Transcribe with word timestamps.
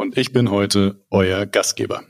und 0.00 0.16
ich 0.16 0.32
bin 0.32 0.50
heute 0.50 1.04
euer 1.10 1.44
Gastgeber. 1.44 2.02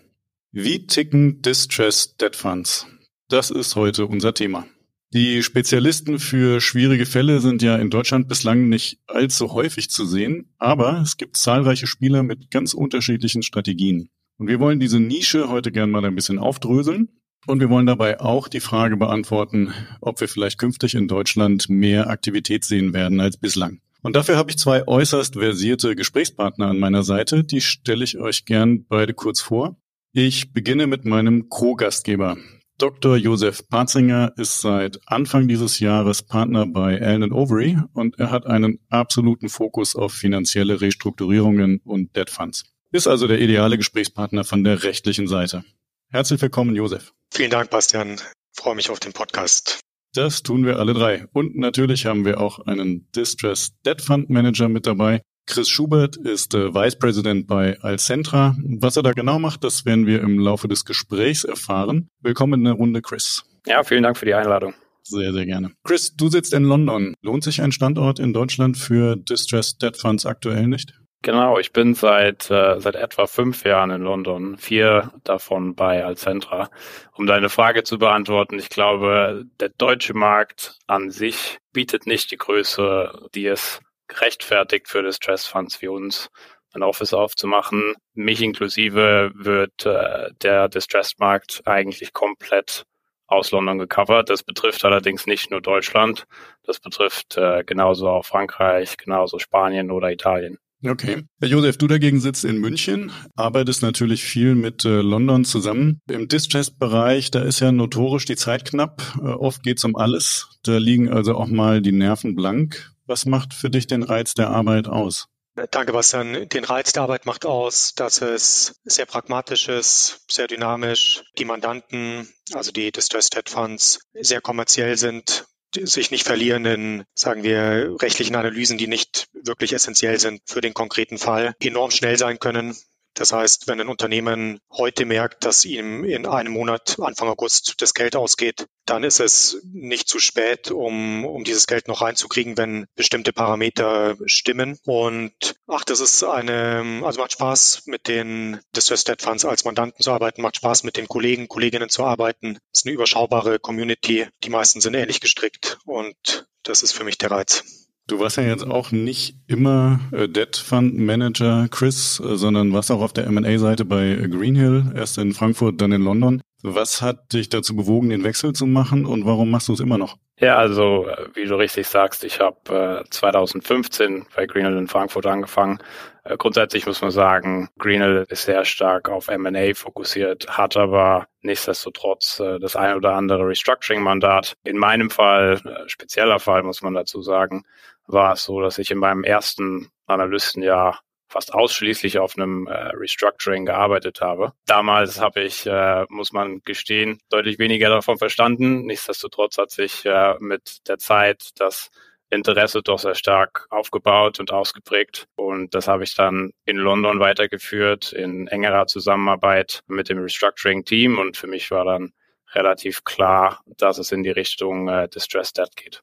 Wie 0.52 0.86
ticken 0.86 1.42
Distressed 1.42 2.20
Debt 2.20 2.36
Funds? 2.36 2.86
Das 3.28 3.50
ist 3.50 3.74
heute 3.74 4.06
unser 4.06 4.32
Thema. 4.32 4.64
Die 5.12 5.42
Spezialisten 5.42 6.20
für 6.20 6.60
schwierige 6.60 7.04
Fälle 7.04 7.40
sind 7.40 7.62
ja 7.62 7.74
in 7.74 7.90
Deutschland 7.90 8.28
bislang 8.28 8.68
nicht 8.68 9.00
allzu 9.08 9.52
häufig 9.54 9.90
zu 9.90 10.06
sehen, 10.06 10.54
aber 10.58 11.00
es 11.02 11.16
gibt 11.16 11.36
zahlreiche 11.36 11.88
Spieler 11.88 12.22
mit 12.22 12.52
ganz 12.52 12.74
unterschiedlichen 12.74 13.42
Strategien. 13.42 14.08
Und 14.38 14.46
wir 14.46 14.60
wollen 14.60 14.78
diese 14.78 15.00
Nische 15.00 15.48
heute 15.48 15.72
gern 15.72 15.90
mal 15.90 16.04
ein 16.04 16.14
bisschen 16.14 16.38
aufdröseln. 16.38 17.08
Und 17.46 17.58
wir 17.58 17.70
wollen 17.70 17.86
dabei 17.86 18.20
auch 18.20 18.46
die 18.46 18.60
Frage 18.60 18.98
beantworten, 18.98 19.72
ob 20.00 20.20
wir 20.20 20.28
vielleicht 20.28 20.58
künftig 20.58 20.94
in 20.94 21.08
Deutschland 21.08 21.68
mehr 21.68 22.08
Aktivität 22.08 22.64
sehen 22.64 22.92
werden 22.92 23.18
als 23.18 23.36
bislang. 23.36 23.80
Und 24.02 24.16
dafür 24.16 24.36
habe 24.36 24.50
ich 24.50 24.58
zwei 24.58 24.86
äußerst 24.86 25.34
versierte 25.34 25.94
Gesprächspartner 25.94 26.68
an 26.68 26.78
meiner 26.78 27.02
Seite. 27.02 27.44
Die 27.44 27.60
stelle 27.60 28.04
ich 28.04 28.18
euch 28.18 28.44
gern 28.44 28.84
beide 28.86 29.14
kurz 29.14 29.40
vor. 29.40 29.76
Ich 30.12 30.52
beginne 30.52 30.86
mit 30.86 31.04
meinem 31.04 31.48
Co-Gastgeber. 31.48 32.36
Dr. 32.78 33.16
Josef 33.16 33.68
Patzinger 33.68 34.32
ist 34.38 34.62
seit 34.62 35.00
Anfang 35.06 35.48
dieses 35.48 35.80
Jahres 35.80 36.22
Partner 36.22 36.64
bei 36.64 37.00
Allen 37.00 37.30
Overy 37.30 37.78
und 37.92 38.18
er 38.18 38.30
hat 38.30 38.46
einen 38.46 38.78
absoluten 38.88 39.50
Fokus 39.50 39.94
auf 39.94 40.14
finanzielle 40.14 40.80
Restrukturierungen 40.80 41.80
und 41.84 42.16
Debt 42.16 42.30
Funds. 42.30 42.64
Ist 42.90 43.06
also 43.06 43.28
der 43.28 43.40
ideale 43.40 43.76
Gesprächspartner 43.76 44.44
von 44.44 44.64
der 44.64 44.82
rechtlichen 44.82 45.28
Seite. 45.28 45.62
Herzlich 46.10 46.40
willkommen, 46.40 46.74
Josef. 46.74 47.12
Vielen 47.30 47.50
Dank, 47.50 47.68
Bastian. 47.68 48.14
Ich 48.14 48.62
freue 48.62 48.74
mich 48.74 48.88
auf 48.88 48.98
den 48.98 49.12
Podcast. 49.12 49.80
Das 50.12 50.42
tun 50.42 50.66
wir 50.66 50.80
alle 50.80 50.92
drei. 50.92 51.26
Und 51.32 51.56
natürlich 51.56 52.04
haben 52.06 52.24
wir 52.24 52.40
auch 52.40 52.58
einen 52.66 53.08
Distress 53.12 53.70
Debt 53.86 54.02
Fund 54.02 54.28
Manager 54.28 54.68
mit 54.68 54.84
dabei. 54.84 55.22
Chris 55.46 55.68
Schubert 55.68 56.16
ist 56.16 56.52
äh, 56.54 56.74
Vice 56.74 56.98
President 56.98 57.46
bei 57.46 57.78
Alcentra. 57.80 58.56
Was 58.80 58.96
er 58.96 59.04
da 59.04 59.12
genau 59.12 59.38
macht, 59.38 59.62
das 59.62 59.84
werden 59.84 60.06
wir 60.06 60.20
im 60.20 60.40
Laufe 60.40 60.66
des 60.66 60.84
Gesprächs 60.84 61.44
erfahren. 61.44 62.08
Willkommen 62.22 62.54
in 62.54 62.64
der 62.64 62.74
Runde, 62.74 63.02
Chris. 63.02 63.44
Ja, 63.66 63.84
vielen 63.84 64.02
Dank 64.02 64.16
für 64.16 64.26
die 64.26 64.34
Einladung. 64.34 64.74
Sehr, 65.04 65.32
sehr 65.32 65.46
gerne. 65.46 65.72
Chris, 65.84 66.14
du 66.16 66.28
sitzt 66.28 66.54
in 66.54 66.64
London. 66.64 67.14
Lohnt 67.22 67.44
sich 67.44 67.62
ein 67.62 67.70
Standort 67.70 68.18
in 68.18 68.32
Deutschland 68.32 68.78
für 68.78 69.14
Distressed 69.16 69.80
Debt 69.80 69.96
Funds 69.96 70.26
aktuell 70.26 70.66
nicht? 70.66 70.92
Genau, 71.22 71.58
ich 71.58 71.72
bin 71.72 71.94
seit, 71.94 72.50
äh, 72.50 72.80
seit 72.80 72.94
etwa 72.96 73.26
fünf 73.26 73.64
Jahren 73.64 73.90
in 73.90 74.00
London, 74.02 74.56
vier 74.56 75.12
davon 75.22 75.74
bei 75.74 76.02
Alcentra. 76.02 76.70
Um 77.12 77.26
deine 77.26 77.50
Frage 77.50 77.82
zu 77.84 77.98
beantworten, 77.98 78.58
ich 78.58 78.70
glaube, 78.70 79.44
der 79.60 79.68
deutsche 79.68 80.14
Markt 80.14 80.78
an 80.86 81.10
sich 81.10 81.58
bietet 81.72 82.06
nicht 82.06 82.30
die 82.30 82.38
Größe, 82.38 83.28
die 83.34 83.46
es 83.46 83.80
gerechtfertigt 84.08 84.88
für 84.88 85.02
Distress 85.02 85.46
Funds 85.46 85.82
wie 85.82 85.88
uns 85.88 86.30
ein 86.72 86.82
Office 86.82 87.12
aufzumachen. 87.12 87.94
Mich 88.14 88.40
inklusive 88.40 89.30
wird 89.34 89.84
äh, 89.84 90.30
der 90.42 90.68
Distressed-Markt 90.70 91.62
eigentlich 91.66 92.14
komplett 92.14 92.84
aus 93.26 93.50
London 93.50 93.78
gecovert. 93.78 94.30
Das 94.30 94.42
betrifft 94.42 94.84
allerdings 94.86 95.26
nicht 95.26 95.50
nur 95.50 95.60
Deutschland, 95.60 96.26
das 96.64 96.80
betrifft 96.80 97.36
äh, 97.36 97.62
genauso 97.64 98.08
auch 98.08 98.24
Frankreich, 98.24 98.96
genauso 98.96 99.38
Spanien 99.38 99.90
oder 99.90 100.10
Italien. 100.10 100.58
Okay. 100.84 101.24
Herr 101.40 101.48
Josef, 101.48 101.76
du 101.76 101.86
dagegen 101.86 102.20
sitzt 102.20 102.44
in 102.44 102.58
München, 102.58 103.12
arbeitest 103.36 103.82
natürlich 103.82 104.24
viel 104.24 104.54
mit 104.54 104.84
äh, 104.86 105.02
London 105.02 105.44
zusammen. 105.44 106.00
Im 106.08 106.26
Distress-Bereich, 106.26 107.30
da 107.30 107.42
ist 107.42 107.60
ja 107.60 107.70
notorisch 107.70 108.24
die 108.24 108.36
Zeit 108.36 108.64
knapp. 108.64 109.02
Äh, 109.18 109.26
oft 109.26 109.62
geht's 109.62 109.84
um 109.84 109.94
alles. 109.94 110.48
Da 110.62 110.78
liegen 110.78 111.10
also 111.10 111.34
auch 111.34 111.48
mal 111.48 111.82
die 111.82 111.92
Nerven 111.92 112.34
blank. 112.34 112.92
Was 113.06 113.26
macht 113.26 113.52
für 113.52 113.68
dich 113.68 113.88
den 113.88 114.02
Reiz 114.02 114.32
der 114.34 114.50
Arbeit 114.50 114.88
aus? 114.88 115.26
Danke, 115.70 115.92
Bastian. 115.92 116.48
Den 116.48 116.64
Reiz 116.64 116.92
der 116.92 117.02
Arbeit 117.02 117.26
macht 117.26 117.44
aus, 117.44 117.92
dass 117.94 118.22
es 118.22 118.80
sehr 118.84 119.04
pragmatisch 119.04 119.68
ist, 119.68 120.20
sehr 120.30 120.46
dynamisch. 120.46 121.22
Die 121.38 121.44
Mandanten, 121.44 122.28
also 122.52 122.72
die 122.72 122.90
Distressed 122.92 123.36
Debt 123.36 123.50
Funds, 123.50 123.98
sehr 124.14 124.40
kommerziell 124.40 124.96
sind, 124.96 125.44
sich 125.74 126.10
nicht 126.10 126.26
verlieren 126.26 126.64
in, 126.64 127.04
sagen 127.14 127.42
wir, 127.42 127.96
rechtlichen 128.00 128.36
Analysen, 128.36 128.78
die 128.78 128.88
nicht 128.88 129.28
wirklich 129.32 129.72
essentiell 129.72 130.18
sind 130.18 130.42
für 130.46 130.60
den 130.60 130.74
konkreten 130.74 131.18
Fall, 131.18 131.54
enorm 131.60 131.90
schnell 131.90 132.18
sein 132.18 132.38
können. 132.38 132.76
Das 133.14 133.32
heißt, 133.32 133.68
wenn 133.68 133.80
ein 133.80 133.88
Unternehmen 133.88 134.60
heute 134.70 135.04
merkt, 135.04 135.44
dass 135.44 135.64
ihm 135.64 136.04
in 136.04 136.26
einem 136.26 136.52
Monat, 136.52 136.96
Anfang 137.00 137.28
August, 137.28 137.74
das 137.78 137.94
Geld 137.94 138.16
ausgeht, 138.16 138.66
dann 138.86 139.04
ist 139.04 139.20
es 139.20 139.60
nicht 139.64 140.08
zu 140.08 140.18
spät, 140.18 140.70
um, 140.70 141.24
um 141.24 141.44
dieses 141.44 141.66
Geld 141.66 141.88
noch 141.88 142.02
reinzukriegen, 142.02 142.56
wenn 142.56 142.86
bestimmte 142.96 143.32
Parameter 143.32 144.16
stimmen. 144.26 144.78
Und 144.84 145.54
ach, 145.66 145.84
das 145.84 146.00
ist 146.00 146.22
eine, 146.24 147.02
also 147.04 147.20
macht 147.20 147.32
Spaß, 147.32 147.82
mit 147.86 148.08
den 148.08 148.60
Distressed 148.74 149.08
Debt 149.08 149.22
Funds 149.22 149.44
als 149.44 149.64
Mandanten 149.64 150.02
zu 150.02 150.10
arbeiten, 150.12 150.42
macht 150.42 150.56
Spaß, 150.56 150.84
mit 150.84 150.96
den 150.96 151.08
Kollegen, 151.08 151.48
Kolleginnen 151.48 151.88
zu 151.88 152.04
arbeiten. 152.04 152.58
Es 152.72 152.80
ist 152.80 152.86
eine 152.86 152.94
überschaubare 152.94 153.58
Community. 153.58 154.26
Die 154.44 154.50
meisten 154.50 154.80
sind 154.80 154.94
ähnlich 154.94 155.20
gestrickt 155.20 155.78
und 155.84 156.46
das 156.62 156.82
ist 156.82 156.92
für 156.92 157.04
mich 157.04 157.18
der 157.18 157.30
Reiz. 157.30 157.79
Du 158.10 158.18
warst 158.18 158.38
ja 158.38 158.42
jetzt 158.42 158.66
auch 158.66 158.90
nicht 158.90 159.36
immer 159.46 160.00
äh, 160.10 160.28
Debt 160.28 160.56
Fund 160.56 160.98
Manager, 160.98 161.68
Chris, 161.70 162.18
äh, 162.18 162.36
sondern 162.36 162.72
warst 162.72 162.90
auch 162.90 163.02
auf 163.02 163.12
der 163.12 163.24
M&A-Seite 163.28 163.84
bei 163.84 164.16
Greenhill, 164.28 164.92
erst 164.96 165.16
in 165.18 165.32
Frankfurt, 165.32 165.80
dann 165.80 165.92
in 165.92 166.02
London. 166.02 166.42
Was 166.62 167.00
hat 167.00 167.32
dich 167.32 167.48
dazu 167.48 167.74
bewogen, 167.74 168.10
den 168.10 168.24
Wechsel 168.24 168.52
zu 168.52 168.66
machen 168.66 169.06
und 169.06 169.24
warum 169.24 169.50
machst 169.50 169.68
du 169.68 169.72
es 169.72 169.80
immer 169.80 169.98
noch? 169.98 170.16
Ja, 170.38 170.56
also 170.56 171.06
äh, 171.06 171.28
wie 171.34 171.44
du 171.44 171.54
richtig 171.56 171.86
sagst, 171.86 172.24
ich 172.24 172.40
habe 172.40 173.02
äh, 173.04 173.10
2015 173.10 174.26
bei 174.34 174.46
Greenhill 174.46 174.76
in 174.76 174.88
Frankfurt 174.88 175.26
angefangen. 175.26 175.78
Äh, 176.24 176.36
grundsätzlich 176.36 176.86
muss 176.86 177.02
man 177.02 177.10
sagen, 177.10 177.68
Greenhill 177.78 178.26
ist 178.28 178.44
sehr 178.44 178.64
stark 178.64 179.08
auf 179.08 179.28
M&A 179.28 179.74
fokussiert, 179.74 180.46
hat 180.48 180.76
aber 180.76 181.26
nichtsdestotrotz 181.42 182.40
äh, 182.40 182.58
das 182.58 182.74
ein 182.74 182.96
oder 182.96 183.14
andere 183.14 183.46
Restructuring-Mandat. 183.48 184.54
In 184.64 184.78
meinem 184.78 185.10
Fall, 185.10 185.60
äh, 185.64 185.88
spezieller 185.88 186.40
Fall 186.40 186.62
muss 186.62 186.82
man 186.82 186.94
dazu 186.94 187.20
sagen, 187.20 187.64
war 188.06 188.32
es 188.32 188.44
so, 188.44 188.60
dass 188.60 188.78
ich 188.78 188.90
in 188.90 188.98
meinem 188.98 189.24
ersten 189.24 189.90
Analystenjahr 190.06 191.00
fast 191.30 191.54
ausschließlich 191.54 192.18
auf 192.18 192.36
einem 192.36 192.66
äh, 192.66 192.72
Restructuring 192.72 193.64
gearbeitet 193.64 194.20
habe. 194.20 194.52
Damals 194.66 195.20
habe 195.20 195.42
ich, 195.42 195.64
äh, 195.66 196.04
muss 196.08 196.32
man 196.32 196.60
gestehen, 196.64 197.20
deutlich 197.30 197.58
weniger 197.58 197.88
davon 197.88 198.18
verstanden. 198.18 198.84
Nichtsdestotrotz 198.84 199.56
hat 199.56 199.70
sich 199.70 200.04
äh, 200.04 200.34
mit 200.40 200.88
der 200.88 200.98
Zeit 200.98 201.50
das 201.56 201.90
Interesse 202.30 202.82
doch 202.82 202.98
sehr 202.98 203.14
stark 203.14 203.66
aufgebaut 203.70 204.38
und 204.40 204.52
ausgeprägt. 204.52 205.26
Und 205.36 205.74
das 205.74 205.88
habe 205.88 206.04
ich 206.04 206.14
dann 206.14 206.52
in 206.64 206.76
London 206.76 207.20
weitergeführt, 207.20 208.12
in 208.12 208.46
engerer 208.46 208.86
Zusammenarbeit 208.86 209.82
mit 209.86 210.08
dem 210.08 210.18
Restructuring-Team. 210.18 211.18
Und 211.18 211.36
für 211.36 211.48
mich 211.48 211.70
war 211.70 211.84
dann 211.84 212.12
relativ 212.52 213.04
klar, 213.04 213.62
dass 213.66 213.98
es 213.98 214.12
in 214.12 214.22
die 214.22 214.30
Richtung 214.30 214.88
äh, 214.88 215.08
Distressed 215.08 215.58
Debt 215.58 215.76
geht. 215.76 216.02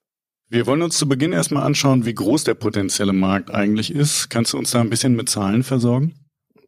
Wir 0.50 0.66
wollen 0.66 0.82
uns 0.82 0.98
zu 0.98 1.10
Beginn 1.10 1.34
erstmal 1.34 1.64
anschauen, 1.64 2.06
wie 2.06 2.14
groß 2.14 2.46
der 2.46 2.54
potenzielle 2.54 3.12
Markt 3.12 3.54
eigentlich 3.54 3.94
ist. 3.94 4.30
Kannst 4.30 4.54
du 4.54 4.58
uns 4.58 4.72
da 4.72 4.80
ein 4.80 4.90
bisschen 4.90 5.14
mit 5.14 5.28
Zahlen 5.28 5.62
versorgen? 5.62 6.16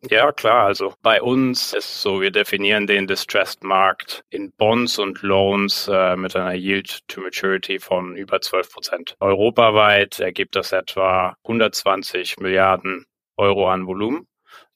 Ja, 0.09 0.33
klar. 0.33 0.65
Also 0.65 0.93
bei 1.01 1.21
uns 1.21 1.73
ist 1.73 2.01
so, 2.01 2.19
wir 2.19 2.31
definieren 2.31 2.87
den 2.87 3.07
Distressed 3.07 3.63
Markt 3.63 4.23
in 4.29 4.51
Bonds 4.57 4.99
und 4.99 5.21
Loans 5.21 5.89
äh, 5.91 6.17
mit 6.17 6.35
einer 6.35 6.53
Yield 6.53 7.07
to 7.07 7.21
Maturity 7.21 7.79
von 7.79 8.17
über 8.17 8.41
12 8.41 8.69
Prozent. 8.69 9.15
Europaweit 9.21 10.19
ergibt 10.19 10.57
das 10.57 10.73
etwa 10.73 11.35
120 11.45 12.37
Milliarden 12.39 13.05
Euro 13.37 13.69
an 13.69 13.87
Volumen. 13.87 14.27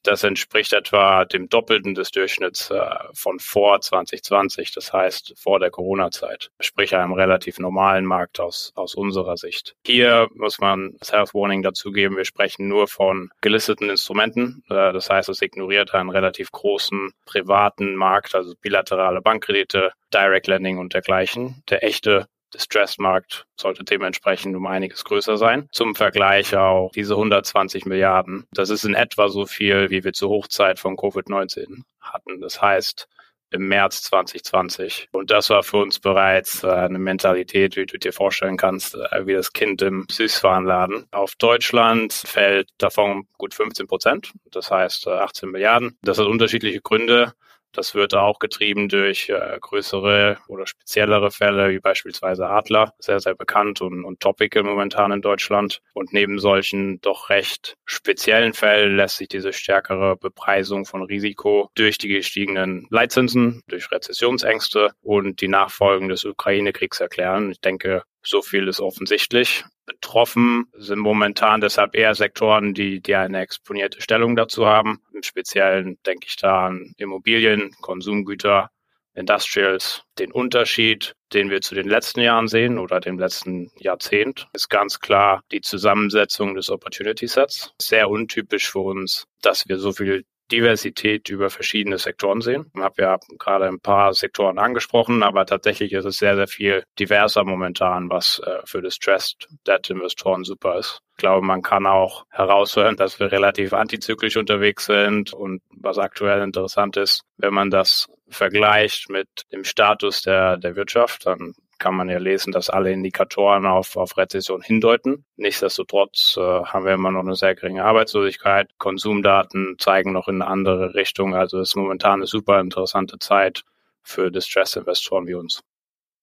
Das 0.04 0.22
entspricht 0.22 0.74
etwa 0.74 1.24
dem 1.24 1.48
Doppelten 1.48 1.94
des 1.94 2.10
Durchschnitts 2.10 2.70
äh, 2.70 2.84
von 3.14 3.40
vor 3.40 3.80
2020, 3.80 4.72
das 4.72 4.92
heißt 4.92 5.34
vor 5.36 5.58
der 5.58 5.70
Corona-Zeit, 5.70 6.50
sprich 6.60 6.94
einem 6.94 7.12
relativ 7.12 7.58
normalen 7.58 8.04
Markt 8.04 8.38
aus, 8.38 8.72
aus 8.76 8.94
unserer 8.94 9.38
Sicht. 9.38 9.74
Hier 9.86 10.28
muss 10.34 10.60
man 10.60 10.94
das 10.98 11.12
Health 11.12 11.32
Warning 11.32 11.62
dazugeben, 11.62 12.18
wir 12.18 12.26
sprechen 12.26 12.68
nur 12.68 12.86
von 12.86 13.30
gelisteten 13.40 13.88
Instrumenten, 13.88 14.62
äh, 14.68 14.92
das 14.92 15.08
heißt, 15.08 15.30
es 15.30 15.40
ignoriert 15.40 15.94
einen 15.94 16.10
relativ 16.10 16.52
großen 16.52 17.12
privaten 17.24 17.94
Markt, 17.96 18.34
also 18.34 18.54
bilaterale 18.60 19.22
Bankkredite, 19.22 19.92
Direct 20.12 20.46
Lending 20.46 20.78
und 20.78 20.94
dergleichen. 20.94 21.62
Der 21.70 21.82
echte 21.82 22.28
Distressed-Markt 22.54 23.46
sollte 23.56 23.84
dementsprechend 23.84 24.56
um 24.56 24.66
einiges 24.66 25.04
größer 25.04 25.36
sein. 25.36 25.68
Zum 25.72 25.94
Vergleich 25.94 26.56
auch 26.56 26.90
diese 26.94 27.14
120 27.14 27.84
Milliarden. 27.84 28.46
Das 28.52 28.70
ist 28.70 28.84
in 28.84 28.94
etwa 28.94 29.28
so 29.28 29.46
viel, 29.46 29.90
wie 29.90 30.04
wir 30.04 30.12
zur 30.12 30.30
Hochzeit 30.30 30.78
von 30.78 30.96
Covid-19 30.96 31.82
hatten. 32.00 32.40
Das 32.40 32.62
heißt, 32.62 33.08
im 33.54 33.68
März 33.68 34.02
2020. 34.02 35.08
Und 35.12 35.30
das 35.30 35.48
war 35.48 35.62
für 35.62 35.78
uns 35.78 36.00
bereits 36.00 36.64
äh, 36.64 36.68
eine 36.68 36.98
Mentalität, 36.98 37.76
wie 37.76 37.86
du 37.86 37.98
dir 37.98 38.12
vorstellen 38.12 38.56
kannst, 38.56 38.96
äh, 38.96 39.26
wie 39.26 39.34
das 39.34 39.52
Kind 39.52 39.80
im 39.82 40.06
Süßwarenladen. 40.10 41.06
Auf 41.12 41.36
Deutschland 41.36 42.12
fällt 42.12 42.68
davon 42.78 43.28
gut 43.38 43.54
15 43.54 43.86
Prozent, 43.86 44.32
das 44.50 44.70
heißt 44.70 45.06
18 45.06 45.48
äh, 45.48 45.52
Milliarden. 45.52 45.98
Das 46.02 46.18
hat 46.18 46.26
unterschiedliche 46.26 46.80
Gründe. 46.80 47.34
Das 47.74 47.94
wird 47.94 48.14
auch 48.14 48.38
getrieben 48.38 48.88
durch 48.88 49.28
äh, 49.28 49.58
größere 49.60 50.38
oder 50.48 50.66
speziellere 50.66 51.30
Fälle, 51.30 51.70
wie 51.70 51.80
beispielsweise 51.80 52.46
Adler, 52.46 52.94
sehr, 52.98 53.18
sehr 53.20 53.34
bekannt 53.34 53.80
und, 53.80 54.04
und 54.04 54.20
topical 54.20 54.62
momentan 54.62 55.10
in 55.10 55.22
Deutschland. 55.22 55.80
Und 55.92 56.12
neben 56.12 56.38
solchen 56.38 57.00
doch 57.00 57.30
recht 57.30 57.76
speziellen 57.84 58.54
Fällen 58.54 58.96
lässt 58.96 59.16
sich 59.16 59.28
diese 59.28 59.52
stärkere 59.52 60.16
Bepreisung 60.16 60.86
von 60.86 61.02
Risiko 61.02 61.68
durch 61.74 61.98
die 61.98 62.08
gestiegenen 62.08 62.86
Leitzinsen, 62.90 63.62
durch 63.66 63.90
Rezessionsängste 63.90 64.92
und 65.02 65.40
die 65.40 65.48
Nachfolgen 65.48 66.08
des 66.08 66.24
Ukraine-Kriegs 66.24 67.00
erklären. 67.00 67.50
Ich 67.50 67.60
denke, 67.60 68.04
so 68.22 68.40
viel 68.40 68.68
ist 68.68 68.80
offensichtlich. 68.80 69.64
Betroffen 69.86 70.66
sind 70.72 70.98
momentan 70.98 71.60
deshalb 71.60 71.94
eher 71.94 72.14
Sektoren, 72.14 72.74
die, 72.74 73.00
die 73.00 73.14
eine 73.14 73.40
exponierte 73.40 74.00
Stellung 74.00 74.36
dazu 74.36 74.66
haben. 74.66 75.02
Im 75.12 75.22
Speziellen 75.22 75.98
denke 76.06 76.26
ich 76.28 76.36
da 76.36 76.66
an 76.66 76.94
Immobilien, 76.96 77.74
Konsumgüter, 77.80 78.70
Industrials. 79.14 80.02
Den 80.18 80.32
Unterschied, 80.32 81.14
den 81.32 81.50
wir 81.50 81.60
zu 81.60 81.74
den 81.74 81.88
letzten 81.88 82.20
Jahren 82.20 82.48
sehen 82.48 82.78
oder 82.78 83.00
dem 83.00 83.18
letzten 83.18 83.70
Jahrzehnt, 83.76 84.48
ist 84.52 84.68
ganz 84.68 85.00
klar 85.00 85.42
die 85.52 85.60
Zusammensetzung 85.60 86.54
des 86.54 86.68
Opportunity 86.68 87.28
Sets. 87.28 87.72
Sehr 87.80 88.10
untypisch 88.10 88.70
für 88.70 88.80
uns, 88.80 89.26
dass 89.40 89.68
wir 89.68 89.78
so 89.78 89.92
viel 89.92 90.24
Diversität 90.54 91.28
über 91.30 91.50
verschiedene 91.50 91.98
Sektoren 91.98 92.40
sehen. 92.40 92.70
Ich 92.74 92.80
habe 92.80 93.02
ja 93.02 93.18
gerade 93.38 93.66
ein 93.66 93.80
paar 93.80 94.14
Sektoren 94.14 94.58
angesprochen, 94.58 95.24
aber 95.24 95.46
tatsächlich 95.46 95.92
ist 95.92 96.04
es 96.04 96.18
sehr, 96.18 96.36
sehr 96.36 96.46
viel 96.46 96.84
diverser 96.98 97.44
momentan, 97.44 98.08
was 98.08 98.40
äh, 98.44 98.60
für 98.64 98.80
Distressed 98.80 99.48
Debt 99.66 99.90
Investoren 99.90 100.44
super 100.44 100.78
ist. 100.78 101.00
Ich 101.12 101.18
glaube, 101.18 101.44
man 101.44 101.62
kann 101.62 101.86
auch 101.86 102.24
heraushören, 102.30 102.96
dass 102.96 103.18
wir 103.18 103.32
relativ 103.32 103.72
antizyklisch 103.72 104.36
unterwegs 104.36 104.86
sind 104.86 105.32
und 105.32 105.60
was 105.70 105.98
aktuell 105.98 106.42
interessant 106.42 106.96
ist, 106.96 107.22
wenn 107.36 107.54
man 107.54 107.70
das 107.70 108.06
vergleicht 108.28 109.10
mit 109.10 109.28
dem 109.52 109.64
Status 109.64 110.22
der, 110.22 110.56
der 110.56 110.76
Wirtschaft, 110.76 111.26
dann 111.26 111.54
kann 111.78 111.94
man 111.94 112.08
ja 112.08 112.18
lesen, 112.18 112.52
dass 112.52 112.70
alle 112.70 112.92
Indikatoren 112.92 113.66
auf, 113.66 113.96
auf 113.96 114.16
Rezession 114.16 114.62
hindeuten. 114.62 115.24
Nichtsdestotrotz 115.36 116.36
äh, 116.36 116.40
haben 116.40 116.84
wir 116.84 116.94
immer 116.94 117.10
noch 117.10 117.20
eine 117.20 117.34
sehr 117.34 117.54
geringe 117.54 117.84
Arbeitslosigkeit. 117.84 118.70
Konsumdaten 118.78 119.76
zeigen 119.78 120.12
noch 120.12 120.28
in 120.28 120.42
eine 120.42 120.50
andere 120.50 120.94
Richtung. 120.94 121.34
Also 121.34 121.60
es 121.60 121.70
ist 121.70 121.76
momentan 121.76 122.14
eine 122.14 122.26
super 122.26 122.60
interessante 122.60 123.18
Zeit 123.18 123.64
für 124.02 124.30
Distress-Investoren 124.30 125.26
wie 125.26 125.34
uns. 125.34 125.62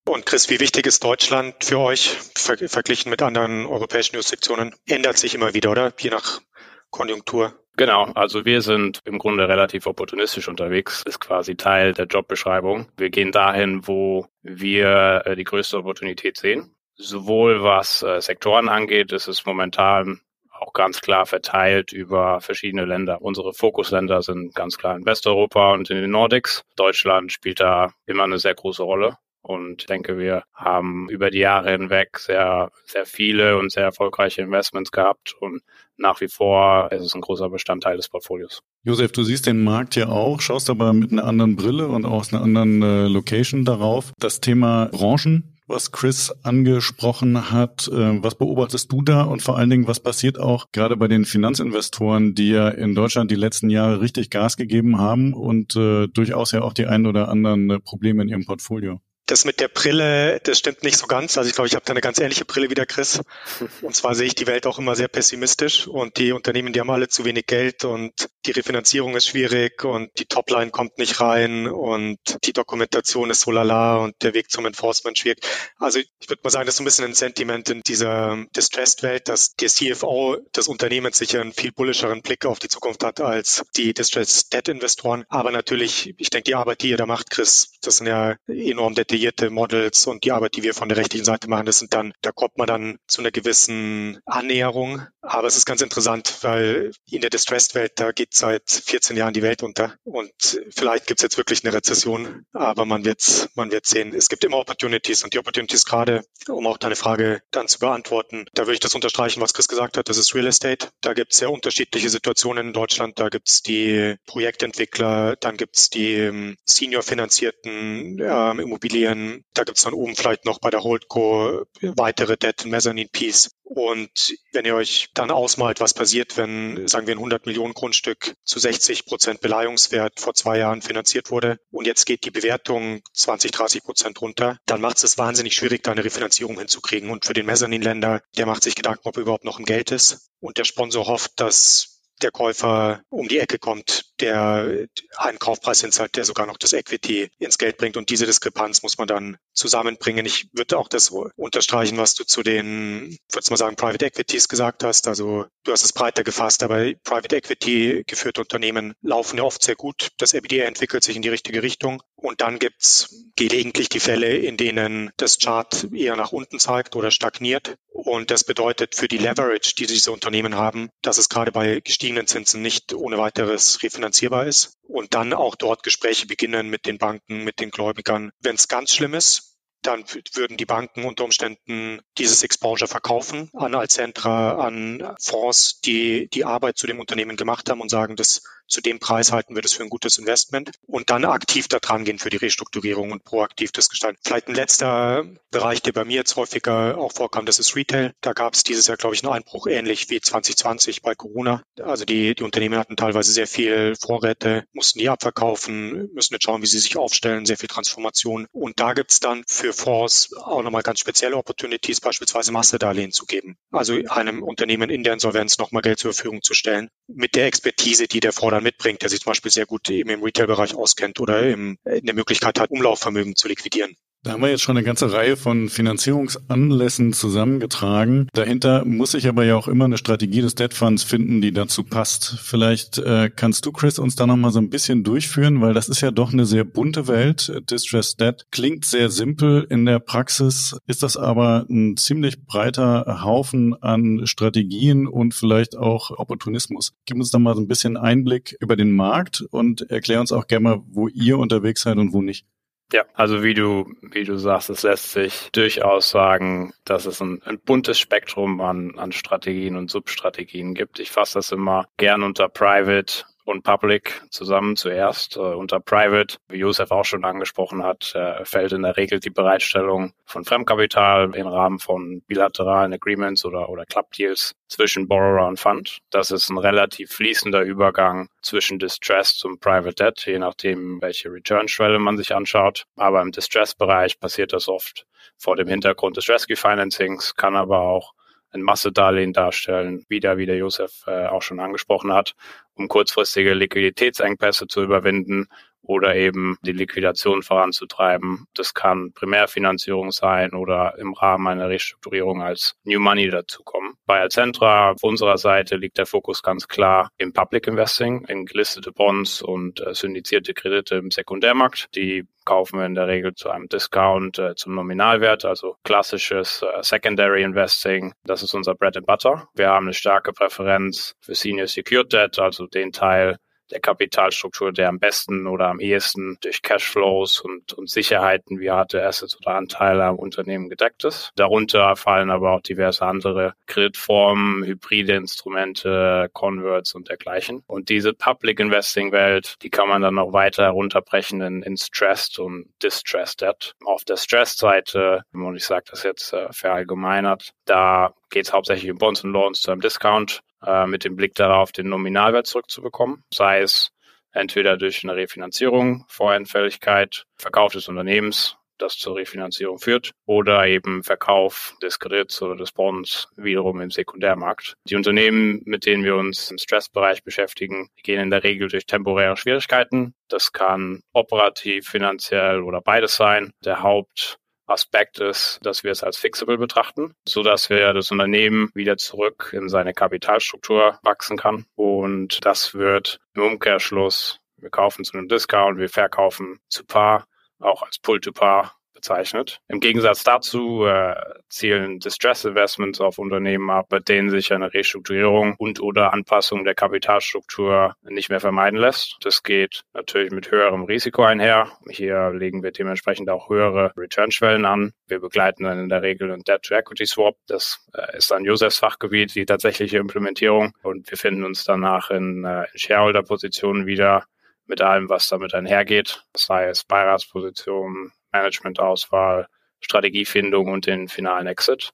Und 0.07 0.25
Chris, 0.25 0.49
wie 0.49 0.59
wichtig 0.59 0.87
ist 0.87 1.03
Deutschland 1.03 1.63
für 1.63 1.77
euch 1.77 2.17
ver 2.35 2.57
verglichen 2.57 3.09
mit 3.09 3.21
anderen 3.21 3.65
europäischen 3.67 4.15
Jurisdiktionen? 4.15 4.73
Ändert 4.87 5.17
sich 5.17 5.35
immer 5.35 5.53
wieder, 5.53 5.71
oder? 5.71 5.93
Je 5.99 6.09
nach 6.09 6.41
Konjunktur. 6.89 7.60
Genau, 7.77 8.03
also 8.15 8.45
wir 8.45 8.61
sind 8.61 8.99
im 9.05 9.17
Grunde 9.17 9.47
relativ 9.47 9.87
opportunistisch 9.87 10.47
unterwegs, 10.47 11.03
ist 11.07 11.19
quasi 11.19 11.55
Teil 11.55 11.93
der 11.93 12.05
Jobbeschreibung. 12.05 12.87
Wir 12.97 13.09
gehen 13.09 13.31
dahin, 13.31 13.87
wo 13.87 14.27
wir 14.41 15.23
äh, 15.25 15.35
die 15.35 15.45
größte 15.45 15.77
Opportunität 15.77 16.37
sehen. 16.37 16.75
Sowohl 16.95 17.63
was 17.63 18.03
äh, 18.03 18.19
Sektoren 18.21 18.69
angeht, 18.69 19.11
ist 19.13 19.27
es 19.27 19.45
momentan 19.45 20.19
auch 20.51 20.73
ganz 20.73 21.01
klar 21.01 21.25
verteilt 21.25 21.91
über 21.91 22.39
verschiedene 22.41 22.85
Länder. 22.85 23.21
Unsere 23.21 23.53
Fokusländer 23.53 24.21
sind 24.21 24.53
ganz 24.53 24.77
klar 24.77 24.95
in 24.95 25.05
Westeuropa 25.05 25.73
und 25.73 25.89
in 25.89 25.97
den 25.97 26.11
Nordics. 26.11 26.63
Deutschland 26.75 27.31
spielt 27.31 27.59
da 27.59 27.93
immer 28.05 28.23
eine 28.23 28.37
sehr 28.37 28.53
große 28.53 28.83
Rolle. 28.83 29.17
Und 29.41 29.89
denke, 29.89 30.17
wir 30.17 30.43
haben 30.53 31.09
über 31.09 31.31
die 31.31 31.39
Jahre 31.39 31.71
hinweg 31.71 32.19
sehr, 32.19 32.71
sehr 32.85 33.05
viele 33.05 33.57
und 33.57 33.71
sehr 33.71 33.83
erfolgreiche 33.83 34.41
Investments 34.41 34.91
gehabt 34.91 35.33
und 35.39 35.61
nach 35.97 36.21
wie 36.21 36.27
vor 36.27 36.91
ist 36.91 37.03
es 37.03 37.13
ein 37.13 37.21
großer 37.21 37.49
Bestandteil 37.49 37.97
des 37.97 38.09
Portfolios. 38.09 38.61
Josef, 38.83 39.11
du 39.11 39.23
siehst 39.23 39.45
den 39.45 39.63
Markt 39.63 39.95
ja 39.95 40.09
auch, 40.09 40.41
schaust 40.41 40.69
aber 40.69 40.93
mit 40.93 41.11
einer 41.11 41.25
anderen 41.25 41.55
Brille 41.55 41.87
und 41.87 42.05
aus 42.05 42.33
einer 42.33 42.41
anderen 42.41 42.81
äh, 42.81 43.07
Location 43.07 43.65
darauf. 43.65 44.11
Das 44.19 44.41
Thema 44.41 44.87
Branchen, 44.91 45.57
was 45.71 45.91
Chris 45.91 46.31
angesprochen 46.43 47.51
hat. 47.51 47.87
Äh, 47.87 48.23
was 48.23 48.35
beobachtest 48.35 48.91
du 48.91 49.01
da 49.01 49.23
und 49.23 49.41
vor 49.41 49.57
allen 49.57 49.69
Dingen, 49.69 49.87
was 49.87 49.99
passiert 49.99 50.39
auch 50.39 50.71
gerade 50.71 50.97
bei 50.97 51.07
den 51.07 51.25
Finanzinvestoren, 51.25 52.35
die 52.35 52.49
ja 52.49 52.69
in 52.69 52.93
Deutschland 52.93 53.31
die 53.31 53.35
letzten 53.35 53.69
Jahre 53.69 54.01
richtig 54.01 54.29
Gas 54.29 54.57
gegeben 54.57 54.99
haben 54.99 55.33
und 55.33 55.75
äh, 55.75 56.07
durchaus 56.07 56.51
ja 56.51 56.61
auch 56.61 56.73
die 56.73 56.85
ein 56.85 57.05
oder 57.05 57.29
anderen 57.29 57.69
äh, 57.69 57.79
Probleme 57.79 58.21
in 58.23 58.29
ihrem 58.29 58.45
Portfolio? 58.45 58.99
Das 59.31 59.45
mit 59.45 59.61
der 59.61 59.69
Brille, 59.69 60.41
das 60.43 60.59
stimmt 60.59 60.83
nicht 60.83 60.97
so 60.97 61.07
ganz. 61.07 61.37
Also 61.37 61.47
ich 61.47 61.55
glaube, 61.55 61.69
ich 61.69 61.75
habe 61.75 61.85
da 61.85 61.91
eine 61.93 62.01
ganz 62.01 62.19
ähnliche 62.19 62.43
Brille 62.43 62.69
wie 62.69 62.73
der 62.73 62.85
Chris. 62.85 63.21
Und 63.81 63.95
zwar 63.95 64.13
sehe 64.13 64.27
ich 64.27 64.35
die 64.35 64.45
Welt 64.45 64.67
auch 64.67 64.77
immer 64.77 64.93
sehr 64.93 65.07
pessimistisch 65.07 65.87
und 65.87 66.17
die 66.17 66.33
Unternehmen, 66.33 66.73
die 66.73 66.81
haben 66.81 66.89
alle 66.89 67.07
zu 67.07 67.23
wenig 67.23 67.45
Geld 67.45 67.85
und 67.85 68.11
die 68.45 68.51
Refinanzierung 68.51 69.15
ist 69.15 69.27
schwierig 69.27 69.85
und 69.85 70.09
die 70.19 70.25
Topline 70.25 70.71
kommt 70.71 70.97
nicht 70.97 71.21
rein 71.21 71.67
und 71.67 72.17
die 72.43 72.51
Dokumentation 72.51 73.29
ist 73.29 73.41
so 73.41 73.51
lala 73.51 73.99
und 73.99 74.15
der 74.21 74.33
Weg 74.33 74.51
zum 74.51 74.65
Enforcement 74.65 75.17
schwierig. 75.17 75.39
Also 75.77 75.99
ich 75.99 76.09
würde 76.27 76.41
mal 76.43 76.49
sagen, 76.49 76.65
das 76.65 76.73
ist 76.73 76.77
so 76.77 76.83
ein 76.83 76.85
bisschen 76.85 77.05
ein 77.05 77.13
Sentiment 77.13 77.69
in 77.69 77.81
dieser 77.81 78.43
Distressed-Welt, 78.55 79.29
dass 79.29 79.53
der 79.55 79.69
CFO 79.69 80.39
des 80.53 80.67
Unternehmens 80.67 81.17
sicher 81.17 81.39
einen 81.39 81.53
viel 81.53 81.71
bullischeren 81.71 82.21
Blick 82.21 82.45
auf 82.45 82.59
die 82.59 82.67
Zukunft 82.67 83.03
hat 83.03 83.21
als 83.21 83.63
die 83.77 83.93
Distressed 83.93 84.51
Debt-Investoren. 84.51 85.23
Aber 85.29 85.51
natürlich, 85.51 86.13
ich 86.17 86.29
denke, 86.29 86.43
die 86.43 86.55
Arbeit, 86.55 86.81
die 86.81 86.89
ihr 86.89 86.97
da 86.97 87.05
macht, 87.05 87.29
Chris, 87.29 87.71
das 87.81 87.97
sind 87.97 88.07
ja 88.07 88.35
enorm 88.47 88.93
detailliert 88.93 89.20
detaillierte 89.21 89.49
Models 89.49 90.07
und 90.07 90.23
die 90.23 90.31
Arbeit, 90.31 90.55
die 90.55 90.63
wir 90.63 90.73
von 90.73 90.89
der 90.89 90.97
rechtlichen 90.97 91.25
Seite 91.25 91.47
machen, 91.47 91.65
das 91.65 91.79
sind 91.79 91.93
dann, 91.93 92.13
da 92.21 92.31
kommt 92.31 92.57
man 92.57 92.67
dann 92.67 92.97
zu 93.07 93.21
einer 93.21 93.31
gewissen 93.31 94.19
Annäherung. 94.25 95.05
Aber 95.21 95.47
es 95.47 95.57
ist 95.57 95.65
ganz 95.65 95.81
interessant, 95.81 96.39
weil 96.41 96.91
in 97.09 97.21
der 97.21 97.29
Distressed-Welt, 97.29 97.93
da 97.95 98.11
geht 98.11 98.33
seit 98.33 98.69
14 98.69 99.15
Jahren 99.15 99.33
die 99.33 99.43
Welt 99.43 99.61
unter. 99.61 99.95
Und 100.03 100.31
vielleicht 100.75 101.05
gibt 101.07 101.19
es 101.19 101.23
jetzt 101.23 101.37
wirklich 101.37 101.63
eine 101.63 101.73
Rezession, 101.73 102.45
aber 102.53 102.85
man 102.85 103.05
wird 103.05 103.49
man 103.55 103.71
wird 103.71 103.85
sehen. 103.85 104.13
Es 104.15 104.29
gibt 104.29 104.43
immer 104.43 104.57
Opportunities 104.57 105.23
und 105.23 105.33
die 105.33 105.39
Opportunities 105.39 105.85
gerade, 105.85 106.23
um 106.47 106.65
auch 106.65 106.77
deine 106.77 106.95
Frage 106.95 107.41
dann 107.51 107.67
zu 107.67 107.79
beantworten, 107.79 108.45
da 108.53 108.63
würde 108.63 108.73
ich 108.73 108.79
das 108.79 108.95
unterstreichen, 108.95 109.41
was 109.41 109.53
Chris 109.53 109.67
gesagt 109.67 109.97
hat, 109.97 110.09
das 110.09 110.17
ist 110.17 110.33
Real 110.33 110.47
Estate. 110.47 110.87
Da 111.01 111.13
gibt 111.13 111.33
es 111.33 111.37
sehr 111.37 111.51
unterschiedliche 111.51 112.09
Situationen 112.09 112.67
in 112.67 112.73
Deutschland. 112.73 113.19
Da 113.19 113.29
gibt 113.29 113.49
es 113.49 113.61
die 113.61 114.15
Projektentwickler, 114.25 115.35
dann 115.35 115.57
gibt 115.57 115.77
es 115.77 115.89
die 115.89 116.13
ähm, 116.13 116.57
senior-finanzierten 116.65 118.19
ähm, 118.19 118.59
Immobilien 118.59 119.00
Immobilien. 119.01 119.43
Da 119.53 119.63
gibt 119.63 119.77
es 119.77 119.83
dann 119.83 119.93
oben 119.93 120.15
vielleicht 120.15 120.45
noch 120.45 120.59
bei 120.59 120.69
der 120.69 120.83
Holdco 120.83 121.63
weitere 121.81 122.37
Debt 122.37 122.65
Mezzanine 122.65 123.09
Piece. 123.11 123.51
Und 123.63 124.35
wenn 124.51 124.65
ihr 124.65 124.75
euch 124.75 125.09
dann 125.13 125.31
ausmalt, 125.31 125.79
was 125.79 125.93
passiert, 125.93 126.35
wenn, 126.35 126.87
sagen 126.87 127.07
wir, 127.07 127.15
ein 127.15 127.19
100 127.19 127.45
Millionen 127.45 127.73
Grundstück 127.73 128.35
zu 128.43 128.59
60 128.59 129.05
Prozent 129.05 129.39
Beleihungswert 129.39 130.19
vor 130.19 130.33
zwei 130.33 130.57
Jahren 130.57 130.81
finanziert 130.81 131.31
wurde 131.31 131.57
und 131.71 131.87
jetzt 131.87 132.05
geht 132.05 132.25
die 132.25 132.31
Bewertung 132.31 133.01
20, 133.13 133.51
30 133.51 133.83
Prozent 133.83 134.21
runter, 134.21 134.57
dann 134.65 134.81
macht 134.81 135.01
es 135.01 135.17
wahnsinnig 135.17 135.55
schwierig, 135.55 135.83
da 135.83 135.91
eine 135.91 136.03
Refinanzierung 136.03 136.59
hinzukriegen. 136.59 137.09
Und 137.09 137.25
für 137.25 137.33
den 137.33 137.45
Mezzanin-Länder, 137.45 138.21
der 138.37 138.45
macht 138.45 138.63
sich 138.63 138.75
Gedanken, 138.75 139.07
ob 139.07 139.17
überhaupt 139.17 139.45
noch 139.45 139.57
ein 139.57 139.65
Geld 139.65 139.91
ist. 139.91 140.31
Und 140.41 140.57
der 140.57 140.65
Sponsor 140.65 141.07
hofft, 141.07 141.39
dass 141.39 141.90
der 142.23 142.31
Käufer 142.31 143.01
um 143.09 143.27
die 143.27 143.39
Ecke 143.39 143.59
kommt, 143.59 144.05
der 144.19 144.87
einen 145.17 145.39
Kaufpreis 145.39 145.81
hinzahlt, 145.81 146.15
der 146.15 146.25
sogar 146.25 146.45
noch 146.45 146.57
das 146.57 146.73
Equity 146.73 147.29
ins 147.39 147.57
Geld 147.57 147.77
bringt. 147.77 147.97
Und 147.97 148.09
diese 148.09 148.25
Diskrepanz 148.25 148.83
muss 148.83 148.97
man 148.97 149.07
dann 149.07 149.37
zusammenbringen. 149.53 150.25
Ich 150.25 150.47
würde 150.53 150.77
auch 150.77 150.87
das 150.87 151.11
unterstreichen, 151.35 151.97
was 151.97 152.15
du 152.15 152.23
zu 152.23 152.43
den, 152.43 153.17
würde 153.31 153.47
mal 153.49 153.57
sagen, 153.57 153.75
Private 153.75 154.05
Equities 154.05 154.47
gesagt 154.47 154.83
hast. 154.83 155.07
Also 155.07 155.45
du 155.63 155.71
hast 155.71 155.83
es 155.83 155.93
breiter 155.93 156.23
gefasst, 156.23 156.63
aber 156.63 156.91
Private 157.03 157.35
Equity 157.35 158.03
geführte 158.07 158.41
Unternehmen 158.41 158.93
laufen 159.01 159.37
ja 159.37 159.43
oft 159.43 159.61
sehr 159.61 159.75
gut. 159.75 160.09
Das 160.17 160.33
EBITDA 160.33 160.65
entwickelt 160.65 161.03
sich 161.03 161.15
in 161.15 161.21
die 161.21 161.29
richtige 161.29 161.63
Richtung. 161.63 162.01
Und 162.21 162.39
dann 162.41 162.59
gibt's 162.59 163.25
gelegentlich 163.35 163.89
die 163.89 163.99
Fälle, 163.99 164.37
in 164.37 164.55
denen 164.55 165.11
das 165.17 165.39
Chart 165.39 165.87
eher 165.91 166.15
nach 166.15 166.31
unten 166.31 166.59
zeigt 166.59 166.95
oder 166.95 167.09
stagniert. 167.09 167.77
Und 167.89 168.29
das 168.29 168.43
bedeutet 168.43 168.93
für 168.95 169.07
die 169.07 169.17
Leverage, 169.17 169.73
die 169.75 169.87
diese 169.87 170.11
Unternehmen 170.11 170.55
haben, 170.55 170.89
dass 171.01 171.17
es 171.17 171.29
gerade 171.29 171.51
bei 171.51 171.79
gestiegenen 171.79 172.27
Zinsen 172.27 172.61
nicht 172.61 172.93
ohne 172.93 173.17
weiteres 173.17 173.81
refinanzierbar 173.81 174.45
ist. 174.45 174.77
Und 174.83 175.15
dann 175.15 175.33
auch 175.33 175.55
dort 175.55 175.81
Gespräche 175.81 176.27
beginnen 176.27 176.69
mit 176.69 176.85
den 176.85 176.99
Banken, 176.99 177.43
mit 177.43 177.59
den 177.59 177.71
Gläubigern. 177.71 178.31
Wenn 178.39 178.55
es 178.55 178.67
ganz 178.67 178.93
schlimm 178.93 179.15
ist, 179.15 179.50
dann 179.81 180.03
würden 180.33 180.57
die 180.57 180.65
Banken 180.65 181.05
unter 181.05 181.23
Umständen 181.23 182.01
dieses 182.17 182.43
Exposure 182.43 182.87
verkaufen 182.87 183.49
an 183.53 183.75
Alcentra, 183.75 184.55
an 184.55 185.15
Fonds, 185.19 185.81
die 185.81 186.29
die 186.29 186.45
Arbeit 186.45 186.77
zu 186.77 186.87
dem 186.87 186.99
Unternehmen 186.99 187.37
gemacht 187.37 187.69
haben 187.69 187.81
und 187.81 187.89
sagen, 187.89 188.15
das 188.15 188.43
zu 188.71 188.81
dem 188.81 188.99
Preis 188.99 189.33
halten 189.33 189.53
wir 189.53 189.61
das 189.61 189.73
für 189.73 189.83
ein 189.83 189.89
gutes 189.89 190.17
Investment 190.17 190.71
und 190.87 191.09
dann 191.09 191.25
aktiv 191.25 191.67
da 191.67 191.79
dran 191.79 192.05
gehen 192.05 192.19
für 192.19 192.29
die 192.29 192.37
Restrukturierung 192.37 193.11
und 193.11 193.25
proaktiv 193.25 193.73
das 193.73 193.89
gestalten. 193.89 194.19
Vielleicht 194.23 194.47
ein 194.47 194.55
letzter 194.55 195.25
Bereich, 195.51 195.81
der 195.81 195.91
bei 195.91 196.05
mir 196.05 196.15
jetzt 196.15 196.37
häufiger 196.37 196.97
auch 196.97 197.11
vorkam, 197.11 197.45
das 197.45 197.59
ist 197.59 197.75
Retail. 197.75 198.13
Da 198.21 198.31
gab 198.31 198.53
es 198.53 198.63
dieses 198.63 198.87
Jahr, 198.87 198.95
glaube 198.95 199.13
ich, 199.13 199.23
einen 199.23 199.33
Einbruch 199.33 199.67
ähnlich 199.67 200.09
wie 200.09 200.21
2020 200.21 201.01
bei 201.01 201.15
Corona. 201.15 201.63
Also 201.81 202.05
die, 202.05 202.33
die 202.33 202.43
Unternehmen 202.43 202.79
hatten 202.79 202.95
teilweise 202.95 203.33
sehr 203.33 203.47
viel 203.47 203.95
Vorräte, 203.99 204.63
mussten 204.71 204.99
die 204.99 205.09
abverkaufen, 205.09 206.09
müssen 206.13 206.35
jetzt 206.35 206.45
schauen, 206.45 206.61
wie 206.61 206.67
sie 206.67 206.79
sich 206.79 206.95
aufstellen, 206.97 207.45
sehr 207.45 207.57
viel 207.57 207.67
Transformation. 207.67 208.47
Und 208.53 208.79
da 208.79 208.93
gibt 208.93 209.11
es 209.11 209.19
dann 209.19 209.43
für 209.47 209.70
Fonds 209.73 210.33
auch 210.37 210.61
nochmal 210.61 210.81
ganz 210.81 210.99
spezielle 210.99 211.37
Opportunities, 211.37 212.01
beispielsweise 212.01 212.51
Massedarlehen 212.51 213.11
zu 213.11 213.25
geben. 213.25 213.57
Also 213.71 213.99
einem 214.09 214.43
Unternehmen 214.43 214.89
in 214.89 215.03
der 215.03 215.13
Insolvenz 215.13 215.57
nochmal 215.57 215.81
Geld 215.81 215.99
zur 215.99 216.13
Verfügung 216.13 216.41
zu 216.41 216.53
stellen, 216.53 216.89
mit 217.07 217.35
der 217.35 217.47
Expertise, 217.47 218.07
die 218.07 218.19
der 218.19 218.33
Fonds 218.33 218.61
mitbringt, 218.61 219.01
der 219.01 219.09
sich 219.09 219.21
zum 219.21 219.31
Beispiel 219.31 219.51
sehr 219.51 219.65
gut 219.65 219.89
eben 219.89 220.09
im 220.09 220.23
Retail-Bereich 220.23 220.75
auskennt 220.75 221.19
oder 221.19 221.41
im, 221.43 221.77
in 221.85 222.05
der 222.05 222.15
Möglichkeit 222.15 222.59
hat, 222.59 222.71
Umlaufvermögen 222.71 223.35
zu 223.35 223.47
liquidieren. 223.47 223.95
Da 224.23 224.33
haben 224.33 224.43
wir 224.43 224.51
jetzt 224.51 224.61
schon 224.61 224.77
eine 224.77 224.85
ganze 224.85 225.11
Reihe 225.11 225.35
von 225.35 225.67
Finanzierungsanlässen 225.67 227.11
zusammengetragen. 227.11 228.27
Dahinter 228.33 228.85
muss 228.85 229.13
sich 229.13 229.27
aber 229.27 229.45
ja 229.45 229.55
auch 229.55 229.67
immer 229.67 229.85
eine 229.85 229.97
Strategie 229.97 230.41
des 230.41 230.53
Debt 230.53 230.75
Funds 230.75 231.01
finden, 231.01 231.41
die 231.41 231.51
dazu 231.51 231.83
passt. 231.83 232.37
Vielleicht 232.39 232.99
äh, 232.99 233.31
kannst 233.35 233.65
du, 233.65 233.71
Chris, 233.71 233.97
uns 233.97 234.15
da 234.15 234.27
nochmal 234.27 234.51
so 234.51 234.59
ein 234.59 234.69
bisschen 234.69 235.03
durchführen, 235.03 235.59
weil 235.61 235.73
das 235.73 235.89
ist 235.89 236.01
ja 236.01 236.11
doch 236.11 236.33
eine 236.33 236.45
sehr 236.45 236.63
bunte 236.65 237.07
Welt. 237.07 237.51
Distressed 237.71 238.21
Debt 238.21 238.45
klingt 238.51 238.85
sehr 238.85 239.09
simpel 239.09 239.65
in 239.71 239.87
der 239.87 239.97
Praxis, 239.97 240.77
ist 240.85 241.01
das 241.01 241.17
aber 241.17 241.65
ein 241.67 241.97
ziemlich 241.97 242.45
breiter 242.45 243.23
Haufen 243.23 243.73
an 243.81 244.27
Strategien 244.27 245.07
und 245.07 245.33
vielleicht 245.33 245.75
auch 245.75 246.11
Opportunismus. 246.11 246.93
Gib 247.07 247.17
uns 247.17 247.31
da 247.31 247.39
mal 247.39 247.55
so 247.55 247.61
ein 247.61 247.67
bisschen 247.67 247.97
Einblick 247.97 248.55
über 248.59 248.75
den 248.75 248.91
Markt 248.91 249.41
und 249.49 249.89
erklär 249.89 250.19
uns 250.19 250.31
auch 250.31 250.45
gerne 250.45 250.63
mal, 250.63 250.81
wo 250.91 251.07
ihr 251.07 251.39
unterwegs 251.39 251.81
seid 251.81 251.97
und 251.97 252.13
wo 252.13 252.21
nicht. 252.21 252.45
Ja, 252.93 253.05
also 253.13 253.41
wie 253.41 253.53
du, 253.53 253.93
wie 254.01 254.25
du 254.25 254.37
sagst, 254.37 254.69
es 254.69 254.83
lässt 254.83 255.13
sich 255.13 255.49
durchaus 255.53 256.09
sagen, 256.09 256.73
dass 256.83 257.05
es 257.05 257.21
ein, 257.21 257.41
ein 257.43 257.59
buntes 257.59 257.97
Spektrum 257.97 258.59
an, 258.59 258.97
an 258.97 259.13
Strategien 259.13 259.77
und 259.77 259.89
Substrategien 259.89 260.73
gibt. 260.73 260.99
Ich 260.99 261.09
fasse 261.09 261.35
das 261.35 261.53
immer 261.53 261.85
gern 261.95 262.21
unter 262.21 262.49
Private 262.49 263.23
und 263.45 263.63
Public 263.63 264.21
zusammen 264.29 264.75
zuerst. 264.75 265.37
Äh, 265.37 265.39
unter 265.39 265.79
Private, 265.79 266.37
wie 266.47 266.57
Josef 266.57 266.91
auch 266.91 267.05
schon 267.05 267.25
angesprochen 267.25 267.83
hat, 267.83 268.13
äh, 268.15 268.45
fällt 268.45 268.71
in 268.71 268.83
der 268.83 268.97
Regel 268.97 269.19
die 269.19 269.29
Bereitstellung 269.29 270.13
von 270.25 270.43
Fremdkapital 270.43 271.35
im 271.35 271.47
Rahmen 271.47 271.79
von 271.79 272.21
bilateralen 272.27 272.93
Agreements 272.93 273.45
oder, 273.45 273.69
oder 273.69 273.85
Club 273.85 274.11
Deals 274.11 274.55
zwischen 274.67 275.07
Borrower 275.07 275.47
und 275.47 275.59
Fund. 275.59 275.99
Das 276.09 276.31
ist 276.31 276.49
ein 276.49 276.57
relativ 276.57 277.11
fließender 277.11 277.61
Übergang 277.61 278.29
zwischen 278.41 278.79
Distressed 278.79 279.43
und 279.45 279.59
Private 279.59 279.95
Debt, 279.95 280.25
je 280.25 280.39
nachdem, 280.39 281.01
welche 281.01 281.31
Return-Schwelle 281.31 281.99
man 281.99 282.17
sich 282.17 282.33
anschaut. 282.33 282.85
Aber 282.95 283.21
im 283.21 283.31
Distress-Bereich 283.31 284.19
passiert 284.19 284.53
das 284.53 284.67
oft 284.67 285.05
vor 285.37 285.55
dem 285.55 285.67
Hintergrund 285.67 286.17
des 286.17 286.29
Rescue 286.29 286.55
Financings, 286.55 287.35
kann 287.35 287.55
aber 287.55 287.81
auch 287.81 288.13
ein 288.51 288.61
Massedarlehen 288.61 289.33
darstellen, 289.33 290.05
wieder 290.09 290.37
wie 290.37 290.45
der 290.45 290.57
Josef 290.57 291.03
äh, 291.07 291.27
auch 291.27 291.41
schon 291.41 291.59
angesprochen 291.59 292.13
hat, 292.13 292.35
um 292.75 292.87
kurzfristige 292.87 293.53
Liquiditätsengpässe 293.53 294.67
zu 294.67 294.83
überwinden 294.83 295.47
oder 295.83 296.15
eben 296.15 296.57
die 296.61 296.71
Liquidation 296.71 297.43
voranzutreiben. 297.43 298.47
Das 298.53 298.73
kann 298.73 299.11
Primärfinanzierung 299.13 300.11
sein 300.11 300.53
oder 300.53 300.97
im 300.97 301.13
Rahmen 301.13 301.47
einer 301.47 301.69
Restrukturierung 301.69 302.41
als 302.41 302.75
New 302.83 302.99
Money 302.99 303.29
dazukommen. 303.29 303.95
Bei 304.05 304.19
Alcentra 304.19 304.91
auf 304.91 305.03
unserer 305.03 305.37
Seite 305.37 305.75
liegt 305.75 305.97
der 305.97 306.05
Fokus 306.05 306.43
ganz 306.43 306.67
klar 306.67 307.09
im 307.17 307.33
Public 307.33 307.67
Investing, 307.67 308.25
in 308.25 308.45
gelistete 308.45 308.91
Bonds 308.91 309.41
und 309.41 309.79
äh, 309.81 309.93
syndizierte 309.93 310.53
Kredite 310.53 310.95
im 310.95 311.11
Sekundärmarkt. 311.11 311.95
Die 311.95 312.25
kaufen 312.45 312.79
wir 312.79 312.85
in 312.85 312.95
der 312.95 313.07
Regel 313.07 313.33
zu 313.35 313.49
einem 313.49 313.67
Discount 313.67 314.39
äh, 314.39 314.55
zum 314.55 314.75
Nominalwert, 314.75 315.45
also 315.45 315.75
klassisches 315.83 316.61
äh, 316.61 316.81
Secondary 316.81 317.43
Investing. 317.43 318.13
Das 318.23 318.43
ist 318.43 318.53
unser 318.53 318.75
Bread 318.75 318.97
and 318.97 319.05
Butter. 319.05 319.47
Wir 319.53 319.69
haben 319.69 319.85
eine 319.85 319.93
starke 319.93 320.33
Präferenz 320.33 321.15
für 321.21 321.35
Senior 321.35 321.67
Secured 321.67 322.11
Debt, 322.11 322.39
also 322.39 322.67
den 322.67 322.91
Teil 322.91 323.37
der 323.71 323.79
Kapitalstruktur, 323.79 324.71
der 324.71 324.89
am 324.89 324.99
besten 324.99 325.47
oder 325.47 325.67
am 325.69 325.79
ehesten 325.79 326.37
durch 326.41 326.61
Cashflows 326.61 327.41
und, 327.41 327.73
und 327.73 327.89
Sicherheiten 327.89 328.59
wie 328.59 328.71
harte 328.71 329.03
Assets 329.05 329.37
oder 329.37 329.55
Anteile 329.55 330.05
am 330.05 330.17
Unternehmen 330.17 330.69
gedeckt 330.69 331.03
ist. 331.03 331.31
Darunter 331.35 331.95
fallen 331.95 332.29
aber 332.29 332.51
auch 332.51 332.61
diverse 332.61 333.05
andere 333.05 333.53
Kreditformen, 333.67 334.63
hybride 334.63 335.15
Instrumente, 335.15 336.29
Converts 336.33 336.93
und 336.93 337.09
dergleichen. 337.09 337.63
Und 337.67 337.89
diese 337.89 338.13
Public 338.13 338.59
Investing 338.59 339.11
Welt, 339.11 339.55
die 339.61 339.69
kann 339.69 339.87
man 339.87 340.01
dann 340.01 340.15
noch 340.15 340.33
weiter 340.33 340.63
herunterbrechen 340.63 341.41
in, 341.41 341.63
in 341.63 341.77
Stressed 341.77 342.39
und 342.39 342.69
Distressed 342.83 343.41
Debt. 343.41 343.75
Auf 343.85 344.03
der 344.03 344.17
Stressed-Seite, 344.17 345.23
und 345.33 345.55
ich 345.55 345.65
sage 345.65 345.85
das 345.89 346.03
jetzt 346.03 346.33
äh, 346.33 346.51
verallgemeinert, 346.51 347.51
da 347.65 348.13
geht 348.29 348.45
es 348.45 348.53
hauptsächlich 348.53 348.91
um 348.91 348.97
Bonds 348.97 349.23
und 349.23 349.31
Loans 349.31 349.61
zu 349.61 349.71
einem 349.71 349.81
Discount 349.81 350.41
äh, 350.65 350.85
mit 350.85 351.03
dem 351.05 351.15
Blick 351.15 351.35
darauf, 351.35 351.71
den 351.71 351.89
Nominalwert 351.89 352.47
zurückzubekommen, 352.47 353.23
sei 353.33 353.61
es 353.61 353.91
entweder 354.33 354.77
durch 354.77 355.03
eine 355.03 355.15
Refinanzierung, 355.15 356.05
Vorentfälligkeit, 356.07 357.25
Verkauf 357.37 357.73
des 357.73 357.87
Unternehmens, 357.87 358.57
das 358.77 358.97
zur 358.97 359.15
Refinanzierung 359.15 359.77
führt, 359.79 360.11
oder 360.25 360.65
eben 360.65 361.03
Verkauf 361.03 361.75
des 361.81 361.99
Kredits 361.99 362.41
oder 362.41 362.55
des 362.55 362.71
Bonds 362.71 363.27
wiederum 363.35 363.79
im 363.79 363.91
Sekundärmarkt. 363.91 364.75
Die 364.89 364.95
Unternehmen, 364.95 365.61
mit 365.65 365.85
denen 365.85 366.03
wir 366.03 366.15
uns 366.15 366.49
im 366.49 366.57
Stressbereich 366.57 367.23
beschäftigen, 367.23 367.89
gehen 368.03 368.19
in 368.19 368.31
der 368.31 368.43
Regel 368.43 368.69
durch 368.69 368.85
temporäre 368.85 369.37
Schwierigkeiten. 369.37 370.15
Das 370.29 370.51
kann 370.51 371.03
operativ, 371.13 371.87
finanziell 371.87 372.61
oder 372.61 372.81
beides 372.81 373.15
sein. 373.15 373.51
Der 373.63 373.83
Haupt 373.83 374.39
Aspekt 374.71 375.19
ist, 375.19 375.59
dass 375.63 375.83
wir 375.83 375.91
es 375.91 376.03
als 376.03 376.17
fixable 376.17 376.57
betrachten, 376.57 377.13
so 377.27 377.43
dass 377.43 377.69
wir 377.69 377.93
das 377.93 378.11
Unternehmen 378.11 378.69
wieder 378.73 378.97
zurück 378.97 379.51
in 379.53 379.69
seine 379.69 379.93
Kapitalstruktur 379.93 380.99
wachsen 381.03 381.37
kann. 381.37 381.65
Und 381.75 382.45
das 382.45 382.73
wird 382.73 383.19
im 383.35 383.43
Umkehrschluss, 383.43 384.39
wir 384.57 384.69
kaufen 384.69 385.03
zu 385.05 385.17
einem 385.17 385.27
Discount, 385.27 385.77
wir 385.77 385.89
verkaufen 385.89 386.59
zu 386.69 386.85
Paar, 386.85 387.25
auch 387.59 387.83
als 387.83 387.99
Pull 387.99 388.19
to 388.19 388.31
Par 388.31 388.80
bezeichnet. 389.01 389.59
Im 389.67 389.79
Gegensatz 389.79 390.23
dazu 390.23 390.85
äh, 390.85 391.15
zielen 391.49 391.99
Distress 391.99 392.45
Investments 392.45 393.01
auf 393.01 393.17
Unternehmen 393.17 393.69
ab, 393.71 393.87
bei 393.89 393.99
denen 393.99 394.29
sich 394.29 394.53
eine 394.53 394.73
Restrukturierung 394.73 395.55
und 395.57 395.81
oder 395.81 396.13
Anpassung 396.13 396.63
der 396.63 396.75
Kapitalstruktur 396.75 397.95
nicht 398.03 398.29
mehr 398.29 398.39
vermeiden 398.39 398.79
lässt. 398.79 399.17
Das 399.21 399.41
geht 399.41 399.81
natürlich 399.93 400.31
mit 400.31 400.51
höherem 400.51 400.83
Risiko 400.83 401.23
einher. 401.23 401.71
Hier 401.89 402.31
legen 402.31 402.61
wir 402.61 402.71
dementsprechend 402.71 403.29
auch 403.29 403.49
höhere 403.49 403.91
Returnschwellen 403.97 404.65
an. 404.65 404.93
Wir 405.07 405.19
begleiten 405.19 405.63
dann 405.63 405.79
in 405.79 405.89
der 405.89 406.03
Regel 406.03 406.31
einen 406.31 406.43
Debt-to-Equity-Swap. 406.43 407.35
Das 407.47 407.83
äh, 407.95 408.17
ist 408.17 408.29
dann 408.29 408.45
Josefs 408.45 408.77
Fachgebiet, 408.77 409.33
die 409.33 409.45
tatsächliche 409.45 409.97
Implementierung. 409.97 410.73
Und 410.83 411.09
wir 411.09 411.17
finden 411.17 411.43
uns 411.43 411.63
danach 411.63 412.11
in, 412.11 412.45
äh, 412.45 412.65
in 412.71 412.79
Shareholder-Positionen 412.79 413.87
wieder 413.87 414.25
mit 414.67 414.81
allem, 414.81 415.09
was 415.09 415.27
damit 415.27 415.53
einhergeht, 415.53 416.23
sei 416.35 416.67
es 416.67 416.83
Beiratspositionen, 416.85 418.13
Managementauswahl, 418.31 419.47
Strategiefindung 419.79 420.71
und 420.71 420.85
den 420.85 421.07
finalen 421.07 421.47
Exit. 421.47 421.91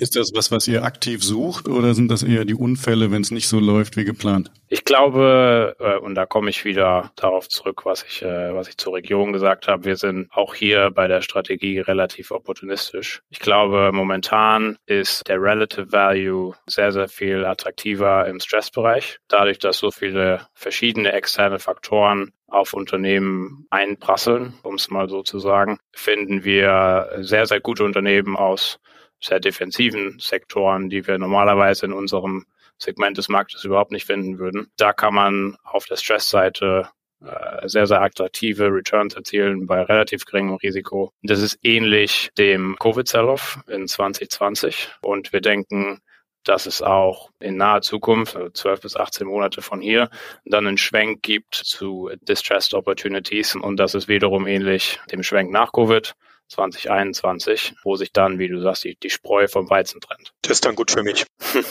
Ist 0.00 0.16
das 0.16 0.30
was, 0.32 0.50
was 0.50 0.66
ihr 0.66 0.82
aktiv 0.82 1.22
sucht 1.22 1.68
oder 1.68 1.92
sind 1.92 2.10
das 2.10 2.22
eher 2.22 2.46
die 2.46 2.54
Unfälle, 2.54 3.10
wenn 3.10 3.20
es 3.20 3.30
nicht 3.30 3.48
so 3.48 3.60
läuft 3.60 3.98
wie 3.98 4.06
geplant? 4.06 4.50
Ich 4.68 4.86
glaube, 4.86 5.76
äh, 5.78 5.98
und 5.98 6.14
da 6.14 6.24
komme 6.24 6.48
ich 6.48 6.64
wieder 6.64 7.12
darauf 7.16 7.50
zurück, 7.50 7.84
was 7.84 8.02
ich, 8.04 8.22
äh, 8.22 8.54
was 8.54 8.66
ich 8.68 8.78
zur 8.78 8.94
Region 8.94 9.34
gesagt 9.34 9.68
habe, 9.68 9.84
wir 9.84 9.96
sind 9.96 10.28
auch 10.32 10.54
hier 10.54 10.90
bei 10.90 11.06
der 11.06 11.20
Strategie 11.20 11.80
relativ 11.80 12.30
opportunistisch. 12.30 13.20
Ich 13.28 13.40
glaube, 13.40 13.90
momentan 13.92 14.78
ist 14.86 15.28
der 15.28 15.42
Relative 15.42 15.92
Value 15.92 16.54
sehr, 16.66 16.92
sehr 16.92 17.08
viel 17.08 17.44
attraktiver 17.44 18.26
im 18.26 18.40
Stressbereich. 18.40 19.18
Dadurch, 19.28 19.58
dass 19.58 19.76
so 19.76 19.90
viele 19.90 20.46
verschiedene 20.54 21.12
externe 21.12 21.58
Faktoren 21.58 22.32
auf 22.46 22.72
Unternehmen 22.72 23.66
einprasseln, 23.68 24.54
um 24.62 24.76
es 24.76 24.88
mal 24.88 25.10
so 25.10 25.22
zu 25.22 25.38
sagen, 25.38 25.78
finden 25.92 26.42
wir 26.42 27.18
sehr, 27.18 27.44
sehr 27.44 27.60
gute 27.60 27.84
Unternehmen 27.84 28.34
aus 28.34 28.80
sehr 29.20 29.40
defensiven 29.40 30.18
Sektoren, 30.18 30.88
die 30.90 31.06
wir 31.06 31.18
normalerweise 31.18 31.86
in 31.86 31.92
unserem 31.92 32.46
Segment 32.78 33.18
des 33.18 33.28
Marktes 33.28 33.64
überhaupt 33.64 33.92
nicht 33.92 34.06
finden 34.06 34.38
würden. 34.38 34.70
Da 34.76 34.92
kann 34.92 35.14
man 35.14 35.56
auf 35.62 35.84
der 35.86 35.96
Stressseite 35.96 36.88
äh, 37.22 37.68
sehr, 37.68 37.86
sehr 37.86 38.00
attraktive 38.00 38.72
Returns 38.72 39.14
erzielen 39.14 39.66
bei 39.66 39.82
relativ 39.82 40.24
geringem 40.24 40.54
Risiko. 40.54 41.12
Das 41.22 41.40
ist 41.40 41.58
ähnlich 41.62 42.30
dem 42.38 42.76
Covid-Sell-Off 42.78 43.60
in 43.68 43.86
2020 43.86 44.90
und 45.02 45.32
wir 45.32 45.42
denken, 45.42 46.00
dass 46.44 46.64
es 46.64 46.80
auch 46.80 47.30
in 47.38 47.58
naher 47.58 47.82
Zukunft, 47.82 48.36
also 48.36 48.48
12 48.48 48.80
bis 48.80 48.96
18 48.96 49.26
Monate 49.26 49.60
von 49.60 49.82
hier, 49.82 50.08
dann 50.46 50.66
einen 50.66 50.78
Schwenk 50.78 51.22
gibt 51.22 51.54
zu 51.54 52.10
Distressed 52.22 52.72
Opportunities 52.72 53.54
und 53.54 53.76
das 53.76 53.94
ist 53.94 54.08
wiederum 54.08 54.46
ähnlich 54.46 54.98
dem 55.12 55.22
Schwenk 55.22 55.50
nach 55.50 55.72
Covid 55.72 56.14
2021, 56.50 57.74
wo 57.82 57.96
sich 57.96 58.12
dann, 58.12 58.38
wie 58.38 58.48
du 58.48 58.60
sagst, 58.60 58.84
die, 58.84 58.96
die 58.96 59.10
Spreu 59.10 59.48
vom 59.48 59.70
Weizen 59.70 60.00
trennt. 60.00 60.32
Das 60.42 60.52
ist 60.52 60.64
dann 60.64 60.74
gut 60.74 60.90
für 60.90 61.02
mich. 61.02 61.24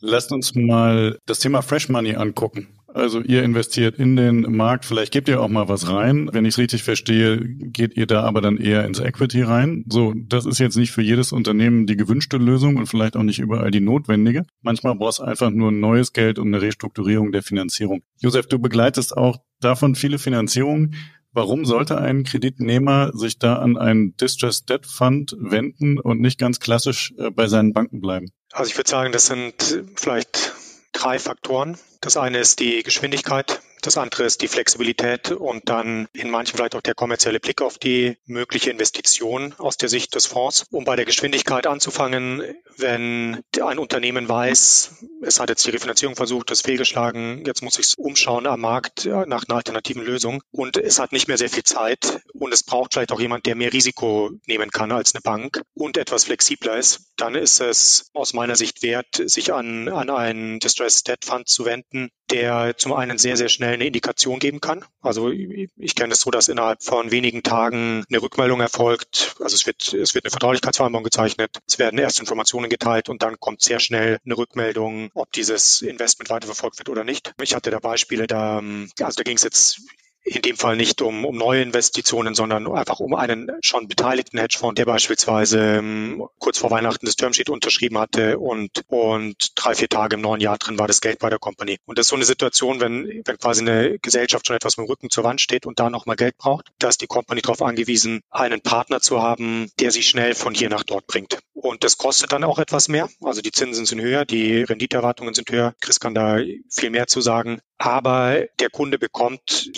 Lasst 0.00 0.30
uns 0.30 0.54
mal 0.54 1.18
das 1.26 1.40
Thema 1.40 1.62
Fresh 1.62 1.88
Money 1.88 2.14
angucken. 2.14 2.78
Also 2.94 3.20
ihr 3.20 3.42
investiert 3.42 3.98
in 3.98 4.16
den 4.16 4.56
Markt, 4.56 4.86
vielleicht 4.86 5.12
gebt 5.12 5.28
ihr 5.28 5.42
auch 5.42 5.48
mal 5.48 5.68
was 5.68 5.90
rein. 5.90 6.30
Wenn 6.32 6.46
ich 6.46 6.54
es 6.54 6.58
richtig 6.58 6.82
verstehe, 6.82 7.38
geht 7.38 7.96
ihr 7.96 8.06
da 8.06 8.22
aber 8.22 8.40
dann 8.40 8.56
eher 8.56 8.86
ins 8.86 8.98
Equity 8.98 9.42
rein. 9.42 9.84
So, 9.88 10.14
das 10.16 10.46
ist 10.46 10.58
jetzt 10.58 10.76
nicht 10.76 10.90
für 10.90 11.02
jedes 11.02 11.30
Unternehmen 11.32 11.86
die 11.86 11.96
gewünschte 11.96 12.38
Lösung 12.38 12.76
und 12.76 12.86
vielleicht 12.86 13.16
auch 13.16 13.22
nicht 13.22 13.40
überall 13.40 13.70
die 13.70 13.80
notwendige. 13.80 14.46
Manchmal 14.62 14.94
brauchst 14.94 15.18
du 15.18 15.24
einfach 15.24 15.50
nur 15.50 15.70
neues 15.70 16.14
Geld 16.14 16.38
und 16.38 16.48
eine 16.48 16.62
Restrukturierung 16.62 17.30
der 17.30 17.42
Finanzierung. 17.42 18.02
Josef, 18.20 18.46
du 18.46 18.58
begleitest 18.58 19.16
auch 19.16 19.38
davon 19.60 19.94
viele 19.94 20.18
Finanzierungen. 20.18 20.94
Warum 21.32 21.64
sollte 21.64 21.98
ein 21.98 22.24
Kreditnehmer 22.24 23.10
sich 23.14 23.38
da 23.38 23.56
an 23.56 23.76
einen 23.76 24.16
Distressed 24.16 24.68
Debt 24.70 24.86
Fund 24.86 25.36
wenden 25.38 25.98
und 25.98 26.20
nicht 26.20 26.38
ganz 26.38 26.58
klassisch 26.58 27.12
äh, 27.18 27.30
bei 27.30 27.48
seinen 27.48 27.72
Banken 27.72 28.00
bleiben? 28.00 28.30
Also 28.52 28.70
ich 28.70 28.76
würde 28.78 28.88
sagen, 28.88 29.12
das 29.12 29.26
sind 29.26 29.84
vielleicht 29.94 30.54
drei 30.92 31.18
Faktoren. 31.18 31.76
Das 32.00 32.16
eine 32.16 32.38
ist 32.38 32.60
die 32.60 32.82
Geschwindigkeit, 32.82 33.60
das 33.82 33.96
andere 33.96 34.24
ist 34.24 34.42
die 34.42 34.48
Flexibilität 34.48 35.30
und 35.30 35.68
dann 35.68 36.08
in 36.12 36.30
manchen 36.30 36.56
vielleicht 36.56 36.74
auch 36.74 36.82
der 36.82 36.94
kommerzielle 36.94 37.40
Blick 37.40 37.62
auf 37.62 37.78
die 37.78 38.16
mögliche 38.26 38.70
Investition 38.70 39.54
aus 39.58 39.76
der 39.76 39.88
Sicht 39.88 40.14
des 40.14 40.26
Fonds. 40.26 40.66
Um 40.70 40.84
bei 40.84 40.96
der 40.96 41.04
Geschwindigkeit 41.04 41.66
anzufangen, 41.66 42.42
wenn 42.76 43.42
ein 43.62 43.78
Unternehmen 43.78 44.28
weiß, 44.28 45.04
es 45.22 45.40
hat 45.40 45.48
jetzt 45.48 45.66
die 45.66 45.70
Refinanzierung 45.70 46.16
versucht, 46.16 46.50
das 46.50 46.62
fehlgeschlagen, 46.62 47.44
jetzt 47.46 47.62
muss 47.62 47.78
ich 47.78 47.94
umschauen 47.98 48.46
am 48.46 48.60
Markt 48.60 49.06
nach 49.06 49.44
einer 49.44 49.56
alternativen 49.56 50.04
Lösung 50.04 50.42
und 50.50 50.76
es 50.76 50.98
hat 50.98 51.12
nicht 51.12 51.28
mehr 51.28 51.38
sehr 51.38 51.50
viel 51.50 51.64
Zeit 51.64 52.20
und 52.34 52.52
es 52.52 52.62
braucht 52.62 52.94
vielleicht 52.94 53.12
auch 53.12 53.20
jemand, 53.20 53.46
der 53.46 53.54
mehr 53.54 53.72
Risiko 53.72 54.30
nehmen 54.46 54.70
kann 54.70 54.92
als 54.92 55.14
eine 55.14 55.22
Bank 55.22 55.62
und 55.74 55.96
etwas 55.96 56.24
flexibler 56.24 56.76
ist, 56.76 57.12
dann 57.16 57.34
ist 57.34 57.60
es 57.60 58.10
aus 58.14 58.32
meiner 58.32 58.56
Sicht 58.56 58.82
wert, 58.82 59.22
sich 59.24 59.52
an, 59.52 59.88
an 59.88 60.10
einen 60.10 60.60
Distressed 60.60 61.08
Debt 61.08 61.24
Fund 61.24 61.48
zu 61.48 61.64
wenden, 61.64 62.10
der 62.30 62.76
zum 62.76 62.92
einen 62.92 63.18
sehr, 63.18 63.36
sehr 63.36 63.48
schnell 63.48 63.74
eine 63.74 63.86
Indikation 63.86 64.38
geben 64.38 64.60
kann. 64.60 64.84
Also 65.00 65.30
ich 65.30 65.94
kenne 65.94 66.12
es 66.12 66.20
so, 66.20 66.30
dass 66.30 66.48
innerhalb 66.48 66.82
von 66.82 67.10
wenigen 67.10 67.42
Tagen 67.42 68.04
eine 68.08 68.22
Rückmeldung 68.22 68.60
erfolgt. 68.60 69.36
Also 69.40 69.54
es 69.54 69.66
wird, 69.66 69.94
es 69.94 70.14
wird 70.14 70.24
eine 70.24 70.30
Vertraulichkeitsvereinbarung 70.30 71.04
gezeichnet, 71.04 71.58
es 71.66 71.78
werden 71.78 71.98
erste 71.98 72.20
Informationen 72.20 72.68
geteilt 72.68 73.08
und 73.08 73.22
dann 73.22 73.38
kommt 73.40 73.62
sehr 73.62 73.80
schnell 73.80 74.18
eine 74.24 74.36
Rückmeldung, 74.36 75.10
ob 75.14 75.32
dieses 75.32 75.82
Investment 75.82 76.30
weiterverfolgt 76.30 76.78
wird 76.78 76.88
oder 76.88 77.04
nicht. 77.04 77.32
Ich 77.40 77.54
hatte 77.54 77.70
da 77.70 77.78
Beispiele, 77.78 78.26
da, 78.26 78.58
also 78.58 79.16
da 79.16 79.22
ging 79.22 79.36
es 79.36 79.42
jetzt 79.42 79.80
in 80.24 80.42
dem 80.42 80.56
Fall 80.56 80.76
nicht 80.76 81.00
um, 81.02 81.24
um 81.24 81.36
neue 81.36 81.62
Investitionen, 81.62 82.34
sondern 82.34 82.70
einfach 82.70 83.00
um 83.00 83.14
einen 83.14 83.50
schon 83.62 83.88
beteiligten 83.88 84.38
Hedgefonds, 84.38 84.76
der 84.76 84.84
beispielsweise 84.84 85.58
ähm, 85.78 86.26
kurz 86.38 86.58
vor 86.58 86.70
Weihnachten 86.70 87.06
das 87.06 87.16
Termsheet 87.16 87.50
unterschrieben 87.50 87.98
hatte 87.98 88.38
und, 88.38 88.82
und 88.88 89.52
drei, 89.54 89.74
vier 89.74 89.88
Tage 89.88 90.16
im 90.16 90.20
neuen 90.20 90.40
Jahr 90.40 90.58
drin 90.58 90.78
war 90.78 90.86
das 90.86 91.00
Geld 91.00 91.18
bei 91.18 91.30
der 91.30 91.38
Company. 91.38 91.78
Und 91.86 91.98
das 91.98 92.06
ist 92.06 92.10
so 92.10 92.16
eine 92.16 92.24
Situation, 92.24 92.80
wenn, 92.80 93.22
wenn 93.24 93.38
quasi 93.38 93.62
eine 93.62 93.98
Gesellschaft 93.98 94.46
schon 94.46 94.56
etwas 94.56 94.76
mit 94.76 94.86
dem 94.86 94.90
Rücken 94.90 95.10
zur 95.10 95.24
Wand 95.24 95.40
steht 95.40 95.66
und 95.66 95.80
da 95.80 95.90
nochmal 95.90 96.16
Geld 96.16 96.36
braucht, 96.36 96.68
da 96.78 96.88
ist 96.88 97.00
die 97.00 97.06
Company 97.06 97.40
darauf 97.40 97.62
angewiesen, 97.62 98.20
einen 98.30 98.60
Partner 98.60 99.00
zu 99.00 99.22
haben, 99.22 99.70
der 99.80 99.90
sie 99.90 100.02
schnell 100.02 100.34
von 100.34 100.54
hier 100.54 100.68
nach 100.68 100.82
dort 100.82 101.06
bringt. 101.06 101.38
Und 101.54 101.82
das 101.84 101.98
kostet 101.98 102.32
dann 102.32 102.44
auch 102.44 102.58
etwas 102.58 102.88
mehr. 102.88 103.08
Also 103.22 103.40
die 103.40 103.50
Zinsen 103.50 103.84
sind 103.84 104.00
höher, 104.00 104.24
die 104.24 104.62
Renditeerwartungen 104.62 105.34
sind 105.34 105.50
höher. 105.50 105.74
Chris 105.80 105.98
kann 106.00 106.14
da 106.14 106.38
viel 106.70 106.90
mehr 106.90 107.06
zu 107.08 107.20
sagen. 107.20 107.60
Aber 107.78 108.44
der 108.58 108.70
Kunde 108.70 108.98
bekommt 108.98 109.70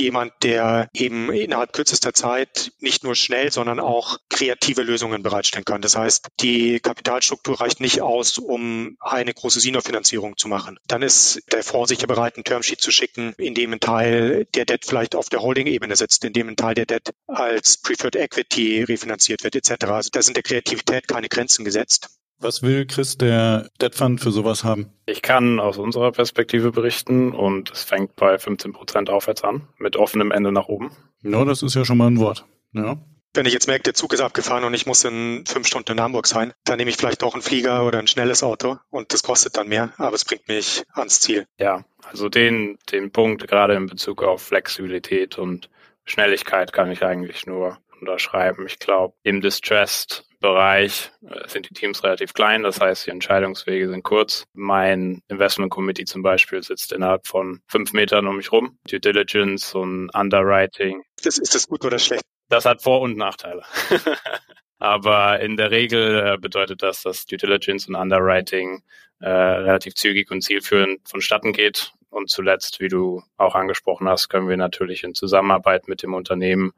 der 0.42 0.88
eben 0.92 1.32
innerhalb 1.32 1.72
kürzester 1.72 2.12
Zeit 2.14 2.72
nicht 2.80 3.04
nur 3.04 3.14
schnell, 3.14 3.52
sondern 3.52 3.80
auch 3.80 4.19
kreative 4.28 4.82
Lösungen 4.82 5.23
bereitstellen 5.23 5.64
kann. 5.64 5.82
Das 5.82 5.97
heißt, 5.97 6.28
die 6.40 6.80
Kapitalstruktur 6.80 7.60
reicht 7.60 7.80
nicht 7.80 8.00
aus, 8.00 8.38
um 8.38 8.97
eine 9.00 9.34
große 9.34 9.60
Sino-Finanzierung 9.60 10.36
zu 10.36 10.49
machen. 10.49 10.78
Dann 10.86 11.02
ist 11.02 11.43
der 11.52 11.62
Fonds 11.62 11.90
sicher 11.90 12.06
bereit, 12.06 12.36
einen 12.36 12.45
Termsheet 12.45 12.80
zu 12.80 12.90
schicken, 12.90 13.34
in 13.38 13.54
dem 13.54 13.73
ein 13.73 13.80
Teil 13.80 14.47
der 14.54 14.64
Debt 14.64 14.84
vielleicht 14.86 15.14
auf 15.14 15.28
der 15.28 15.43
Holding-Ebene 15.43 15.97
sitzt, 15.97 16.25
in 16.25 16.32
dem 16.32 16.49
ein 16.49 16.56
Teil 16.56 16.75
der 16.75 16.86
Debt 16.86 17.10
als 17.26 17.78
Preferred 17.78 18.16
Equity 18.16 18.82
refinanziert 18.82 19.45
wird, 19.45 19.56
etc. 19.56 19.84
Also 19.86 20.10
da 20.12 20.23
sind 20.23 20.36
der 20.36 20.43
Kreativität 20.43 21.08
keine 21.08 21.28
Grenzen 21.28 21.64
gesetzt. 21.64 22.08
Was 22.43 22.63
will 22.63 22.87
Chris 22.87 23.19
der 23.19 23.69
Debt 23.83 23.95
Fund 23.95 24.21
für 24.21 24.31
sowas 24.31 24.65
haben? 24.65 24.91
Ich 25.05 25.21
kann 25.21 25.61
aus 25.61 25.76
unserer 25.76 26.11
Perspektive 26.11 26.73
berichten 26.73 27.33
und 27.33 27.71
es 27.71 27.85
fängt 27.85 28.17
bei 28.17 28.39
15 28.39 28.73
Prozent 28.73 29.11
aufwärts 29.11 29.45
an, 29.45 29.69
mit 29.76 29.97
offenem 29.97 30.31
Ende 30.31 30.50
nach 30.50 30.69
oben. 30.69 30.91
Ja, 31.23 31.45
das 31.45 31.63
ist 31.63 31.75
ja 31.75 31.85
schon 31.85 31.99
mal 31.99 32.07
ein 32.07 32.19
Wort. 32.19 32.47
Ja. 32.73 32.97
Wenn 33.35 33.45
ich 33.45 33.53
jetzt 33.53 33.69
merke, 33.69 33.83
der 33.83 33.95
Zug 33.95 34.15
ist 34.15 34.23
abgefahren 34.23 34.65
und 34.65 34.73
ich 34.73 34.87
muss 34.87 35.05
in 35.05 35.45
fünf 35.47 35.67
Stunden 35.67 35.93
in 35.93 36.00
Hamburg 36.00 36.26
sein, 36.26 36.53
dann 36.65 36.79
nehme 36.79 36.91
ich 36.91 36.97
vielleicht 36.97 37.23
auch 37.23 37.35
einen 37.35 37.43
Flieger 37.43 37.87
oder 37.87 37.99
ein 37.99 38.09
schnelles 38.09 38.43
Auto 38.43 38.79
und 38.89 39.13
das 39.13 39.23
kostet 39.23 39.59
dann 39.59 39.69
mehr, 39.69 39.93
aber 39.99 40.17
es 40.17 40.25
bringt 40.25 40.49
mich 40.49 40.83
ans 40.95 41.21
Ziel. 41.21 41.47
Ja, 41.59 41.85
also 42.11 42.31
den, 42.31 42.79
den 42.91 43.13
Punkt 43.13 43.47
gerade 43.47 43.75
in 43.75 43.87
Bezug 43.87 44.23
auf 44.23 44.43
Flexibilität 44.43 45.39
und 45.39 45.69
Schnelligkeit 46.05 46.73
kann 46.73 46.91
ich 46.91 47.05
eigentlich 47.05 47.47
nur 47.47 47.79
unterschreiben. 48.00 48.67
Ich 48.67 48.79
glaube, 48.79 49.15
im 49.23 49.43
Distressed 49.43 50.25
Bereich 50.41 51.11
äh, 51.23 51.47
sind 51.49 51.69
die 51.69 51.75
Teams 51.75 52.03
relativ 52.03 52.33
klein, 52.33 52.63
das 52.63 52.81
heißt, 52.81 53.07
die 53.07 53.11
Entscheidungswege 53.11 53.89
sind 53.89 54.03
kurz. 54.03 54.45
Mein 54.55 55.23
Investment 55.29 55.71
Committee 55.71 56.07
zum 56.07 56.23
Beispiel 56.23 56.63
sitzt 56.63 56.93
innerhalb 56.93 57.26
von 57.26 57.61
fünf 57.69 57.93
Metern 57.93 58.26
um 58.26 58.37
mich 58.37 58.50
rum. 58.50 58.79
Due 58.89 59.00
Diligence 59.00 59.75
und 59.75 60.11
Underwriting. 60.15 61.03
Das, 61.23 61.39
ist 61.39 61.55
das 61.55 61.69
gut 61.69 61.85
oder 61.85 61.99
schlecht? 61.99 62.25
Das 62.49 62.65
hat 62.65 62.83
Vor- 62.83 63.03
und 63.03 63.17
Nachteile. 63.17 63.63
Aber 64.79 65.41
in 65.41 65.59
der 65.59 65.71
Regel 65.71 66.35
äh, 66.35 66.39
bedeutet 66.39 66.83
das, 66.83 67.03
dass 67.03 67.26
Due 67.26 67.37
Diligence 67.37 67.87
und 67.87 67.95
Underwriting 67.95 68.83
äh, 69.21 69.29
relativ 69.29 69.95
zügig 69.95 70.31
und 70.31 70.41
zielführend 70.41 71.07
vonstatten 71.07 71.53
geht. 71.53 71.93
Und 72.09 72.31
zuletzt, 72.31 72.81
wie 72.81 72.89
du 72.89 73.23
auch 73.37 73.55
angesprochen 73.55 74.09
hast, 74.09 74.29
können 74.31 74.49
wir 74.49 74.57
natürlich 74.57 75.05
in 75.05 75.15
Zusammenarbeit 75.15 75.87
mit 75.87 76.03
dem 76.03 76.15
Unternehmen 76.15 76.73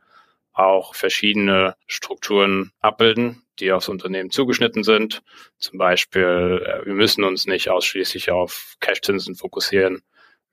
auch 0.53 0.95
verschiedene 0.95 1.77
Strukturen 1.87 2.73
abbilden, 2.81 3.43
die 3.59 3.73
aufs 3.73 3.89
Unternehmen 3.89 4.31
zugeschnitten 4.31 4.85
sind. 4.85 5.23
Zum 5.59 5.79
Beispiel, 5.79 6.63
äh, 6.67 6.87
wir 6.87 6.95
müssen 6.95 7.25
uns 7.25 7.47
nicht 7.47 7.71
ausschließlich 7.71 8.31
auf 8.31 8.77
Cash-Zinsen 8.81 9.35
fokussieren. 9.35 10.03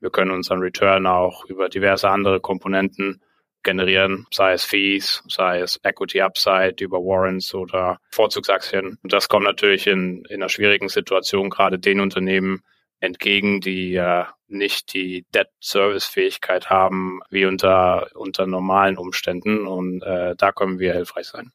Wir 0.00 0.10
können 0.10 0.30
unseren 0.30 0.60
Return 0.60 1.06
auch 1.06 1.44
über 1.44 1.68
diverse 1.68 2.08
andere 2.08 2.40
Komponenten 2.40 3.20
generieren, 3.62 4.26
sei 4.32 4.52
es 4.52 4.64
Fees, 4.64 5.22
sei 5.28 5.60
es 5.60 5.78
Equity 5.82 6.22
Upside 6.22 6.76
über 6.80 6.98
Warrants 6.98 7.54
oder 7.54 7.98
Vorzugsaktien. 8.10 8.98
Und 9.02 9.12
das 9.12 9.28
kommt 9.28 9.44
natürlich 9.44 9.86
in, 9.86 10.24
in 10.26 10.36
einer 10.36 10.48
schwierigen 10.48 10.88
Situation 10.88 11.50
gerade 11.50 11.78
den 11.78 12.00
Unternehmen 12.00 12.62
entgegen, 13.00 13.60
die 13.60 13.90
ja 13.90 14.28
nicht 14.48 14.94
die 14.94 15.24
Debt-Service-Fähigkeit 15.34 16.70
haben 16.70 17.20
wie 17.30 17.46
unter, 17.46 18.08
unter 18.14 18.46
normalen 18.46 18.96
Umständen. 18.96 19.66
Und 19.66 20.02
äh, 20.02 20.34
da 20.36 20.52
können 20.52 20.78
wir 20.78 20.92
hilfreich 20.92 21.26
sein. 21.26 21.52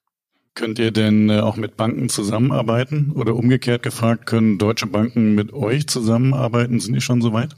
Könnt 0.56 0.80
ihr 0.80 0.92
denn 0.92 1.30
äh, 1.30 1.42
auch 1.42 1.58
mit 1.58 1.76
Banken 1.76 2.10
zusammenarbeiten? 2.10 3.12
Oder 3.16 3.36
umgekehrt 3.36 3.84
gefragt, 3.84 4.26
können 4.26 4.58
deutsche 4.58 4.88
Banken 4.88 5.36
mit 5.36 5.54
euch 5.54 5.88
zusammenarbeiten? 5.88 6.80
Sind 6.80 6.94
die 6.94 7.02
schon 7.02 7.22
so 7.22 7.34
weit? 7.34 7.56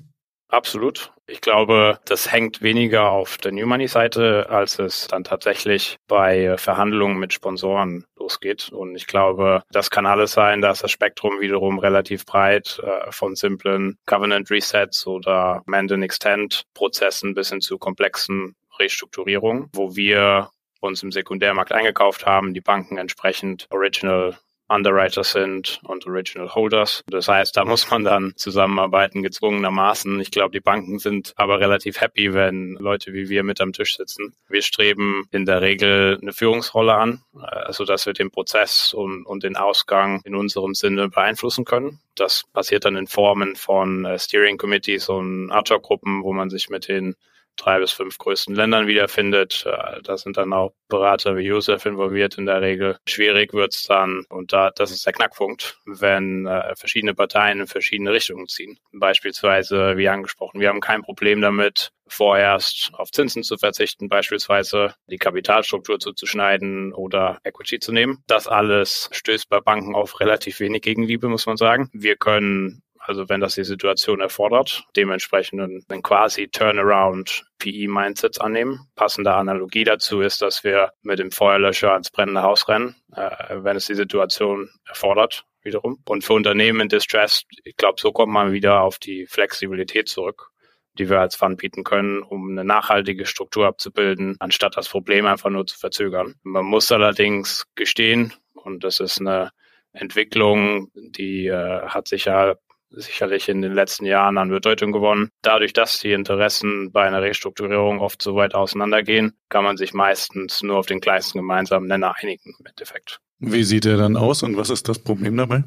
Absolut. 0.49 1.11
Ich 1.27 1.41
glaube, 1.41 1.99
das 2.05 2.31
hängt 2.31 2.61
weniger 2.61 3.11
auf 3.11 3.37
der 3.37 3.51
New 3.51 3.67
Money 3.67 3.87
Seite, 3.87 4.49
als 4.49 4.79
es 4.79 5.07
dann 5.07 5.25
tatsächlich 5.25 5.97
bei 6.07 6.57
Verhandlungen 6.57 7.19
mit 7.19 7.33
Sponsoren 7.33 8.05
losgeht. 8.27 8.69
Und 8.69 8.95
ich 8.95 9.07
glaube, 9.07 9.63
das 9.71 9.89
kann 9.89 10.05
alles 10.05 10.31
sein. 10.31 10.61
Da 10.61 10.71
ist 10.71 10.83
das 10.83 10.91
Spektrum 10.91 11.39
wiederum 11.39 11.79
relativ 11.79 12.25
breit, 12.25 12.81
äh, 12.83 13.11
von 13.11 13.35
simplen 13.35 13.97
Covenant 14.05 14.51
Resets 14.51 15.07
oder 15.07 15.63
Mend 15.65 15.91
and 15.91 16.03
Extend 16.03 16.63
Prozessen 16.73 17.33
bis 17.33 17.49
hin 17.49 17.61
zu 17.61 17.77
komplexen 17.77 18.55
Restrukturierungen, 18.79 19.69
wo 19.73 19.95
wir 19.95 20.49
uns 20.81 21.01
im 21.03 21.11
Sekundärmarkt 21.11 21.71
eingekauft 21.71 22.25
haben, 22.25 22.53
die 22.53 22.61
Banken 22.61 22.97
entsprechend 22.97 23.65
Original 23.71 24.37
Underwriter 24.67 25.23
sind 25.23 25.79
und 25.83 26.05
Original 26.05 26.53
Holders. 26.53 27.03
Das 27.09 27.27
heißt, 27.27 27.55
da 27.55 27.65
muss 27.65 27.89
man 27.89 28.03
dann 28.03 28.33
zusammenarbeiten, 28.35 29.23
gezwungenermaßen. 29.23 30.19
Ich 30.19 30.31
glaube, 30.31 30.51
die 30.51 30.59
Banken 30.59 30.99
sind 30.99 31.33
aber 31.37 31.59
relativ 31.59 32.01
happy, 32.01 32.33
wenn 32.33 32.73
Leute 32.79 33.13
wie 33.13 33.29
wir 33.29 33.43
mit 33.43 33.61
am 33.61 33.73
Tisch 33.73 33.97
sitzen. 33.97 34.33
Wir 34.49 34.61
streben 34.61 35.25
in 35.31 35.45
der 35.45 35.61
Regel 35.61 36.17
eine 36.21 36.33
Führungsrolle 36.33 36.93
an, 36.95 37.21
also 37.33 37.85
dass 37.85 38.05
wir 38.05 38.13
den 38.13 38.31
Prozess 38.31 38.93
und, 38.93 39.25
und 39.25 39.43
den 39.43 39.55
Ausgang 39.55 40.21
in 40.23 40.35
unserem 40.35 40.73
Sinne 40.73 41.09
beeinflussen 41.09 41.65
können. 41.65 41.99
Das 42.15 42.43
passiert 42.51 42.85
dann 42.85 42.97
in 42.97 43.07
Formen 43.07 43.55
von 43.55 44.05
äh, 44.05 44.17
Steering 44.17 44.57
Committees 44.57 45.07
und 45.09 45.51
Ad-Hoc-Gruppen, 45.51 46.23
wo 46.23 46.33
man 46.33 46.49
sich 46.49 46.69
mit 46.69 46.87
den 46.87 47.15
drei 47.57 47.79
bis 47.79 47.91
fünf 47.91 48.17
größten 48.17 48.55
Ländern 48.55 48.87
wiederfindet. 48.87 49.65
Äh, 49.65 50.01
da 50.03 50.17
sind 50.17 50.37
dann 50.37 50.53
auch 50.53 50.73
Berater 50.87 51.35
wie 51.35 51.43
Josef 51.43 51.85
involviert 51.85 52.37
in 52.37 52.45
der 52.45 52.61
Regel. 52.61 52.97
Schwierig 53.07 53.53
wird's 53.53 53.83
dann, 53.83 54.25
und 54.29 54.53
da 54.53 54.71
das 54.71 54.91
ist 54.91 55.05
der 55.05 55.13
Knackpunkt, 55.13 55.79
wenn 55.85 56.45
äh, 56.45 56.75
verschiedene 56.75 57.13
Parteien 57.13 57.59
in 57.59 57.67
verschiedene 57.67 58.13
Richtungen 58.13 58.47
ziehen. 58.47 58.77
Beispielsweise, 58.93 59.97
wie 59.97 60.07
angesprochen, 60.07 60.61
wir 60.61 60.69
haben 60.69 60.81
kein 60.81 61.01
Problem 61.01 61.41
damit, 61.41 61.91
vorerst 62.07 62.91
auf 62.93 63.11
Zinsen 63.11 63.43
zu 63.43 63.57
verzichten, 63.57 64.09
beispielsweise 64.09 64.95
die 65.09 65.17
Kapitalstruktur 65.17 65.99
zuzuschneiden 65.99 66.93
oder 66.93 67.39
Equity 67.43 67.79
zu 67.79 67.91
nehmen. 67.91 68.23
Das 68.27 68.47
alles 68.47 69.09
stößt 69.11 69.49
bei 69.49 69.59
Banken 69.59 69.95
auf 69.95 70.19
relativ 70.19 70.59
wenig 70.59 70.81
Gegenliebe, 70.81 71.27
muss 71.27 71.45
man 71.45 71.57
sagen. 71.57 71.89
Wir 71.93 72.15
können 72.15 72.81
also 73.07 73.29
wenn 73.29 73.39
das 73.39 73.55
die 73.55 73.63
Situation 73.63 74.19
erfordert, 74.19 74.85
dementsprechend 74.95 75.61
einen 75.61 76.03
quasi 76.03 76.49
Turnaround 76.49 77.45
PE-Mindset 77.59 78.41
annehmen. 78.41 78.87
Passende 78.95 79.33
Analogie 79.33 79.85
dazu 79.85 80.19
ist, 80.19 80.41
dass 80.41 80.65
wir 80.65 80.91
mit 81.01 81.19
dem 81.19 81.31
Feuerlöscher 81.31 81.93
ans 81.93 82.11
brennende 82.11 82.43
Haus 82.43 82.67
rennen, 82.67 82.95
äh, 83.15 83.55
wenn 83.55 83.77
es 83.77 83.85
die 83.85 83.95
Situation 83.95 84.69
erfordert 84.85 85.45
wiederum. 85.63 86.01
Und 86.05 86.25
für 86.25 86.33
Unternehmen 86.33 86.81
in 86.81 86.89
Distress, 86.89 87.43
ich 87.63 87.77
glaube, 87.77 88.01
so 88.01 88.11
kommt 88.11 88.33
man 88.33 88.51
wieder 88.51 88.81
auf 88.81 88.99
die 88.99 89.25
Flexibilität 89.25 90.09
zurück 90.09 90.51
die 90.99 91.11
wir 91.11 91.19
als 91.19 91.35
Fund 91.35 91.57
bieten 91.59 91.83
können, 91.83 92.23
um 92.23 92.49
eine 92.49 92.63
nachhaltige 92.65 93.27
Struktur 93.27 93.67
abzubilden, 93.67 94.35
anstatt 94.39 94.77
das 94.77 94.89
Problem 94.89 95.27
einfach 95.27 95.51
nur 95.51 95.67
zu 95.67 95.77
verzögern. 95.77 96.33
Man 96.41 96.65
muss 96.65 96.91
allerdings 96.91 97.65
gestehen, 97.75 98.33
und 98.53 98.83
das 98.83 98.99
ist 98.99 99.19
eine 99.19 99.51
Entwicklung, 99.91 100.89
die 100.95 101.47
äh, 101.47 101.81
hat 101.81 102.07
sich 102.07 102.25
ja 102.25 102.55
sicherlich 102.89 103.49
in 103.49 103.61
den 103.61 103.73
letzten 103.73 104.05
Jahren 104.05 104.37
an 104.37 104.49
Bedeutung 104.49 104.91
gewonnen. 104.91 105.29
Dadurch, 105.41 105.73
dass 105.73 105.99
die 105.99 106.11
Interessen 106.11 106.91
bei 106.91 107.03
einer 107.03 107.21
Restrukturierung 107.21 107.99
oft 107.99 108.21
so 108.21 108.35
weit 108.35 108.55
auseinandergehen, 108.55 109.33
kann 109.49 109.63
man 109.63 109.77
sich 109.77 109.93
meistens 109.93 110.63
nur 110.63 110.77
auf 110.77 110.85
den 110.85 111.01
kleinsten 111.01 111.39
gemeinsamen 111.39 111.87
Nenner 111.87 112.15
einigen 112.17 112.55
im 112.59 112.65
Endeffekt. 112.65 113.19
Wie 113.39 113.63
sieht 113.63 113.85
er 113.85 113.97
dann 113.97 114.17
aus 114.17 114.43
und 114.43 114.57
was 114.57 114.69
ist 114.69 114.89
das 114.89 114.99
Problem 114.99 115.37
dabei? 115.37 115.63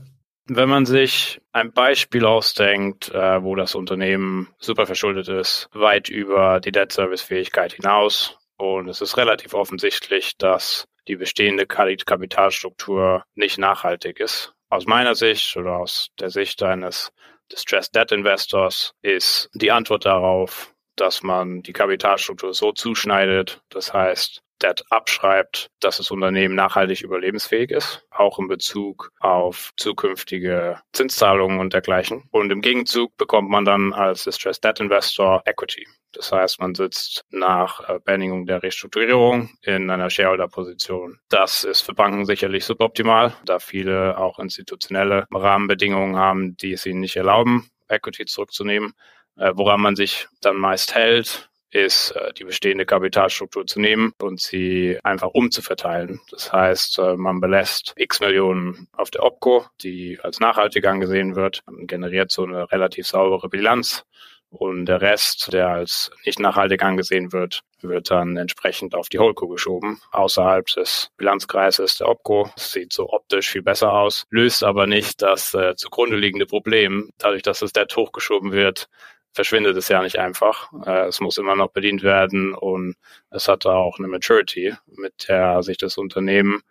Wenn 0.47 0.69
man 0.69 0.85
sich 0.85 1.41
ein 1.53 1.73
Beispiel 1.73 2.25
ausdenkt, 2.25 3.11
äh, 3.11 3.43
wo 3.43 3.55
das 3.55 3.77
Unternehmen 3.77 4.49
super 4.59 4.87
verschuldet 4.87 5.29
ist, 5.29 5.69
weit 5.73 6.09
über 6.09 6.59
die 6.59 6.73
Debt-Service-Fähigkeit 6.73 7.75
hinaus, 7.75 8.37
und 8.57 8.89
es 8.89 9.01
ist 9.01 9.17
relativ 9.17 9.55
offensichtlich, 9.55 10.37
dass 10.37 10.87
die 11.09 11.17
bestehende 11.17 11.67
Kapitalstruktur 11.67 13.25
nicht 13.35 13.59
nachhaltig 13.59 14.21
ist, 14.21 14.53
aus 14.71 14.87
meiner 14.87 15.15
Sicht 15.15 15.57
oder 15.57 15.77
aus 15.77 16.09
der 16.19 16.31
Sicht 16.31 16.63
eines 16.63 17.13
Distressed 17.53 17.95
Debt 17.95 18.13
Investors 18.13 18.95
ist 19.03 19.51
die 19.55 19.73
Antwort 19.73 20.07
darauf, 20.07 20.73
dass 20.97 21.23
man 21.23 21.63
die 21.63 21.73
Kapitalstruktur 21.73 22.55
so 22.55 22.73
zuschneidet, 22.73 23.61
das 23.69 23.93
heißt, 23.93 24.43
Debt 24.63 24.85
abschreibt, 24.91 25.69
dass 25.81 25.97
das 25.97 26.11
Unternehmen 26.11 26.55
nachhaltig 26.55 27.03
überlebensfähig 27.03 27.71
ist, 27.71 28.07
auch 28.11 28.39
in 28.39 28.47
Bezug 28.47 29.11
auf 29.19 29.73
zukünftige 29.77 30.81
Zinszahlungen 30.93 31.61
und 31.61 31.73
dergleichen. 31.73 32.29
Und 32.31 32.53
im 32.53 32.61
Gegenzug 32.61 33.17
bekommt 33.17 33.49
man 33.49 33.65
dann 33.65 33.93
als 33.93 34.25
Distressed 34.25 34.63
Debt 34.63 34.81
Investor 34.81 35.43
Equity. 35.47 35.87
Das 36.13 36.33
heißt, 36.33 36.61
man 36.61 36.75
sitzt 36.75 37.25
nach 37.31 37.89
äh, 37.89 38.01
Beendigung 38.05 38.47
der 38.47 38.63
Restrukturierung 38.63 39.51
in 39.63 39.91
einer 39.91 40.11
Shareholder-Position. 40.11 41.21
Das 41.29 41.65
ist 41.65 41.83
für 41.83 41.95
Banken 41.95 42.27
sicherlich 42.27 42.65
suboptimal, 42.65 43.35
da 43.45 43.59
viele 43.59 44.19
auch 44.19 44.39
institutionelle 44.39 45.27
Rahmenbedingungen 45.33 46.17
haben, 46.17 46.57
die 46.57 46.73
es 46.73 46.87
ihnen 46.87 47.01
nicht 47.01 47.17
erlauben, 47.17 47.71
Equity 47.89 48.25
zurückzunehmen. 48.25 48.95
Äh, 49.37 49.53
woran 49.55 49.81
man 49.81 49.95
sich 49.95 50.27
dann 50.41 50.57
meist 50.57 50.95
hält, 50.95 51.49
ist, 51.71 52.11
äh, 52.11 52.33
die 52.33 52.43
bestehende 52.43 52.87
Kapitalstruktur 52.87 53.65
zu 53.65 53.79
nehmen 53.79 54.13
und 54.21 54.41
sie 54.41 54.99
einfach 55.05 55.29
umzuverteilen. 55.29 56.21
Das 56.33 56.53
heißt, 56.53 57.01
man 57.17 57.41
belässt 57.41 57.93
x 57.97 58.19
Millionen 58.19 58.89
auf 58.93 59.13
der 59.13 59.23
Opco, 59.23 59.67
die 59.81 60.19
als 60.21 60.41
nachhaltig 60.41 60.85
angesehen 60.87 61.37
wird, 61.37 61.63
generiert 61.83 62.33
so 62.33 62.43
eine 62.43 62.73
relativ 62.73 63.07
saubere 63.07 63.49
Bilanz 63.49 64.05
und 64.51 64.87
der 64.87 65.01
Rest, 65.01 65.53
der 65.53 65.69
als 65.69 66.11
nicht 66.27 66.41
nachhaltig 66.41 66.83
angesehen 66.83 67.33
wird, 67.33 67.63
wird 67.81 68.11
dann 68.11 68.37
entsprechend 68.37 68.95
auf 68.95 69.09
die 69.09 69.19
Holdco 69.19 69.49
geschoben, 69.49 70.01
außerhalb 70.11 70.67
des 70.67 71.11
Bilanzkreises 71.17 71.97
der 71.99 72.09
Opco. 72.09 72.51
Sieht 72.57 72.93
so 72.93 73.09
optisch 73.11 73.49
viel 73.49 73.63
besser 73.63 73.93
aus, 73.93 74.27
löst 74.31 74.65
aber 74.65 74.87
nicht 74.87 75.23
das 75.23 75.55
äh, 75.55 75.77
zugrunde 75.77 76.17
liegende 76.17 76.47
Problem. 76.47 77.11
Dadurch, 77.19 77.43
dass 77.43 77.61
das 77.61 77.73
Debt 77.73 77.97
hochgeschoben 77.97 78.53
wird, 78.53 78.89
verschwindet 79.33 79.77
es 79.77 79.89
ja 79.89 80.03
nicht 80.03 80.19
einfach. 80.19 80.71
Äh, 80.85 81.07
es 81.07 81.21
muss 81.21 81.39
immer 81.39 81.55
noch 81.55 81.71
bedient 81.71 82.03
werden 82.03 82.53
und 82.53 82.97
es 83.31 83.49
hat 83.49 83.67
auch 83.67 83.99
eine 83.99 84.09
Maturity, 84.09 84.75
mit 84.87 85.29
der 85.29 85.63
sich 85.63 85.79
das 85.79 85.97
Unternehmen 85.97 86.63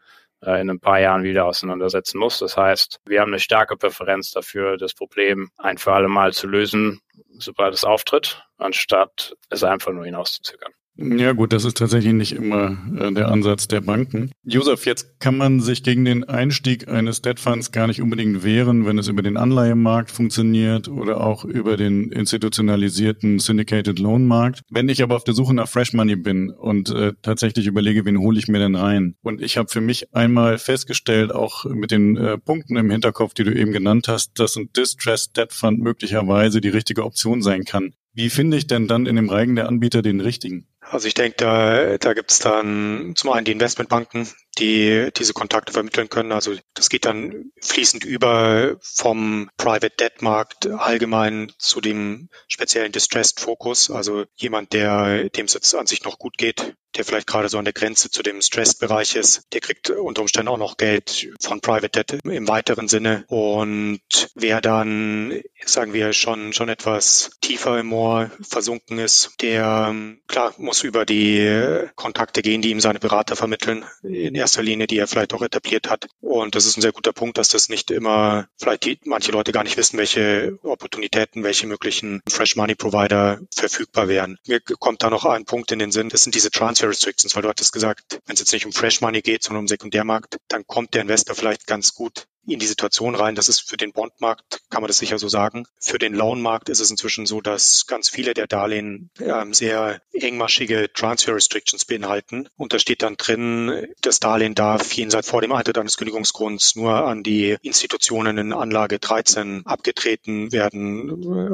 äh, 0.41 0.61
in 0.61 0.69
ein 0.69 0.79
paar 0.79 0.99
Jahren 0.99 1.23
wieder 1.23 1.45
auseinandersetzen 1.45 2.17
muss. 2.17 2.39
Das 2.39 2.57
heißt, 2.57 2.99
wir 3.05 3.21
haben 3.21 3.29
eine 3.29 3.39
starke 3.39 3.77
Präferenz 3.77 4.31
dafür, 4.31 4.77
das 4.77 4.93
Problem 4.93 5.49
ein 5.57 5.77
für 5.77 5.93
alle 5.93 6.07
Mal 6.07 6.33
zu 6.33 6.47
lösen, 6.47 7.01
sobald 7.37 7.73
es 7.73 7.83
auftritt, 7.83 8.43
anstatt 8.57 9.35
es 9.49 9.63
einfach 9.63 9.91
nur 9.91 10.05
hinauszuzögern. 10.05 10.73
Ja 11.01 11.31
gut, 11.31 11.53
das 11.53 11.63
ist 11.63 11.77
tatsächlich 11.77 12.11
nicht 12.11 12.33
immer 12.33 12.77
äh, 12.97 13.13
der 13.13 13.29
Ansatz 13.29 13.69
der 13.69 13.79
Banken. 13.79 14.31
Josef, 14.43 14.85
jetzt 14.85 15.19
kann 15.19 15.37
man 15.37 15.61
sich 15.61 15.83
gegen 15.83 16.03
den 16.03 16.25
Einstieg 16.25 16.89
eines 16.89 17.21
Debt 17.21 17.39
Funds 17.39 17.71
gar 17.71 17.87
nicht 17.87 18.01
unbedingt 18.01 18.43
wehren, 18.43 18.85
wenn 18.85 18.97
es 18.97 19.07
über 19.07 19.21
den 19.21 19.37
Anleihemarkt 19.37 20.11
funktioniert 20.11 20.89
oder 20.89 21.21
auch 21.21 21.45
über 21.45 21.77
den 21.77 22.11
institutionalisierten 22.11 23.39
Syndicated 23.39 23.97
Loan 23.97 24.27
Markt. 24.27 24.61
Wenn 24.69 24.89
ich 24.89 25.01
aber 25.01 25.15
auf 25.15 25.23
der 25.23 25.33
Suche 25.33 25.53
nach 25.53 25.69
Fresh 25.69 25.93
Money 25.93 26.17
bin 26.17 26.49
und 26.49 26.89
äh, 26.89 27.13
tatsächlich 27.21 27.67
überlege, 27.67 28.03
wen 28.03 28.19
hole 28.19 28.37
ich 28.37 28.49
mir 28.49 28.59
denn 28.59 28.75
rein? 28.75 29.15
Und 29.21 29.41
ich 29.41 29.57
habe 29.57 29.69
für 29.69 29.81
mich 29.81 30.13
einmal 30.13 30.57
festgestellt, 30.57 31.33
auch 31.33 31.63
mit 31.63 31.91
den 31.91 32.17
äh, 32.17 32.37
Punkten 32.37 32.75
im 32.75 32.91
Hinterkopf, 32.91 33.33
die 33.33 33.45
du 33.45 33.55
eben 33.55 33.71
genannt 33.71 34.09
hast, 34.09 34.37
dass 34.37 34.57
ein 34.57 34.69
Distressed 34.75 35.37
Debt 35.37 35.53
Fund 35.53 35.79
möglicherweise 35.79 36.59
die 36.59 36.69
richtige 36.69 37.05
Option 37.05 37.41
sein 37.41 37.63
kann. 37.63 37.93
Wie 38.13 38.29
finde 38.29 38.57
ich 38.57 38.67
denn 38.67 38.87
dann 38.87 39.05
in 39.05 39.15
dem 39.15 39.29
Reigen 39.29 39.55
der 39.55 39.69
Anbieter 39.69 40.01
den 40.01 40.19
richtigen? 40.19 40.67
Also 40.91 41.07
ich 41.07 41.13
denke, 41.13 41.35
da, 41.37 41.97
da 41.97 42.13
gibt 42.13 42.31
es 42.31 42.39
dann 42.39 43.13
zum 43.15 43.31
einen 43.31 43.45
die 43.45 43.51
Investmentbanken, 43.51 44.27
die 44.57 45.09
diese 45.15 45.33
Kontakte 45.33 45.73
vermitteln 45.73 46.09
können. 46.09 46.31
Also 46.31 46.55
das 46.73 46.89
geht 46.89 47.05
dann 47.05 47.51
fließend 47.61 48.03
über 48.03 48.77
vom 48.81 49.49
Private 49.57 49.91
Debt 49.91 50.21
Markt 50.21 50.67
allgemein 50.67 51.51
zu 51.57 51.81
dem 51.81 52.29
speziellen 52.47 52.91
Distressed 52.91 53.39
Fokus. 53.39 53.89
Also 53.89 54.25
jemand, 54.35 54.73
der 54.73 55.29
dem 55.29 55.45
es 55.45 55.53
jetzt 55.53 55.73
an 55.75 55.87
sich 55.87 56.03
noch 56.03 56.19
gut 56.19 56.37
geht, 56.37 56.75
der 56.95 57.05
vielleicht 57.05 57.27
gerade 57.27 57.49
so 57.49 57.57
an 57.57 57.65
der 57.65 57.73
Grenze 57.73 58.09
zu 58.09 58.23
dem 58.23 58.41
Stressed-Bereich 58.41 59.15
ist, 59.15 59.43
der 59.53 59.61
kriegt 59.61 59.89
unter 59.89 60.21
Umständen 60.21 60.49
auch 60.49 60.57
noch 60.57 60.77
Geld 60.77 61.29
von 61.39 61.61
Private 61.61 61.89
Debt 61.89 62.19
im 62.23 62.47
weiteren 62.47 62.87
Sinne. 62.87 63.25
Und 63.27 64.01
wer 64.33 64.59
dann, 64.61 65.41
sagen 65.65 65.93
wir, 65.93 66.13
schon, 66.13 66.53
schon 66.53 66.69
etwas 66.69 67.31
tiefer 67.41 67.79
im 67.79 67.87
Moor 67.87 68.31
versunken 68.41 68.97
ist, 68.97 69.35
der, 69.41 69.93
klar, 70.27 70.53
muss 70.57 70.83
über 70.83 71.05
die 71.05 71.87
Kontakte 71.95 72.41
gehen, 72.41 72.61
die 72.61 72.71
ihm 72.71 72.79
seine 72.79 72.99
Berater 72.99 73.35
vermitteln. 73.35 73.85
In 74.03 74.35
erster 74.39 74.63
Linie, 74.63 74.87
die 74.87 74.97
er 74.97 75.07
vielleicht 75.07 75.33
auch 75.33 75.41
etabliert 75.41 75.89
hat. 75.89 76.07
Und 76.21 76.55
das 76.55 76.65
ist 76.65 76.77
ein 76.77 76.81
sehr 76.81 76.91
guter 76.91 77.13
Punkt, 77.13 77.37
dass 77.37 77.49
das 77.49 77.69
nicht 77.69 77.91
immer, 77.91 78.47
vielleicht 78.57 78.85
die, 78.85 78.99
manche 79.05 79.31
Leute 79.31 79.51
gar 79.51 79.63
nicht 79.63 79.77
wissen, 79.77 79.97
welche 79.97 80.57
Opportunitäten, 80.63 81.43
welche 81.43 81.67
möglichen 81.67 82.21
Fresh 82.27 82.55
Money 82.55 82.75
Provider 82.75 83.39
verfügbar 83.53 84.07
wären. 84.07 84.37
Mir 84.47 84.59
kommt 84.61 85.03
da 85.03 85.09
noch 85.09 85.25
ein 85.25 85.45
Punkt 85.45 85.71
in 85.71 85.79
den 85.79 85.91
Sinn, 85.91 86.09
das 86.09 86.23
sind 86.23 86.35
diese 86.35 86.51
Transfer 86.51 86.89
Restrictions, 86.89 87.35
weil 87.35 87.43
du 87.43 87.49
hattest 87.49 87.73
gesagt, 87.73 88.19
wenn 88.25 88.33
es 88.33 88.39
jetzt 88.39 88.53
nicht 88.53 88.65
um 88.65 88.71
Fresh 88.71 89.01
Money 89.01 89.21
geht, 89.21 89.43
sondern 89.43 89.63
um 89.63 89.67
Sekundärmarkt, 89.67 90.37
dann 90.47 90.65
kommt 90.65 90.93
der 90.93 91.01
Investor 91.01 91.35
vielleicht 91.35 91.67
ganz 91.67 91.93
gut 91.93 92.27
in 92.47 92.59
die 92.59 92.65
Situation 92.65 93.15
rein. 93.15 93.35
Das 93.35 93.49
ist 93.49 93.69
für 93.69 93.77
den 93.77 93.91
Bondmarkt, 93.91 94.61
kann 94.69 94.81
man 94.81 94.87
das 94.87 94.97
sicher 94.97 95.19
so 95.19 95.27
sagen. 95.29 95.65
Für 95.79 95.99
den 95.99 96.13
Loanmarkt 96.13 96.69
ist 96.69 96.79
es 96.79 96.91
inzwischen 96.91 97.25
so, 97.25 97.41
dass 97.41 97.85
ganz 97.87 98.09
viele 98.09 98.33
der 98.33 98.47
Darlehen 98.47 99.09
ähm, 99.19 99.53
sehr 99.53 100.01
engmaschige 100.13 100.91
Transfer 100.93 101.35
Restrictions 101.35 101.85
beinhalten. 101.85 102.47
Und 102.57 102.73
da 102.73 102.79
steht 102.79 103.01
dann 103.01 103.17
drin, 103.17 103.87
das 104.01 104.19
Darlehen 104.19 104.55
darf 104.55 104.93
jenseits 104.93 105.29
vor 105.29 105.41
dem 105.41 105.51
Eintritt 105.51 105.77
eines 105.77 105.97
Kündigungsgrunds 105.97 106.75
nur 106.75 107.05
an 107.05 107.23
die 107.23 107.57
Institutionen 107.61 108.37
in 108.37 108.53
Anlage 108.53 108.99
13 108.99 109.65
abgetreten 109.65 110.51
werden, 110.51 111.09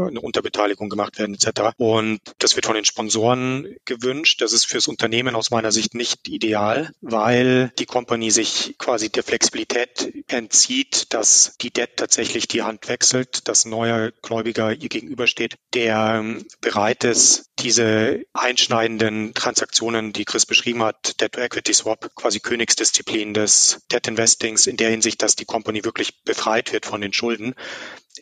eine 0.08 0.21
Unterbeteiligung 0.21 0.89
gemacht 0.89 1.19
werden 1.19 1.36
etc. 1.36 1.74
Und 1.78 2.19
das 2.39 2.56
wird 2.56 2.65
von 2.65 2.76
den 2.76 2.86
Sponsoren 2.86 3.76
gewünscht. 3.86 4.41
Das 4.41 4.54
ist 4.54 4.65
fürs 4.65 4.88
Unternehmen 4.88 5.36
aus 5.36 5.52
meiner 5.52 5.71
Sicht 5.71 5.93
nicht 5.93 6.28
ideal, 6.28 6.91
weil 7.02 7.71
die 7.80 7.86
Company 7.86 8.32
sich 8.32 8.76
quasi 8.78 9.10
der 9.10 9.24
Flexibilität 9.24 10.13
entzieht, 10.28 10.74
sieht, 10.75 11.13
dass 11.13 11.55
die 11.61 11.71
Debt 11.71 11.95
tatsächlich 11.95 12.49
die 12.49 12.61
Hand 12.61 12.89
wechselt, 12.89 13.47
dass 13.47 13.63
ein 13.63 13.69
neuer 13.69 14.11
Gläubiger 14.21 14.73
ihr 14.73 14.89
gegenübersteht, 14.89 15.55
der 15.73 16.17
ähm, 16.19 16.45
bereit 16.59 17.05
ist, 17.05 17.45
diese 17.59 18.25
einschneidenden 18.33 19.33
Transaktionen, 19.33 20.11
die 20.11 20.25
Chris 20.25 20.45
beschrieben 20.45 20.83
hat, 20.83 21.21
Debt-to-Equity-Swap, 21.21 22.13
quasi 22.15 22.41
Königsdisziplin 22.41 23.33
des 23.33 23.83
Debt-Investings 23.89 24.67
in 24.67 24.75
der 24.75 24.89
Hinsicht, 24.89 25.21
dass 25.21 25.38
die 25.38 25.45
Company 25.45 25.85
wirklich 25.85 26.23
befreit 26.23 26.73
wird 26.73 26.85
von 26.85 26.99
den 26.99 27.13
Schulden, 27.13 27.55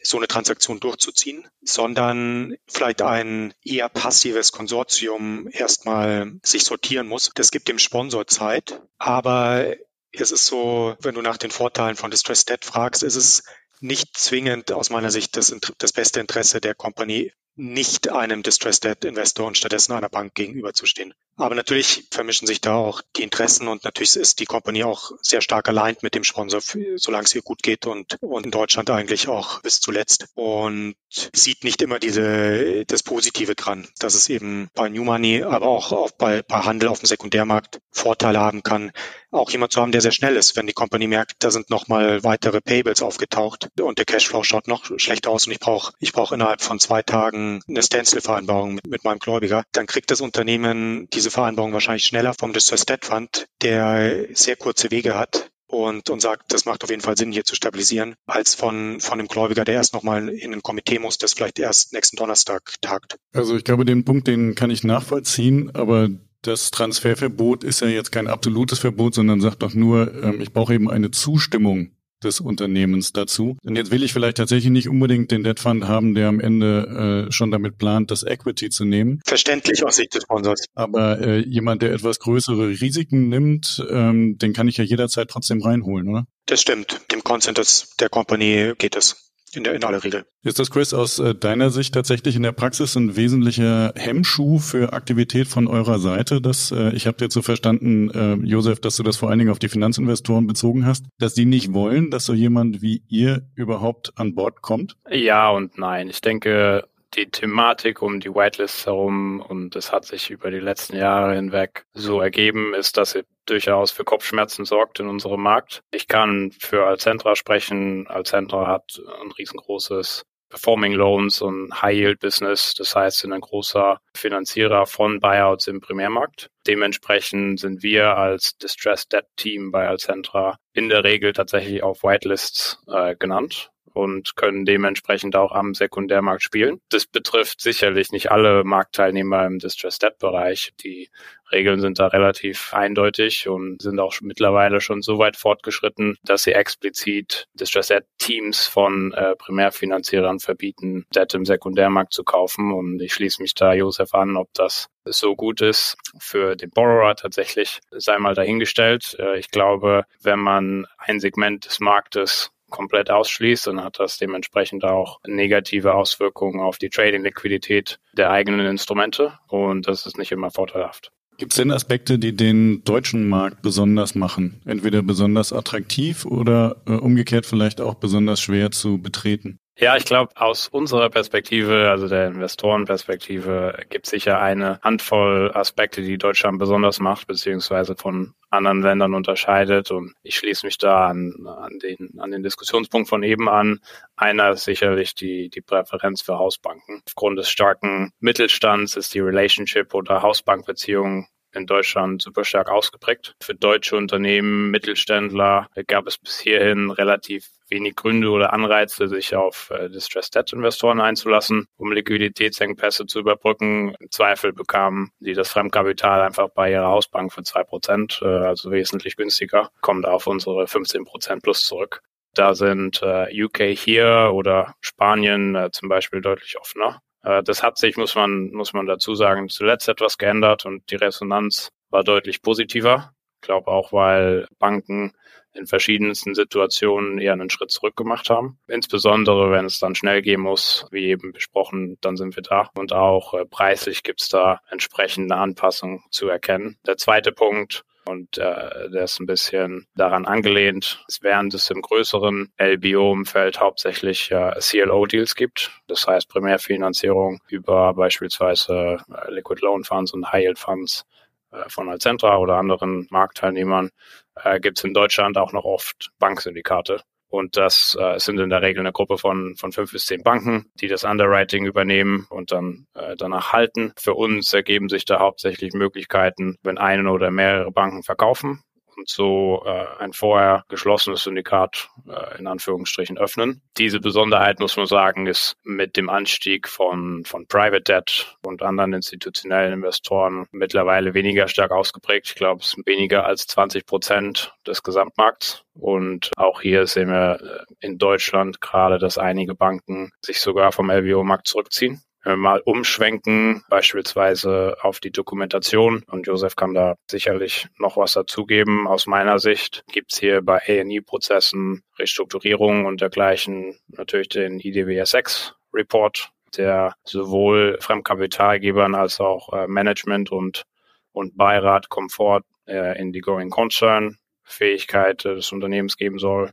so 0.04 0.18
eine 0.18 0.28
Transaktion 0.28 0.80
durchzuziehen, 0.80 1.48
sondern 1.64 2.56
vielleicht 2.68 3.02
ein 3.02 3.54
eher 3.64 3.90
passives 3.90 4.52
Konsortium 4.52 5.48
erstmal 5.52 6.34
sich 6.44 6.66
sortieren 6.66 7.08
muss. 7.08 7.32
Das 7.34 7.50
gibt 7.50 7.68
dem 7.68 7.80
Sponsor 7.80 8.28
Zeit, 8.28 8.80
aber 9.00 9.76
es 10.22 10.32
ist 10.32 10.46
so, 10.46 10.96
wenn 11.00 11.16
du 11.16 11.22
nach 11.22 11.38
den 11.38 11.52
Vorteilen 11.52 11.96
von 11.96 12.12
Distressed 12.12 12.50
Debt 12.50 12.66
fragst, 12.66 13.04
ist 13.04 13.16
es 13.16 13.44
nicht 13.80 14.18
zwingend 14.18 14.72
aus 14.72 14.90
meiner 14.90 15.12
Sicht 15.12 15.36
das, 15.36 15.54
das 15.78 15.92
beste 15.92 16.20
Interesse 16.20 16.62
der 16.62 16.76
Company, 16.76 17.34
nicht 17.56 18.10
einem 18.10 18.44
Distressed 18.44 18.84
Debt 18.84 19.06
Investor 19.06 19.48
und 19.48 19.58
stattdessen 19.58 19.94
einer 19.94 20.10
Bank 20.10 20.34
gegenüberzustehen. 20.34 21.14
Aber 21.36 21.56
natürlich 21.56 22.06
vermischen 22.12 22.48
sich 22.48 22.62
da 22.62 22.76
auch 22.76 23.02
die 23.16 23.24
Interessen 23.24 23.68
und 23.68 23.84
natürlich 23.84 24.16
ist 24.16 24.40
die 24.40 24.46
Kompanie 24.46 24.84
auch 24.84 25.12
sehr 25.22 25.42
stark 25.42 25.68
allein 25.68 25.96
mit 26.02 26.14
dem 26.14 26.24
Sponsor, 26.24 26.62
solange 26.96 27.26
es 27.26 27.34
ihr 27.34 27.42
gut 27.42 27.64
geht 27.64 27.88
und, 27.88 28.18
und 28.22 28.46
in 28.46 28.52
Deutschland 28.52 28.92
eigentlich 28.92 29.28
auch 29.28 29.62
bis 29.62 29.82
zuletzt 29.82 30.28
und 30.36 30.96
sieht 31.10 31.64
nicht 31.64 31.82
immer 31.82 31.98
diese, 31.98 32.86
das 32.86 33.02
Positive 33.02 33.56
dran, 33.56 33.88
dass 33.98 34.14
es 34.14 34.30
eben 34.30 34.70
bei 34.76 34.90
New 34.90 35.04
Money, 35.04 35.42
aber 35.42 35.68
auch 35.68 35.92
auf, 35.92 36.16
bei, 36.18 36.44
bei 36.44 36.60
Handel 36.60 36.90
auf 36.90 37.00
dem 37.00 37.08
Sekundärmarkt 37.08 37.80
Vorteile 37.92 38.40
haben 38.40 38.62
kann, 38.62 38.92
auch 39.32 39.50
jemand 39.50 39.72
zu 39.72 39.82
haben, 39.82 39.92
der 39.92 40.02
sehr 40.02 40.12
schnell 40.12 40.36
ist, 40.36 40.56
wenn 40.56 40.68
die 40.68 40.74
Kompanie 40.74 41.08
merkt, 41.08 41.44
da 41.44 41.50
sind 41.50 41.72
nochmal 41.72 42.24
weitere 42.24 42.62
Payables 42.62 43.02
aufgetaucht 43.02 43.70
und 43.80 43.98
der 43.98 44.06
Cashflow 44.06 44.44
schaut 44.44 44.68
noch 44.68 45.00
schlechter 45.00 45.32
aus 45.32 45.48
und 45.48 45.54
ich 45.54 45.60
brauche 45.60 45.94
ich 46.00 46.14
brauche 46.14 46.36
innerhalb 46.36 46.62
von 46.62 46.80
zwei 46.80 47.02
Tagen 47.02 47.43
eine 47.68 47.84
Stencil-Vereinbarung 47.84 48.76
mit, 48.76 48.88
mit 48.88 49.04
meinem 49.04 49.20
Gläubiger, 49.20 49.64
dann 49.72 49.88
kriegt 49.88 50.12
das 50.12 50.22
Unternehmen 50.22 51.08
die 51.14 51.24
diese 51.24 51.32
Vereinbarung 51.32 51.72
wahrscheinlich 51.72 52.06
schneller 52.06 52.34
vom 52.38 52.52
Distressed 52.52 52.90
Debt 52.90 53.06
Fund, 53.06 53.48
der 53.62 54.28
sehr 54.34 54.58
kurze 54.58 54.92
Wege 54.92 55.16
hat 55.16 55.52
und, 55.68 56.10
und 56.10 56.22
sagt, 56.22 56.52
das 56.52 56.66
macht 56.66 56.84
auf 56.84 56.90
jeden 56.90 57.02
Fall 57.02 57.16
Sinn, 57.16 57.32
hier 57.32 57.46
zu 57.46 57.56
stabilisieren, 57.56 58.16
als 58.26 58.54
von, 58.54 59.00
von 59.00 59.20
einem 59.20 59.30
Gläubiger, 59.30 59.64
der 59.64 59.76
erst 59.76 59.94
nochmal 59.94 60.28
in 60.28 60.52
ein 60.52 60.62
Komitee 60.62 61.00
muss, 61.00 61.18
das 61.18 61.32
vielleicht 61.32 61.60
erst 61.60 61.94
nächsten 61.94 62.18
Donnerstag 62.18 62.74
tagt. 62.82 63.16
Also 63.34 63.56
ich 63.56 63.64
glaube, 63.64 63.86
den 63.86 64.04
Punkt, 64.04 64.28
den 64.28 64.54
kann 64.54 64.70
ich 64.70 64.84
nachvollziehen, 64.84 65.74
aber 65.74 66.10
das 66.42 66.72
Transferverbot 66.72 67.64
ist 67.64 67.80
ja 67.80 67.88
jetzt 67.88 68.12
kein 68.12 68.28
absolutes 68.28 68.80
Verbot, 68.80 69.14
sondern 69.14 69.40
sagt 69.40 69.64
doch 69.64 69.74
nur, 69.74 70.14
ähm, 70.14 70.42
ich 70.42 70.52
brauche 70.52 70.74
eben 70.74 70.92
eine 70.92 71.10
Zustimmung 71.12 71.92
des 72.24 72.40
Unternehmens 72.40 73.14
dazu. 73.14 73.58
Und 73.64 73.76
jetzt 73.76 73.92
will 73.92 74.04
ich 74.04 74.14
vielleicht 74.14 74.38
tatsächlich 74.38 74.72
nicht 74.72 74.90
unbedingt 74.90 75.32
den 75.32 75.44
Debt 75.44 75.60
Fund 75.60 75.88
haben, 75.88 76.16
der 76.16 76.28
am 76.28 76.40
Ende 76.40 77.28
äh, 77.28 77.32
schon 77.32 77.52
damit 77.52 77.78
plant, 77.78 78.12
das 78.12 78.24
Equity 78.24 78.70
zu 78.70 78.86
nehmen. 78.86 79.22
Verständlich 79.26 79.84
aus 79.84 79.96
Sicht 79.96 80.16
des 80.16 80.24
Sponsors. 80.24 80.66
Aber 80.74 81.20
äh, 81.20 81.40
jemand, 81.40 81.82
der 81.82 81.94
etwas 81.94 82.20
größere 82.20 82.70
Risiken 82.70 83.30
nimmt, 83.30 83.86
ähm, 83.90 84.38
den 84.38 84.54
kann 84.54 84.68
ich 84.68 84.78
ja 84.78 84.84
jederzeit 84.84 85.30
trotzdem 85.30 85.62
reinholen, 85.62 86.10
oder? 86.10 86.26
Das 86.46 86.62
stimmt. 86.62 87.02
Dem 87.12 87.24
Consent 87.24 87.54
der 88.00 88.10
Company 88.10 88.74
geht 88.78 88.96
es 88.96 89.23
in, 89.56 89.64
der, 89.64 89.74
in 89.76 89.84
aller 89.84 90.04
Regel. 90.04 90.26
Ist 90.44 90.60
das, 90.60 90.70
Chris, 90.70 90.94
aus 90.94 91.20
äh, 91.20 91.36
deiner 91.36 91.70
Sicht 91.70 91.94
tatsächlich 91.94 92.36
in 92.36 92.44
der 92.44 92.52
Praxis 92.52 92.96
ein 92.96 93.16
wesentlicher 93.16 93.94
Hemmschuh 93.96 94.60
für 94.60 94.94
Aktivität 94.94 95.48
von 95.48 95.68
eurer 95.68 96.00
Seite? 96.00 96.42
Dass, 96.42 96.72
äh, 96.72 96.92
ich 96.92 97.08
habe 97.08 97.18
jetzt 97.22 97.34
so 97.34 97.42
verstanden, 97.42 98.10
äh, 98.12 98.34
Josef, 98.46 98.80
dass 98.80 98.98
du 98.98 99.04
das 99.04 99.18
vor 99.18 99.30
allen 99.30 99.40
Dingen 99.40 99.52
auf 99.52 99.60
die 99.60 99.70
Finanzinvestoren 99.70 100.48
bezogen 100.48 100.86
hast, 100.86 101.06
dass 101.20 101.34
die 101.34 101.46
nicht 101.46 101.74
wollen, 101.74 102.12
dass 102.12 102.26
so 102.26 102.34
jemand 102.34 102.82
wie 102.82 103.04
ihr 103.08 103.48
überhaupt 103.56 104.14
an 104.16 104.36
Bord 104.36 104.62
kommt? 104.62 104.98
Ja 105.10 105.50
und 105.50 105.78
nein. 105.78 106.10
Ich 106.10 106.22
denke, 106.22 106.84
die 107.16 107.30
Thematik 107.30 108.02
um 108.02 108.20
die 108.20 108.34
Whitelists 108.34 108.86
herum 108.86 109.42
und 109.42 109.76
es 109.76 109.92
hat 109.92 110.06
sich 110.06 110.30
über 110.30 110.52
die 110.52 110.60
letzten 110.60 110.98
Jahre 110.98 111.36
hinweg 111.36 111.86
so 111.94 112.22
ergeben, 112.22 112.74
ist, 112.74 112.98
dass 112.98 113.12
sie 113.12 113.24
durchaus 113.46 113.92
für 113.92 114.04
Kopfschmerzen 114.04 114.66
sorgt 114.66 115.00
in 115.00 115.08
unserem 115.08 115.42
Markt. 115.42 115.82
Ich 115.92 116.08
kann 116.08 116.52
für 116.60 116.86
Alcentra 116.86 117.36
sprechen. 117.36 118.08
Alcentra 118.08 118.68
hat 118.68 119.02
ein 119.22 119.32
riesengroßes 119.32 120.24
Performing 120.50 120.94
Loans 120.94 121.42
und 121.42 121.82
High 121.82 121.96
Yield 121.96 122.20
Business. 122.20 122.76
Das 122.76 122.96
heißt, 122.96 123.20
sind 123.20 123.34
ein 123.34 123.42
großer 123.42 124.00
Finanzierer 124.16 124.86
von 124.86 125.20
Buyouts 125.20 125.66
im 125.68 125.82
Primärmarkt. 125.82 126.48
Dementsprechend 126.68 127.60
sind 127.60 127.82
wir 127.82 128.16
als 128.18 128.56
Distressed 128.58 129.12
Debt 129.12 129.26
Team 129.36 129.72
bei 129.72 129.88
Alcentra 129.88 130.58
in 130.74 130.90
der 130.90 131.04
Regel 131.04 131.34
tatsächlich 131.34 131.82
auf 131.82 132.04
Whitelists 132.04 132.78
äh, 132.88 133.16
genannt 133.16 133.73
und 133.94 134.36
können 134.36 134.66
dementsprechend 134.66 135.36
auch 135.36 135.52
am 135.52 135.74
Sekundärmarkt 135.74 136.44
spielen. 136.44 136.80
Das 136.90 137.06
betrifft 137.06 137.62
sicherlich 137.62 138.12
nicht 138.12 138.32
alle 138.32 138.64
Marktteilnehmer 138.64 139.46
im 139.46 139.60
Distressed 139.60 140.04
Debt 140.04 140.20
Bereich. 140.20 140.74
Die 140.84 141.10
Regeln 141.52 141.80
sind 141.80 142.00
da 142.00 142.08
relativ 142.08 142.74
eindeutig 142.74 143.48
und 143.48 143.82
sind 143.82 144.00
auch 144.00 144.16
mittlerweile 144.22 144.82
schon 144.82 145.02
so 145.02 145.20
weit 145.20 145.38
fortgeschritten, 145.38 146.18
dass 146.24 146.44
sie 146.44 146.54
explizit 146.54 147.48
Distressed 147.54 147.92
Debt 147.92 148.08
Teams 148.18 148.66
von 148.66 149.14
äh, 149.14 149.36
Primärfinanzierern 149.36 150.40
verbieten, 150.40 151.06
Debt 151.16 151.34
im 151.34 151.46
Sekundärmarkt 151.46 152.14
zu 152.14 152.24
kaufen. 152.24 152.72
Und 152.72 153.02
ich 153.02 153.14
schließe 153.14 153.42
mich 153.42 153.54
da 153.54 153.74
Josef 153.74 154.14
an, 154.14 154.36
ob 154.36 154.50
das 154.54 154.90
so 155.06 155.36
gut 155.36 155.62
ist 155.62 155.98
für 156.18 156.56
den 156.56 156.70
Borrower 156.70 157.16
tatsächlich, 157.16 157.80
sei 157.92 158.18
mal 158.18 158.34
dahingestellt. 158.34 159.16
Äh, 159.20 159.38
ich 159.38 159.50
glaube, 159.50 160.06
wenn 160.22 160.40
man 160.40 160.88
ein 160.98 161.20
Segment 161.20 161.66
des 161.66 161.80
Marktes 161.80 162.52
komplett 162.74 163.10
ausschließt, 163.12 163.68
dann 163.68 163.84
hat 163.84 164.00
das 164.00 164.18
dementsprechend 164.18 164.84
auch 164.84 165.20
negative 165.26 165.94
Auswirkungen 165.94 166.60
auf 166.60 166.78
die 166.80 166.90
Trading-Liquidität 166.90 168.00
der 168.18 168.32
eigenen 168.32 168.66
Instrumente 168.66 169.40
und 169.48 169.88
das 169.88 170.06
ist 170.06 170.18
nicht 170.18 170.32
immer 170.32 170.50
vorteilhaft. 170.50 171.12
Gibt 171.38 171.54
es 171.54 171.58
denn 171.58 171.72
Aspekte, 171.72 172.20
die 172.20 172.36
den 172.36 172.84
deutschen 172.84 173.28
Markt 173.28 173.62
besonders 173.62 174.16
machen? 174.16 174.62
Entweder 174.66 175.02
besonders 175.02 175.54
attraktiv 175.54 176.26
oder 176.26 176.82
äh, 176.88 176.94
umgekehrt 176.94 177.46
vielleicht 177.46 177.82
auch 177.82 177.96
besonders 177.96 178.42
schwer 178.42 178.72
zu 178.72 179.00
betreten? 179.00 179.60
Ja, 179.76 179.98
ich 179.98 180.06
glaube, 180.06 180.32
aus 180.36 180.68
unserer 180.68 181.10
Perspektive, 181.10 181.90
also 181.90 182.08
der 182.08 182.28
Investorenperspektive, 182.28 183.84
gibt 183.90 184.06
es 184.06 184.12
sicher 184.12 184.40
eine 184.40 184.80
Handvoll 184.84 185.52
Aspekte, 185.52 186.04
die 186.04 186.20
Deutschland 186.20 186.60
besonders 186.60 187.00
macht, 187.00 187.26
beziehungsweise 187.26 187.96
von 187.96 188.36
anderen 188.52 188.84
Ländern 188.84 189.16
unterscheidet. 189.16 189.90
Und 189.90 190.14
ich 190.22 190.36
schließe 190.36 190.68
mich 190.68 190.78
da 190.78 191.08
an, 191.08 191.34
an, 191.48 191.80
den, 191.80 192.20
an 192.20 192.30
den 192.30 192.44
Diskussionspunkt 192.44 193.10
von 193.10 193.24
eben 193.24 193.50
an. 193.50 193.80
Einer 194.16 194.52
ist 194.52 194.66
sicherlich 194.66 195.16
die, 195.16 195.50
die 195.50 195.62
Präferenz 195.62 196.22
für 196.22 196.38
Hausbanken. 196.38 197.02
Aufgrund 197.08 197.40
des 197.40 197.50
starken 197.50 198.12
Mittelstands 198.20 198.96
ist 198.96 199.16
die 199.16 199.22
Relationship 199.22 199.96
oder 199.96 200.22
Hausbankbeziehung 200.22 201.28
in 201.54 201.66
Deutschland 201.66 202.22
super 202.22 202.44
stark 202.44 202.70
ausgeprägt. 202.70 203.36
Für 203.42 203.56
deutsche 203.56 203.96
Unternehmen, 203.96 204.72
Mittelständler 204.72 205.68
gab 205.88 206.08
es 206.08 206.18
bis 206.18 206.40
hierhin 206.40 206.92
relativ 206.92 207.50
wenig 207.70 207.96
Gründe 207.96 208.30
oder 208.30 208.54
Anreize, 208.54 209.08
sich 209.08 209.36
auf 209.36 209.72
äh, 209.72 209.90
Distressed 209.90 210.36
Debt 210.36 210.54
Investoren 210.54 211.02
einzulassen, 211.02 211.68
um 211.78 211.92
Liquiditätsengpässe 211.92 213.06
zu 213.06 213.20
überbrücken. 213.20 213.96
Im 214.00 214.12
Zweifel 214.12 214.54
bekamen 214.54 215.12
sie 215.20 215.34
das 215.34 215.50
Fremdkapital 215.50 216.22
einfach 216.22 216.50
bei 216.50 216.72
ihrer 216.72 216.88
Hausbank 216.88 217.34
für 217.34 217.44
zwei 217.44 217.64
Prozent, 217.64 218.20
äh, 218.22 218.26
also 218.26 218.72
wesentlich 218.72 219.16
günstiger, 219.16 219.72
kommt 219.82 220.06
auf 220.06 220.28
unsere 220.28 220.68
15 220.68 221.06
Prozent 221.06 221.44
plus 221.44 221.66
zurück. 221.66 222.02
Da 222.36 222.56
sind 222.56 223.02
äh, 223.04 223.44
UK 223.44 223.78
hier 223.78 224.32
oder 224.34 224.76
Spanien 224.82 225.56
äh, 225.56 225.70
zum 225.72 225.90
Beispiel 225.90 226.22
deutlich 226.22 226.58
offener. 226.60 227.02
Äh, 227.24 227.44
das 227.44 227.64
hat 227.64 227.78
sich, 227.78 227.98
muss 227.98 228.16
man, 228.16 228.52
muss 228.52 228.74
man 228.74 228.86
dazu 228.86 229.16
sagen, 229.16 229.50
zuletzt 229.50 229.90
etwas 229.90 230.18
geändert 230.18 230.66
und 230.66 230.90
die 230.92 230.96
Resonanz 230.96 231.70
war 231.90 232.04
deutlich 232.04 232.42
positiver. 232.42 233.14
Ich 233.42 233.48
glaube 233.48 233.68
auch, 233.68 233.92
weil 233.92 234.48
Banken 234.60 235.14
in 235.54 235.68
verschiedensten 235.68 236.34
Situationen 236.34 237.20
eher 237.20 237.34
einen 237.34 237.50
Schritt 237.50 237.72
zurück 237.72 237.96
gemacht 237.96 238.30
haben. 238.30 238.58
Insbesondere, 238.68 239.52
wenn 239.52 239.66
es 239.66 239.80
dann 239.80 239.96
schnell 239.96 240.22
gehen 240.22 240.42
muss, 240.42 240.88
wie 240.92 241.06
eben 241.06 241.32
besprochen, 241.32 241.98
dann 242.02 242.18
sind 242.18 242.36
wir 242.36 242.44
da. 242.44 242.70
Und 242.76 242.94
auch 242.94 243.34
äh, 243.34 243.46
preislich 243.46 244.04
gibt 244.04 244.22
es 244.22 244.30
da 244.30 244.62
entsprechende 244.70 245.36
Anpassungen 245.36 246.04
zu 246.10 246.28
erkennen. 246.28 246.78
Der 246.88 246.98
zweite 246.98 247.32
Punkt, 247.32 247.84
und 248.06 248.38
äh, 248.38 248.90
der 248.90 249.04
ist 249.04 249.20
ein 249.20 249.26
bisschen 249.26 249.88
daran 249.96 250.26
angelehnt, 250.26 251.04
während 251.22 251.54
es 251.54 251.70
im 251.70 251.82
größeren 251.82 252.52
LBO-Umfeld 252.58 253.60
hauptsächlich 253.60 254.32
äh, 254.32 254.54
CLO-Deals 254.60 255.36
gibt, 255.36 255.72
das 255.88 256.06
heißt 256.08 256.30
Primärfinanzierung 256.30 257.40
über 257.48 257.94
beispielsweise 257.94 258.98
äh, 259.10 259.32
Liquid 259.32 259.62
Loan 259.62 259.84
Funds 259.84 260.14
und 260.14 260.32
High 260.32 260.44
Yield 260.44 260.60
Funds 260.60 261.06
äh, 261.52 261.70
von 261.70 261.90
Alcentra 261.90 262.38
oder 262.38 262.58
anderen 262.58 263.08
Marktteilnehmern, 263.10 263.90
äh, 264.36 264.60
gibt 264.60 264.78
es 264.78 264.84
in 264.84 264.94
Deutschland 264.94 265.38
auch 265.38 265.54
noch 265.54 265.66
oft 265.66 266.12
Banksyndikate. 266.20 267.02
Und 267.34 267.58
das 267.58 267.98
äh, 268.00 268.20
sind 268.20 268.40
in 268.40 268.52
der 268.52 268.62
Regel 268.62 268.82
eine 268.82 268.92
Gruppe 268.92 269.18
von, 269.18 269.56
von 269.56 269.72
fünf 269.72 269.92
bis 269.92 270.06
zehn 270.06 270.22
Banken, 270.22 270.68
die 270.76 270.88
das 270.88 271.04
Underwriting 271.04 271.66
übernehmen 271.66 272.28
und 272.30 272.52
dann 272.52 272.86
äh, 272.94 273.16
danach 273.18 273.54
halten. 273.54 273.92
Für 273.98 274.14
uns 274.14 274.54
ergeben 274.54 274.88
sich 274.88 275.04
da 275.06 275.20
hauptsächlich 275.20 275.74
Möglichkeiten, 275.74 276.60
wenn 276.62 276.78
eine 276.78 277.10
oder 277.10 277.32
mehrere 277.32 277.72
Banken 277.72 278.04
verkaufen 278.04 278.64
und 278.98 279.10
so 279.10 279.64
äh, 279.66 279.86
ein 280.00 280.14
vorher 280.14 280.64
geschlossenes 280.70 281.24
Syndikat 281.24 281.90
äh, 282.08 282.40
in 282.40 282.48
Anführungsstrichen 282.48 283.18
öffnen. 283.18 283.62
Diese 283.78 284.00
Besonderheit, 284.00 284.60
muss 284.60 284.78
man 284.78 284.86
sagen, 284.86 285.28
ist 285.28 285.56
mit 285.64 285.98
dem 285.98 286.10
Anstieg 286.10 286.68
von, 286.68 287.24
von 287.26 287.48
Private 287.48 287.82
Debt 287.82 288.38
und 288.46 288.64
anderen 288.64 288.94
institutionellen 288.94 289.74
Investoren 289.74 290.48
mittlerweile 290.52 291.14
weniger 291.14 291.48
stark 291.48 291.72
ausgeprägt. 291.72 292.28
Ich 292.28 292.36
glaube, 292.36 292.62
es 292.62 292.72
sind 292.72 292.88
weniger 292.88 293.26
als 293.26 293.48
20 293.48 293.86
Prozent 293.86 294.54
des 294.66 294.84
Gesamtmarkts. 294.84 295.64
Und 295.76 296.32
auch 296.38 296.62
hier 296.62 296.86
sehen 296.88 297.10
wir 297.10 297.40
äh, 297.42 297.86
in 297.86 297.98
Deutschland 297.98 298.62
gerade, 298.62 299.00
dass 299.00 299.18
einige 299.18 299.56
Banken 299.56 300.12
sich 300.22 300.40
sogar 300.40 300.72
vom 300.72 300.90
LBO-Markt 300.90 301.48
zurückziehen 301.48 302.04
mal 302.26 302.62
umschwenken, 302.62 303.64
beispielsweise 303.70 304.78
auf 304.82 305.00
die 305.00 305.12
Dokumentation. 305.12 306.04
Und 306.10 306.28
Josef 306.28 306.56
kann 306.56 306.74
da 306.74 306.96
sicherlich 307.10 307.68
noch 307.78 307.98
was 307.98 308.14
dazugeben. 308.14 308.88
Aus 308.88 309.08
meiner 309.08 309.40
Sicht 309.40 309.84
gibt's 309.92 310.20
hier 310.20 310.42
bei 310.42 310.58
A&E-Prozessen 310.60 311.84
Restrukturierungen 312.00 312.86
und 312.86 313.02
dergleichen 313.02 313.78
natürlich 313.88 314.30
den 314.30 314.60
IDWSX-Report, 314.60 316.30
der 316.58 316.96
sowohl 317.04 317.78
Fremdkapitalgebern 317.82 318.96
als 318.96 319.20
auch 319.20 319.52
äh, 319.54 319.68
Management 319.68 320.32
und, 320.32 320.64
und 321.12 321.36
Beirat 321.36 321.90
Komfort 321.90 322.44
äh, 322.68 323.00
in 323.00 323.12
die 323.12 323.22
Going 323.22 323.50
Concern 323.50 324.18
Fähigkeit 324.44 325.24
des 325.26 325.52
Unternehmens 325.52 325.98
geben 325.98 326.20
soll. 326.20 326.52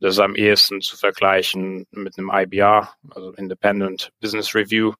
Das 0.00 0.14
ist 0.14 0.20
am 0.20 0.34
ehesten 0.34 0.80
zu 0.80 0.96
vergleichen 0.96 1.86
mit 1.90 2.18
einem 2.18 2.30
IBR, 2.32 2.94
also 3.10 3.32
Independent 3.32 4.12
Business 4.20 4.54
Review, 4.54 4.92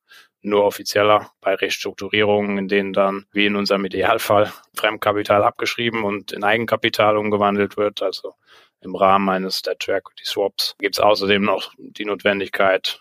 nur 0.44 0.64
offizieller 0.64 1.30
bei 1.40 1.54
Restrukturierungen, 1.54 2.58
in 2.58 2.68
denen 2.68 2.92
dann, 2.92 3.26
wie 3.32 3.46
in 3.46 3.56
unserem 3.56 3.84
Idealfall, 3.84 4.52
Fremdkapital 4.74 5.42
abgeschrieben 5.42 6.04
und 6.04 6.32
in 6.32 6.44
Eigenkapital 6.44 7.16
umgewandelt 7.16 7.76
wird. 7.76 8.02
Also 8.02 8.34
im 8.80 8.94
Rahmen 8.94 9.28
eines 9.30 9.62
Debt-to-Equity-Swaps 9.62 10.76
gibt 10.78 10.96
es 10.96 11.00
außerdem 11.00 11.42
noch 11.42 11.72
die 11.78 12.04
Notwendigkeit 12.04 13.00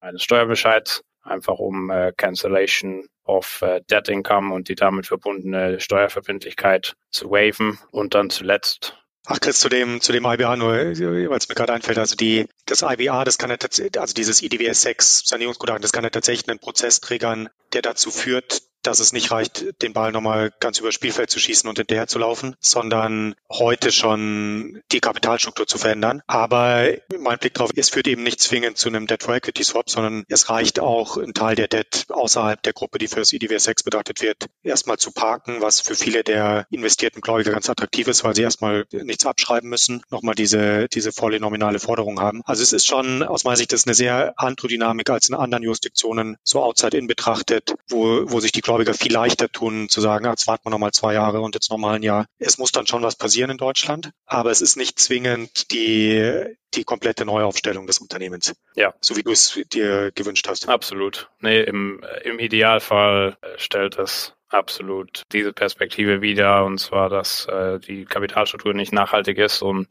eines 0.00 0.22
Steuerbescheids, 0.22 1.02
einfach 1.22 1.58
um 1.58 1.90
äh, 1.90 2.12
Cancellation 2.14 3.06
of 3.24 3.62
äh, 3.62 3.80
Debt 3.90 4.08
Income 4.08 4.54
und 4.54 4.68
die 4.68 4.74
damit 4.74 5.06
verbundene 5.06 5.80
Steuerverbindlichkeit 5.80 6.94
zu 7.10 7.30
waven. 7.30 7.78
Und 7.90 8.14
dann 8.14 8.28
zuletzt 8.28 8.98
Ach, 9.26 9.40
Chris, 9.40 9.58
zu 9.58 9.70
dem, 9.70 10.02
zu 10.02 10.12
dem 10.12 10.26
IBA 10.26 10.56
nur, 10.56 10.72
weil 10.74 11.38
es 11.38 11.48
mir 11.48 11.54
gerade 11.54 11.72
einfällt, 11.72 11.98
also 11.98 12.14
die, 12.14 12.46
das 12.66 12.82
IBA, 12.82 13.24
das 13.24 13.38
kann 13.38 13.48
ja 13.48 13.56
tatsächlich, 13.56 13.98
also 13.98 14.12
dieses 14.12 14.42
IDWS 14.42 14.82
6 14.82 15.22
Sanierungsgutachten, 15.24 15.80
das 15.80 15.92
kann 15.92 16.04
ja 16.04 16.10
tatsächlich 16.10 16.48
einen 16.48 16.58
Prozess 16.58 17.00
triggern, 17.00 17.48
der 17.72 17.80
dazu 17.80 18.10
führt, 18.10 18.62
dass 18.86 19.00
es 19.00 19.12
nicht 19.12 19.30
reicht, 19.30 19.82
den 19.82 19.92
Ball 19.92 20.12
nochmal 20.12 20.52
ganz 20.60 20.78
über 20.78 20.92
Spielfeld 20.92 21.30
zu 21.30 21.38
schießen 21.38 21.68
und 21.68 21.78
hinterher 21.78 22.06
zu 22.06 22.18
laufen, 22.18 22.54
sondern 22.60 23.34
heute 23.50 23.90
schon 23.92 24.82
die 24.92 25.00
Kapitalstruktur 25.00 25.66
zu 25.66 25.78
verändern. 25.78 26.22
Aber 26.26 26.88
mein 27.18 27.38
Blick 27.38 27.54
darauf, 27.54 27.70
es 27.74 27.90
führt 27.90 28.06
eben 28.06 28.22
nicht 28.22 28.40
zwingend 28.40 28.76
zu 28.76 28.88
einem 28.88 29.06
Debt-for-Equity-Swap, 29.06 29.88
sondern 29.88 30.24
es 30.28 30.50
reicht 30.50 30.80
auch, 30.80 31.16
einen 31.16 31.34
Teil 31.34 31.56
der 31.56 31.68
Debt 31.68 32.06
außerhalb 32.10 32.62
der 32.62 32.72
Gruppe, 32.72 32.98
die 32.98 33.08
fürs 33.08 33.32
IDWS 33.32 33.64
6 33.64 33.82
betrachtet 33.84 34.20
wird, 34.20 34.46
erstmal 34.62 34.98
zu 34.98 35.12
parken, 35.12 35.60
was 35.60 35.80
für 35.80 35.94
viele 35.94 36.22
der 36.22 36.66
investierten 36.70 37.20
Gläubiger 37.20 37.52
ganz 37.52 37.70
attraktiv 37.70 38.08
ist, 38.08 38.24
weil 38.24 38.34
sie 38.34 38.42
erstmal 38.42 38.84
nichts 38.92 39.26
abschreiben 39.26 39.68
müssen, 39.70 40.02
nochmal 40.10 40.34
diese, 40.34 40.88
diese 40.88 41.12
volle 41.12 41.40
nominale 41.40 41.78
Forderung 41.78 42.20
haben. 42.20 42.42
Also 42.44 42.62
es 42.62 42.72
ist 42.72 42.86
schon 42.86 43.22
aus 43.22 43.44
meiner 43.44 43.56
Sicht 43.56 43.72
das 43.72 43.86
eine 43.86 43.94
sehr 43.94 44.34
andere 44.36 44.68
Dynamik 44.68 45.10
als 45.10 45.28
in 45.28 45.34
anderen 45.34 45.64
Jurisdiktionen, 45.64 46.36
so 46.42 46.62
outside-in 46.62 47.06
betrachtet, 47.06 47.74
wo, 47.88 48.22
wo 48.30 48.40
sich 48.40 48.52
die 48.52 48.60
Gläubiger 48.60 48.73
viel 48.94 49.12
leichter 49.12 49.50
tun, 49.50 49.88
zu 49.88 50.00
sagen, 50.00 50.26
jetzt 50.26 50.46
warten 50.46 50.66
wir 50.66 50.70
nochmal 50.70 50.92
zwei 50.92 51.14
Jahre 51.14 51.40
und 51.40 51.54
jetzt 51.54 51.70
nochmal 51.70 51.96
ein 51.96 52.02
Jahr. 52.02 52.26
Es 52.38 52.58
muss 52.58 52.72
dann 52.72 52.86
schon 52.86 53.02
was 53.02 53.16
passieren 53.16 53.50
in 53.50 53.56
Deutschland, 53.56 54.10
aber 54.26 54.50
es 54.50 54.60
ist 54.60 54.76
nicht 54.76 54.98
zwingend 54.98 55.70
die, 55.72 56.44
die 56.74 56.84
komplette 56.84 57.24
Neuaufstellung 57.24 57.86
des 57.86 57.98
Unternehmens. 57.98 58.54
Ja. 58.74 58.94
So 59.00 59.16
wie 59.16 59.22
du 59.22 59.30
es 59.30 59.58
dir 59.72 60.12
gewünscht 60.12 60.48
hast. 60.48 60.68
Absolut. 60.68 61.30
Nee, 61.40 61.62
im, 61.62 62.04
im 62.24 62.38
Idealfall 62.38 63.36
stellt 63.56 63.98
es 63.98 64.34
absolut 64.48 65.22
diese 65.32 65.52
Perspektive 65.52 66.22
wieder, 66.22 66.64
und 66.64 66.78
zwar, 66.78 67.08
dass 67.08 67.46
äh, 67.46 67.78
die 67.80 68.04
Kapitalstruktur 68.04 68.74
nicht 68.74 68.92
nachhaltig 68.92 69.38
ist 69.38 69.62
und 69.62 69.88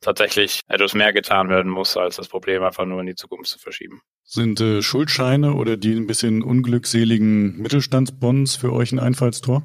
tatsächlich 0.00 0.60
etwas 0.68 0.94
mehr 0.94 1.12
getan 1.12 1.48
werden 1.48 1.70
muss, 1.70 1.96
als 1.96 2.16
das 2.16 2.28
Problem 2.28 2.62
einfach 2.62 2.86
nur 2.86 3.00
in 3.00 3.06
die 3.06 3.14
Zukunft 3.14 3.50
zu 3.50 3.58
verschieben. 3.58 4.00
Sind 4.24 4.60
äh, 4.60 4.82
Schuldscheine 4.82 5.54
oder 5.54 5.76
die 5.76 5.94
ein 5.94 6.06
bisschen 6.06 6.42
unglückseligen 6.42 7.58
Mittelstandsbonds 7.58 8.56
für 8.56 8.72
euch 8.72 8.92
ein 8.92 8.98
Einfallstor? 8.98 9.62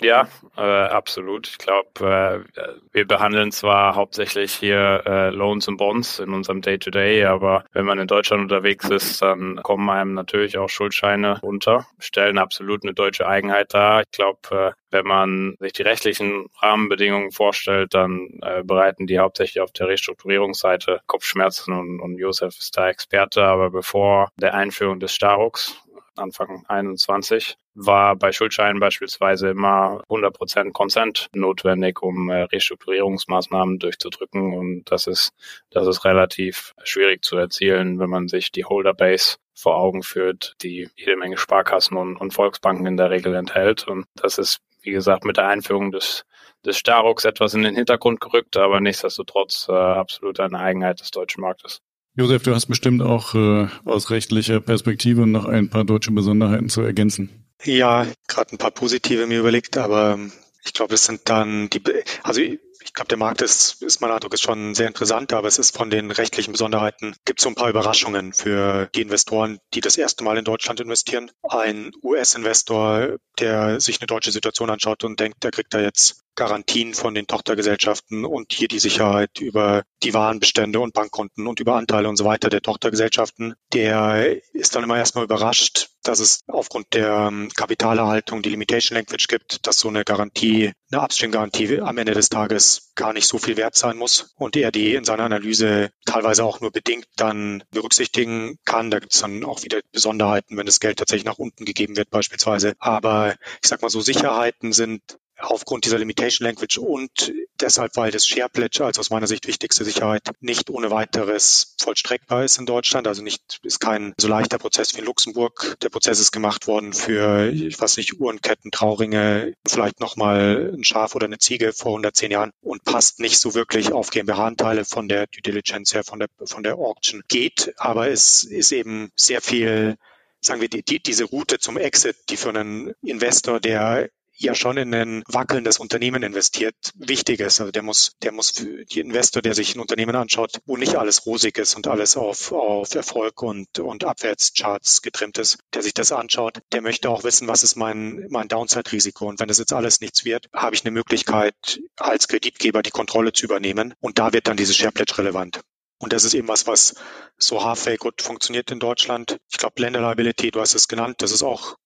Ja, 0.00 0.28
äh, 0.56 0.60
absolut. 0.60 1.46
Ich 1.46 1.58
glaube, 1.58 2.44
äh, 2.56 2.68
wir 2.92 3.06
behandeln 3.06 3.52
zwar 3.52 3.94
hauptsächlich 3.94 4.52
hier 4.52 5.02
äh, 5.06 5.30
Loans 5.30 5.68
und 5.68 5.76
Bonds 5.76 6.18
in 6.18 6.32
unserem 6.32 6.62
Day-to-Day, 6.62 7.22
-Day, 7.22 7.28
aber 7.28 7.64
wenn 7.72 7.86
man 7.86 7.98
in 7.98 8.08
Deutschland 8.08 8.42
unterwegs 8.42 8.88
ist, 8.90 9.22
dann 9.22 9.62
kommen 9.62 9.88
einem 9.88 10.14
natürlich 10.14 10.58
auch 10.58 10.68
Schuldscheine 10.68 11.38
unter, 11.42 11.86
stellen 12.00 12.38
absolut 12.38 12.82
eine 12.82 12.92
deutsche 12.92 13.28
Eigenheit 13.28 13.72
dar. 13.72 14.02
Ich 14.02 14.10
glaube, 14.10 14.40
äh, 14.50 14.72
wenn 14.90 15.06
man 15.06 15.56
sich 15.60 15.72
die 15.72 15.82
rechtlichen 15.82 16.46
Rahmenbedingungen 16.60 17.30
vorstellt, 17.30 17.94
dann 17.94 18.40
äh, 18.42 18.62
bereiten 18.64 19.06
die 19.06 19.20
hauptsächlich 19.20 19.60
auf 19.60 19.72
der 19.72 19.88
Restrukturierungsseite 19.88 21.00
Kopfschmerzen 21.06 21.72
und, 21.72 22.00
und 22.00 22.18
Josef 22.18 22.56
ist 22.58 22.76
da 22.76 22.88
Experte. 22.88 23.44
Aber 23.44 23.70
bevor 23.70 24.28
der 24.36 24.54
Einführung 24.54 24.98
des 24.98 25.12
Starux 25.12 25.80
Anfang 26.16 26.64
21, 26.68 27.56
war 27.74 28.16
bei 28.16 28.32
Schuldscheinen 28.32 28.80
beispielsweise 28.80 29.48
immer 29.50 30.02
100% 30.08 30.72
Consent 30.72 31.28
notwendig, 31.34 32.02
um 32.02 32.30
äh, 32.30 32.42
Restrukturierungsmaßnahmen 32.42 33.78
durchzudrücken. 33.78 34.54
Und 34.54 34.84
das 34.90 35.06
ist, 35.06 35.32
das 35.70 35.86
ist 35.86 36.04
relativ 36.04 36.74
schwierig 36.82 37.24
zu 37.24 37.36
erzielen, 37.36 37.98
wenn 37.98 38.10
man 38.10 38.28
sich 38.28 38.52
die 38.52 38.64
Holderbase 38.64 39.36
vor 39.54 39.76
Augen 39.76 40.02
führt, 40.02 40.54
die 40.62 40.88
jede 40.96 41.16
Menge 41.16 41.36
Sparkassen 41.36 41.96
und, 41.96 42.16
und 42.16 42.32
Volksbanken 42.32 42.86
in 42.86 42.96
der 42.96 43.10
Regel 43.10 43.34
enthält. 43.34 43.86
Und 43.86 44.06
das 44.14 44.38
ist, 44.38 44.60
wie 44.82 44.90
gesagt, 44.90 45.24
mit 45.24 45.36
der 45.36 45.48
Einführung 45.48 45.90
des 45.90 46.24
des 46.64 46.78
Starux 46.78 47.24
etwas 47.24 47.54
in 47.54 47.62
den 47.62 47.74
Hintergrund 47.74 48.20
gerückt, 48.20 48.56
aber 48.56 48.80
nichtsdestotrotz 48.80 49.66
äh, 49.68 49.72
absolut 49.72 50.40
eine 50.40 50.58
Eigenheit 50.58 51.00
des 51.00 51.10
deutschen 51.10 51.42
Marktes. 51.42 51.80
Josef, 52.16 52.42
du 52.44 52.54
hast 52.54 52.66
bestimmt 52.66 53.02
auch 53.02 53.34
äh, 53.34 53.66
aus 53.84 54.10
rechtlicher 54.10 54.60
Perspektive 54.60 55.26
noch 55.26 55.46
ein 55.46 55.68
paar 55.68 55.84
deutsche 55.84 56.12
Besonderheiten 56.12 56.68
zu 56.68 56.82
ergänzen. 56.82 57.43
Ja, 57.62 58.06
gerade 58.26 58.54
ein 58.54 58.58
paar 58.58 58.70
positive 58.70 59.26
mir 59.26 59.40
überlegt, 59.40 59.76
aber 59.76 60.14
ähm, 60.14 60.32
ich 60.64 60.72
glaube, 60.72 60.92
das 60.92 61.04
sind 61.04 61.28
dann 61.28 61.68
die, 61.70 61.82
also 62.22 62.40
ich 62.40 62.92
glaube, 62.92 63.08
der 63.08 63.18
Markt 63.18 63.42
ist, 63.42 63.82
ist 63.82 64.00
mein 64.00 64.10
Eindruck, 64.10 64.34
ist 64.34 64.42
schon 64.42 64.74
sehr 64.74 64.88
interessant, 64.88 65.32
aber 65.32 65.48
es 65.48 65.58
ist 65.58 65.76
von 65.76 65.90
den 65.90 66.10
rechtlichen 66.10 66.52
Besonderheiten, 66.52 67.16
gibt 67.24 67.40
es 67.40 67.44
so 67.44 67.48
ein 67.48 67.54
paar 67.54 67.70
Überraschungen 67.70 68.32
für 68.32 68.88
die 68.94 69.02
Investoren, 69.02 69.58
die 69.72 69.80
das 69.80 69.96
erste 69.96 70.24
Mal 70.24 70.36
in 70.36 70.44
Deutschland 70.44 70.80
investieren. 70.80 71.30
Ein 71.42 71.92
US-Investor, 72.02 73.16
der 73.38 73.80
sich 73.80 74.00
eine 74.00 74.06
deutsche 74.06 74.32
Situation 74.32 74.70
anschaut 74.70 75.04
und 75.04 75.18
denkt, 75.20 75.42
der 75.44 75.50
kriegt 75.50 75.72
da 75.72 75.80
jetzt 75.80 76.23
Garantien 76.34 76.94
von 76.94 77.14
den 77.14 77.26
Tochtergesellschaften 77.26 78.24
und 78.24 78.52
hier 78.52 78.68
die 78.68 78.78
Sicherheit 78.78 79.40
über 79.40 79.84
die 80.02 80.14
Warenbestände 80.14 80.80
und 80.80 80.94
Bankkonten 80.94 81.46
und 81.46 81.60
über 81.60 81.76
Anteile 81.76 82.08
und 82.08 82.16
so 82.16 82.24
weiter 82.24 82.50
der 82.50 82.62
Tochtergesellschaften, 82.62 83.54
der 83.72 84.36
ist 84.52 84.74
dann 84.74 84.84
immer 84.84 84.98
erstmal 84.98 85.24
überrascht, 85.24 85.88
dass 86.02 86.20
es 86.20 86.40
aufgrund 86.46 86.92
der 86.92 87.28
ähm, 87.28 87.48
Kapitalerhaltung 87.54 88.42
die 88.42 88.50
Limitation 88.50 88.96
Language 88.96 89.26
gibt, 89.26 89.66
dass 89.66 89.78
so 89.78 89.88
eine 89.88 90.04
Garantie, 90.04 90.72
eine 90.92 91.02
Upstream-Garantie 91.02 91.80
am 91.80 91.98
Ende 91.98 92.12
des 92.12 92.28
Tages 92.28 92.92
gar 92.94 93.12
nicht 93.12 93.26
so 93.26 93.38
viel 93.38 93.56
wert 93.56 93.74
sein 93.74 93.96
muss 93.96 94.34
und 94.36 94.56
er 94.56 94.70
die 94.70 94.94
in 94.94 95.04
seiner 95.04 95.24
Analyse 95.24 95.90
teilweise 96.04 96.44
auch 96.44 96.60
nur 96.60 96.70
bedingt 96.70 97.06
dann 97.16 97.64
berücksichtigen 97.70 98.58
kann. 98.64 98.90
Da 98.90 98.98
gibt 98.98 99.14
es 99.14 99.20
dann 99.20 99.44
auch 99.44 99.62
wieder 99.62 99.80
Besonderheiten, 99.92 100.56
wenn 100.56 100.66
das 100.66 100.80
Geld 100.80 100.98
tatsächlich 100.98 101.24
nach 101.24 101.38
unten 101.38 101.64
gegeben 101.64 101.96
wird 101.96 102.10
beispielsweise. 102.10 102.74
Aber 102.78 103.34
ich 103.62 103.68
sag 103.68 103.82
mal 103.82 103.88
so, 103.88 104.00
Sicherheiten 104.00 104.72
sind 104.72 105.18
aufgrund 105.38 105.84
dieser 105.84 105.98
Limitation 105.98 106.46
Language 106.46 106.78
und 106.78 107.32
deshalb, 107.60 107.96
weil 107.96 108.10
das 108.10 108.26
Share 108.26 108.48
Pledge 108.48 108.84
als 108.84 108.98
aus 108.98 109.10
meiner 109.10 109.26
Sicht 109.26 109.46
wichtigste 109.46 109.84
Sicherheit 109.84 110.22
nicht 110.40 110.70
ohne 110.70 110.90
weiteres 110.90 111.76
vollstreckbar 111.80 112.44
ist 112.44 112.58
in 112.58 112.66
Deutschland. 112.66 113.06
Also 113.06 113.22
nicht, 113.22 113.60
ist 113.62 113.80
kein 113.80 114.14
so 114.18 114.28
leichter 114.28 114.58
Prozess 114.58 114.94
wie 114.94 115.00
in 115.00 115.04
Luxemburg. 115.04 115.76
Der 115.82 115.88
Prozess 115.88 116.20
ist 116.20 116.32
gemacht 116.32 116.66
worden 116.66 116.92
für, 116.92 117.50
ich 117.50 117.80
weiß 117.80 117.96
nicht, 117.96 118.20
Uhrenketten, 118.20 118.70
Trauringe, 118.70 119.54
vielleicht 119.66 120.00
nochmal 120.00 120.72
ein 120.74 120.84
Schaf 120.84 121.14
oder 121.14 121.26
eine 121.26 121.38
Ziege 121.38 121.72
vor 121.72 121.92
110 121.92 122.30
Jahren 122.30 122.50
und 122.60 122.84
passt 122.84 123.20
nicht 123.20 123.38
so 123.38 123.54
wirklich 123.54 123.92
auf 123.92 124.10
GmbH-Anteile 124.10 124.84
von 124.84 125.08
der 125.08 125.26
Due 125.26 125.42
Diligence 125.42 125.94
her, 125.94 126.04
von 126.04 126.20
der, 126.20 126.28
von 126.44 126.62
der 126.62 126.78
Auction. 126.78 127.22
Geht, 127.28 127.74
aber 127.78 128.08
es 128.08 128.44
ist 128.44 128.72
eben 128.72 129.10
sehr 129.16 129.40
viel 129.40 129.96
sagen 130.40 130.60
wir, 130.60 130.68
die, 130.68 130.82
die, 130.82 131.02
diese 131.02 131.24
Route 131.24 131.58
zum 131.58 131.78
Exit, 131.78 132.16
die 132.28 132.36
für 132.36 132.50
einen 132.50 132.92
Investor, 133.02 133.60
der 133.60 134.10
ja 134.36 134.54
schon 134.54 134.76
in 134.76 134.94
ein 134.94 135.22
wackelndes 135.26 135.78
Unternehmen 135.78 136.22
investiert, 136.22 136.74
wichtig 136.94 137.40
ist. 137.40 137.60
Also 137.60 137.72
der 137.72 137.82
muss, 137.82 138.12
der 138.22 138.32
muss 138.32 138.50
für 138.50 138.84
die 138.84 139.00
Investor, 139.00 139.42
der 139.42 139.54
sich 139.54 139.74
ein 139.74 139.80
Unternehmen 139.80 140.16
anschaut, 140.16 140.60
wo 140.66 140.76
nicht 140.76 140.96
alles 140.96 141.26
rosig 141.26 141.58
ist 141.58 141.74
und 141.76 141.86
alles 141.86 142.16
auf, 142.16 142.52
auf 142.52 142.94
Erfolg 142.94 143.42
und, 143.42 143.78
und 143.78 144.04
Abwärtscharts 144.04 145.02
getrimmt 145.02 145.38
ist, 145.38 145.58
der 145.72 145.82
sich 145.82 145.94
das 145.94 146.12
anschaut, 146.12 146.58
der 146.72 146.82
möchte 146.82 147.10
auch 147.10 147.24
wissen, 147.24 147.48
was 147.48 147.62
ist 147.62 147.76
mein, 147.76 148.26
mein 148.28 148.48
Downside-Risiko. 148.48 149.26
Und 149.26 149.40
wenn 149.40 149.48
das 149.48 149.58
jetzt 149.58 149.72
alles 149.72 150.00
nichts 150.00 150.24
wird, 150.24 150.46
habe 150.52 150.74
ich 150.74 150.84
eine 150.84 150.90
Möglichkeit, 150.90 151.80
als 151.96 152.28
Kreditgeber 152.28 152.82
die 152.82 152.90
Kontrolle 152.90 153.32
zu 153.32 153.44
übernehmen. 153.44 153.94
Und 154.00 154.18
da 154.18 154.32
wird 154.32 154.48
dann 154.48 154.56
dieses 154.56 154.76
Share 154.76 154.92
relevant. 155.18 155.60
Und 155.98 156.12
das 156.12 156.24
ist 156.24 156.34
eben 156.34 156.48
was, 156.48 156.66
was 156.66 156.96
so 157.38 157.64
halfway 157.64 157.96
gut 157.96 158.20
funktioniert 158.20 158.70
in 158.70 158.80
Deutschland. 158.80 159.38
Ich 159.50 159.58
glaube, 159.58 159.80
Lender 159.80 160.00
Liability, 160.00 160.50
du 160.50 160.60
hast 160.60 160.74
es 160.74 160.88
genannt, 160.88 161.22
das 161.22 161.30
ist 161.30 161.42
auch 161.42 161.76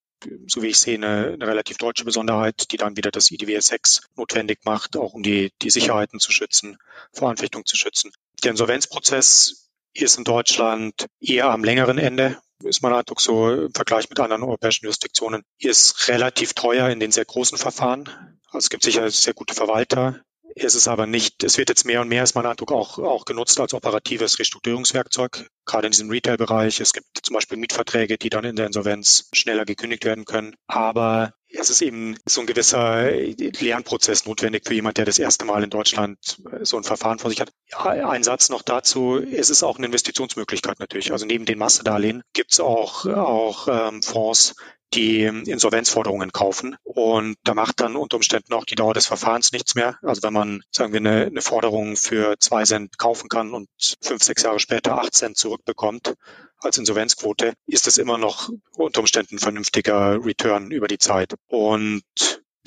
so 0.46 0.62
wie 0.62 0.68
ich 0.68 0.78
sehe, 0.78 0.94
eine, 0.94 1.32
eine 1.34 1.46
relativ 1.46 1.78
deutsche 1.78 2.04
Besonderheit, 2.04 2.70
die 2.72 2.76
dann 2.76 2.96
wieder 2.96 3.10
das 3.10 3.30
IDWS 3.30 3.68
6 3.68 4.00
notwendig 4.16 4.60
macht, 4.64 4.96
auch 4.96 5.14
um 5.14 5.22
die, 5.22 5.52
die 5.62 5.70
Sicherheiten 5.70 6.20
zu 6.20 6.32
schützen, 6.32 6.78
vor 7.12 7.30
Anfechtung 7.30 7.64
zu 7.64 7.76
schützen. 7.76 8.12
Der 8.42 8.52
Insolvenzprozess 8.52 9.68
ist 9.94 10.18
in 10.18 10.24
Deutschland 10.24 11.06
eher 11.20 11.50
am 11.50 11.64
längeren 11.64 11.98
Ende, 11.98 12.38
ist 12.62 12.82
mein 12.82 12.92
Eindruck 12.92 13.20
so 13.20 13.50
im 13.50 13.74
Vergleich 13.74 14.08
mit 14.10 14.20
anderen 14.20 14.42
europäischen 14.42 14.84
Jurisdiktionen, 14.84 15.44
ist 15.58 16.08
relativ 16.08 16.54
teuer 16.54 16.88
in 16.88 17.00
den 17.00 17.12
sehr 17.12 17.24
großen 17.24 17.58
Verfahren. 17.58 18.38
Also 18.46 18.58
es 18.58 18.70
gibt 18.70 18.82
sicher 18.82 19.10
sehr 19.10 19.34
gute 19.34 19.54
Verwalter, 19.54 20.20
ist 20.54 20.74
es 20.74 20.88
aber 20.88 21.06
nicht. 21.06 21.44
Es 21.44 21.58
wird 21.58 21.68
jetzt 21.68 21.84
mehr 21.84 22.00
und 22.00 22.08
mehr, 22.08 22.22
ist 22.22 22.34
mein 22.34 22.46
Eindruck, 22.46 22.72
auch, 22.72 22.98
auch 22.98 23.24
genutzt 23.24 23.60
als 23.60 23.74
operatives 23.74 24.38
Restrukturierungswerkzeug, 24.38 25.48
gerade 25.64 25.86
in 25.86 25.92
diesem 25.92 26.10
Retail-Bereich. 26.10 26.80
Es 26.80 26.92
gibt 26.92 27.06
zum 27.22 27.34
Beispiel 27.34 27.58
Mietverträge, 27.58 28.18
die 28.18 28.30
dann 28.30 28.44
in 28.44 28.56
der 28.56 28.66
Insolvenz 28.66 29.28
schneller 29.32 29.64
gekündigt 29.64 30.04
werden 30.04 30.24
können. 30.24 30.54
Aber 30.66 31.34
es 31.50 31.70
ist 31.70 31.80
eben 31.80 32.16
so 32.26 32.42
ein 32.42 32.46
gewisser 32.46 33.10
Lernprozess 33.10 34.26
notwendig 34.26 34.66
für 34.66 34.74
jemand, 34.74 34.98
der 34.98 35.06
das 35.06 35.18
erste 35.18 35.44
Mal 35.44 35.62
in 35.64 35.70
Deutschland 35.70 36.18
so 36.60 36.76
ein 36.76 36.84
Verfahren 36.84 37.18
vor 37.18 37.30
sich 37.30 37.40
hat. 37.40 37.50
Ein 37.72 38.22
Satz 38.22 38.50
noch 38.50 38.62
dazu, 38.62 39.18
es 39.18 39.48
ist 39.48 39.62
auch 39.62 39.78
eine 39.78 39.86
Investitionsmöglichkeit 39.86 40.78
natürlich. 40.78 41.12
Also 41.12 41.24
neben 41.24 41.46
den 41.46 41.58
Massedarlehen 41.58 42.22
gibt 42.34 42.52
es 42.52 42.60
auch, 42.60 43.06
auch 43.06 43.68
ähm, 43.68 44.02
Fonds, 44.02 44.56
die 44.94 45.24
Insolvenzforderungen 45.24 46.32
kaufen. 46.32 46.76
Und 46.82 47.36
da 47.44 47.54
macht 47.54 47.80
dann 47.80 47.96
unter 47.96 48.16
Umständen 48.16 48.52
auch 48.54 48.64
die 48.64 48.74
Dauer 48.74 48.94
des 48.94 49.06
Verfahrens 49.06 49.52
nichts 49.52 49.74
mehr. 49.74 49.98
Also 50.02 50.22
wenn 50.22 50.32
man, 50.32 50.62
sagen 50.70 50.92
wir, 50.92 51.00
eine, 51.00 51.26
eine 51.26 51.42
Forderung 51.42 51.96
für 51.96 52.36
zwei 52.38 52.64
Cent 52.64 52.98
kaufen 52.98 53.28
kann 53.28 53.52
und 53.52 53.68
fünf, 54.02 54.22
sechs 54.22 54.42
Jahre 54.42 54.60
später 54.60 54.98
acht 54.98 55.14
Cent 55.14 55.36
zurückbekommt 55.36 56.14
als 56.60 56.78
Insolvenzquote, 56.78 57.54
ist 57.66 57.86
es 57.86 57.98
immer 57.98 58.18
noch 58.18 58.50
unter 58.76 59.00
Umständen 59.00 59.38
vernünftiger 59.38 60.24
Return 60.24 60.70
über 60.70 60.88
die 60.88 60.98
Zeit. 60.98 61.34
Und 61.46 62.02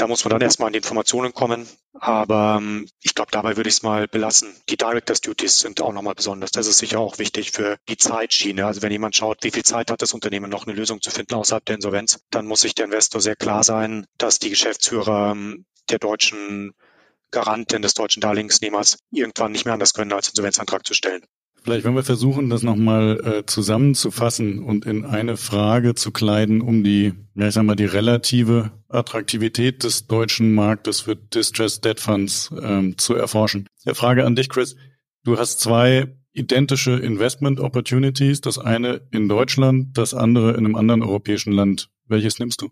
da 0.01 0.07
muss 0.07 0.25
man 0.25 0.31
dann 0.31 0.41
erstmal 0.41 0.67
an 0.67 0.73
die 0.73 0.77
Informationen 0.77 1.31
kommen. 1.31 1.67
Aber 1.93 2.57
ähm, 2.59 2.87
ich 3.03 3.13
glaube, 3.13 3.31
dabei 3.31 3.55
würde 3.55 3.69
ich 3.69 3.75
es 3.75 3.83
mal 3.83 4.07
belassen. 4.07 4.51
Die 4.67 4.77
Directors 4.77 5.21
Duties 5.21 5.59
sind 5.59 5.79
auch 5.79 5.93
nochmal 5.93 6.15
besonders. 6.15 6.51
Das 6.51 6.65
ist 6.65 6.79
sicher 6.79 6.99
auch 6.99 7.19
wichtig 7.19 7.51
für 7.51 7.77
die 7.87 7.97
Zeitschiene. 7.97 8.65
Also 8.65 8.81
wenn 8.81 8.91
jemand 8.91 9.15
schaut, 9.15 9.43
wie 9.43 9.51
viel 9.51 9.63
Zeit 9.63 9.91
hat 9.91 10.01
das 10.01 10.13
Unternehmen 10.13 10.49
noch 10.49 10.65
eine 10.65 10.75
Lösung 10.75 11.01
zu 11.01 11.11
finden 11.11 11.35
außerhalb 11.35 11.63
der 11.65 11.75
Insolvenz, 11.75 12.19
dann 12.31 12.47
muss 12.47 12.61
sich 12.61 12.73
der 12.73 12.85
Investor 12.85 13.21
sehr 13.21 13.35
klar 13.35 13.63
sein, 13.63 14.07
dass 14.17 14.39
die 14.39 14.49
Geschäftsführer 14.49 15.33
ähm, 15.33 15.65
der 15.91 15.99
deutschen 15.99 16.73
Garantin 17.29 17.83
des 17.83 17.93
deutschen 17.93 18.21
Darlehensnehmers 18.21 18.97
irgendwann 19.11 19.51
nicht 19.51 19.65
mehr 19.65 19.75
anders 19.75 19.93
können, 19.93 20.13
als 20.13 20.29
Insolvenzantrag 20.29 20.83
zu 20.83 20.95
stellen. 20.95 21.23
Vielleicht, 21.63 21.85
wenn 21.85 21.93
wir 21.93 22.03
versuchen, 22.03 22.49
das 22.49 22.63
nochmal 22.63 23.19
äh, 23.23 23.45
zusammenzufassen 23.45 24.63
und 24.63 24.85
in 24.85 25.05
eine 25.05 25.37
Frage 25.37 25.93
zu 25.93 26.11
kleiden, 26.11 26.61
um 26.61 26.83
die, 26.83 27.13
ja, 27.35 27.47
ich 27.47 27.53
sag 27.53 27.63
mal, 27.63 27.75
die 27.75 27.85
relative 27.85 28.71
Attraktivität 28.89 29.83
des 29.83 30.07
deutschen 30.07 30.53
Marktes 30.53 31.01
für 31.01 31.15
Distressed 31.15 31.85
Debt 31.85 31.99
Funds 31.99 32.49
ähm, 32.63 32.97
zu 32.97 33.13
erforschen. 33.13 33.67
Frage 33.93 34.25
an 34.25 34.35
dich, 34.35 34.49
Chris. 34.49 34.75
Du 35.23 35.37
hast 35.37 35.59
zwei 35.59 36.15
identische 36.33 36.93
Investment 36.93 37.59
Opportunities, 37.59 38.41
das 38.41 38.57
eine 38.57 39.01
in 39.11 39.29
Deutschland, 39.29 39.95
das 39.97 40.15
andere 40.15 40.51
in 40.51 40.65
einem 40.65 40.75
anderen 40.75 41.03
europäischen 41.03 41.53
Land. 41.53 41.89
Welches 42.07 42.39
nimmst 42.39 42.61
du? 42.61 42.69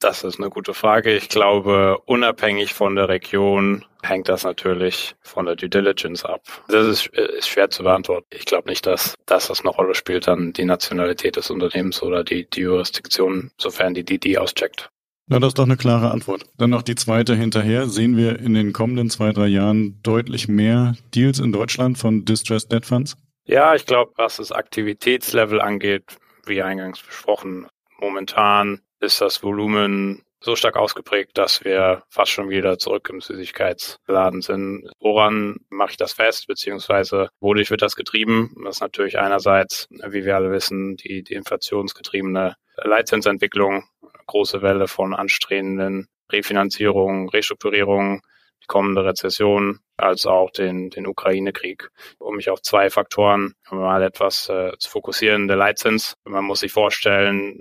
Das 0.00 0.24
ist 0.24 0.40
eine 0.40 0.48
gute 0.48 0.72
Frage. 0.72 1.14
Ich 1.14 1.28
glaube, 1.28 1.98
unabhängig 2.06 2.72
von 2.72 2.96
der 2.96 3.10
Region 3.10 3.84
hängt 4.02 4.30
das 4.30 4.44
natürlich 4.44 5.14
von 5.20 5.44
der 5.44 5.56
Due 5.56 5.68
Diligence 5.68 6.24
ab. 6.24 6.40
Das 6.68 6.86
ist, 6.86 7.08
ist 7.08 7.48
schwer 7.48 7.68
zu 7.68 7.82
beantworten. 7.82 8.26
Ich 8.30 8.46
glaube 8.46 8.70
nicht, 8.70 8.86
dass, 8.86 9.14
dass 9.26 9.48
das 9.48 9.60
eine 9.60 9.68
Rolle 9.68 9.94
spielt, 9.94 10.26
dann 10.26 10.54
die 10.54 10.64
Nationalität 10.64 11.36
des 11.36 11.50
Unternehmens 11.50 12.02
oder 12.02 12.24
die, 12.24 12.48
die 12.48 12.62
Jurisdiktion, 12.62 13.50
sofern 13.58 13.92
die 13.92 14.02
DD 14.02 14.38
auscheckt. 14.38 14.88
Na, 15.26 15.38
das 15.38 15.48
ist 15.48 15.58
doch 15.58 15.64
eine 15.64 15.76
klare 15.76 16.10
Antwort. 16.10 16.46
Dann 16.56 16.70
noch 16.70 16.82
die 16.82 16.94
zweite 16.94 17.36
hinterher. 17.36 17.86
Sehen 17.86 18.16
wir 18.16 18.38
in 18.40 18.54
den 18.54 18.72
kommenden 18.72 19.10
zwei, 19.10 19.32
drei 19.32 19.48
Jahren 19.48 20.00
deutlich 20.02 20.48
mehr 20.48 20.96
Deals 21.14 21.38
in 21.38 21.52
Deutschland 21.52 21.98
von 21.98 22.24
Distressed 22.24 22.72
Debt 22.72 22.86
Funds? 22.86 23.18
Ja, 23.44 23.74
ich 23.74 23.84
glaube, 23.84 24.12
was 24.16 24.38
das 24.38 24.50
Aktivitätslevel 24.50 25.60
angeht, 25.60 26.04
wie 26.46 26.62
eingangs 26.62 27.00
besprochen, 27.00 27.66
momentan 28.00 28.80
ist 29.00 29.20
das 29.20 29.42
Volumen 29.42 30.22
so 30.42 30.56
stark 30.56 30.76
ausgeprägt, 30.76 31.36
dass 31.36 31.64
wir 31.64 32.02
fast 32.08 32.30
schon 32.30 32.48
wieder 32.48 32.78
zurück 32.78 33.08
im 33.10 33.20
Süßigkeitsladen 33.20 34.40
sind. 34.40 34.90
Woran 34.98 35.56
mache 35.68 35.92
ich 35.92 35.96
das 35.98 36.14
fest, 36.14 36.46
beziehungsweise 36.46 37.28
wodurch 37.40 37.70
wird 37.70 37.82
das 37.82 37.94
getrieben? 37.94 38.54
Das 38.64 38.76
ist 38.76 38.80
natürlich 38.80 39.18
einerseits, 39.18 39.86
wie 39.90 40.24
wir 40.24 40.36
alle 40.36 40.50
wissen, 40.50 40.96
die, 40.96 41.22
die 41.22 41.34
inflationsgetriebene 41.34 42.56
Leitzinsentwicklung, 42.76 43.84
große 44.26 44.62
Welle 44.62 44.88
von 44.88 45.14
anstrebenden 45.14 46.08
Refinanzierungen, 46.32 47.28
Restrukturierungen, 47.28 48.22
die 48.62 48.66
kommende 48.66 49.04
Rezession, 49.04 49.80
als 49.96 50.26
auch 50.26 50.50
den, 50.50 50.90
den 50.90 51.06
Ukraine-Krieg. 51.06 51.90
Um 52.18 52.36
mich 52.36 52.48
auf 52.48 52.62
zwei 52.62 52.88
Faktoren 52.88 53.54
mal 53.70 54.02
etwas 54.02 54.48
äh, 54.48 54.72
zu 54.78 54.90
fokussieren, 54.90 55.48
der 55.48 55.56
Leitzins. 55.56 56.14
Man 56.24 56.44
muss 56.44 56.60
sich 56.60 56.72
vorstellen, 56.72 57.60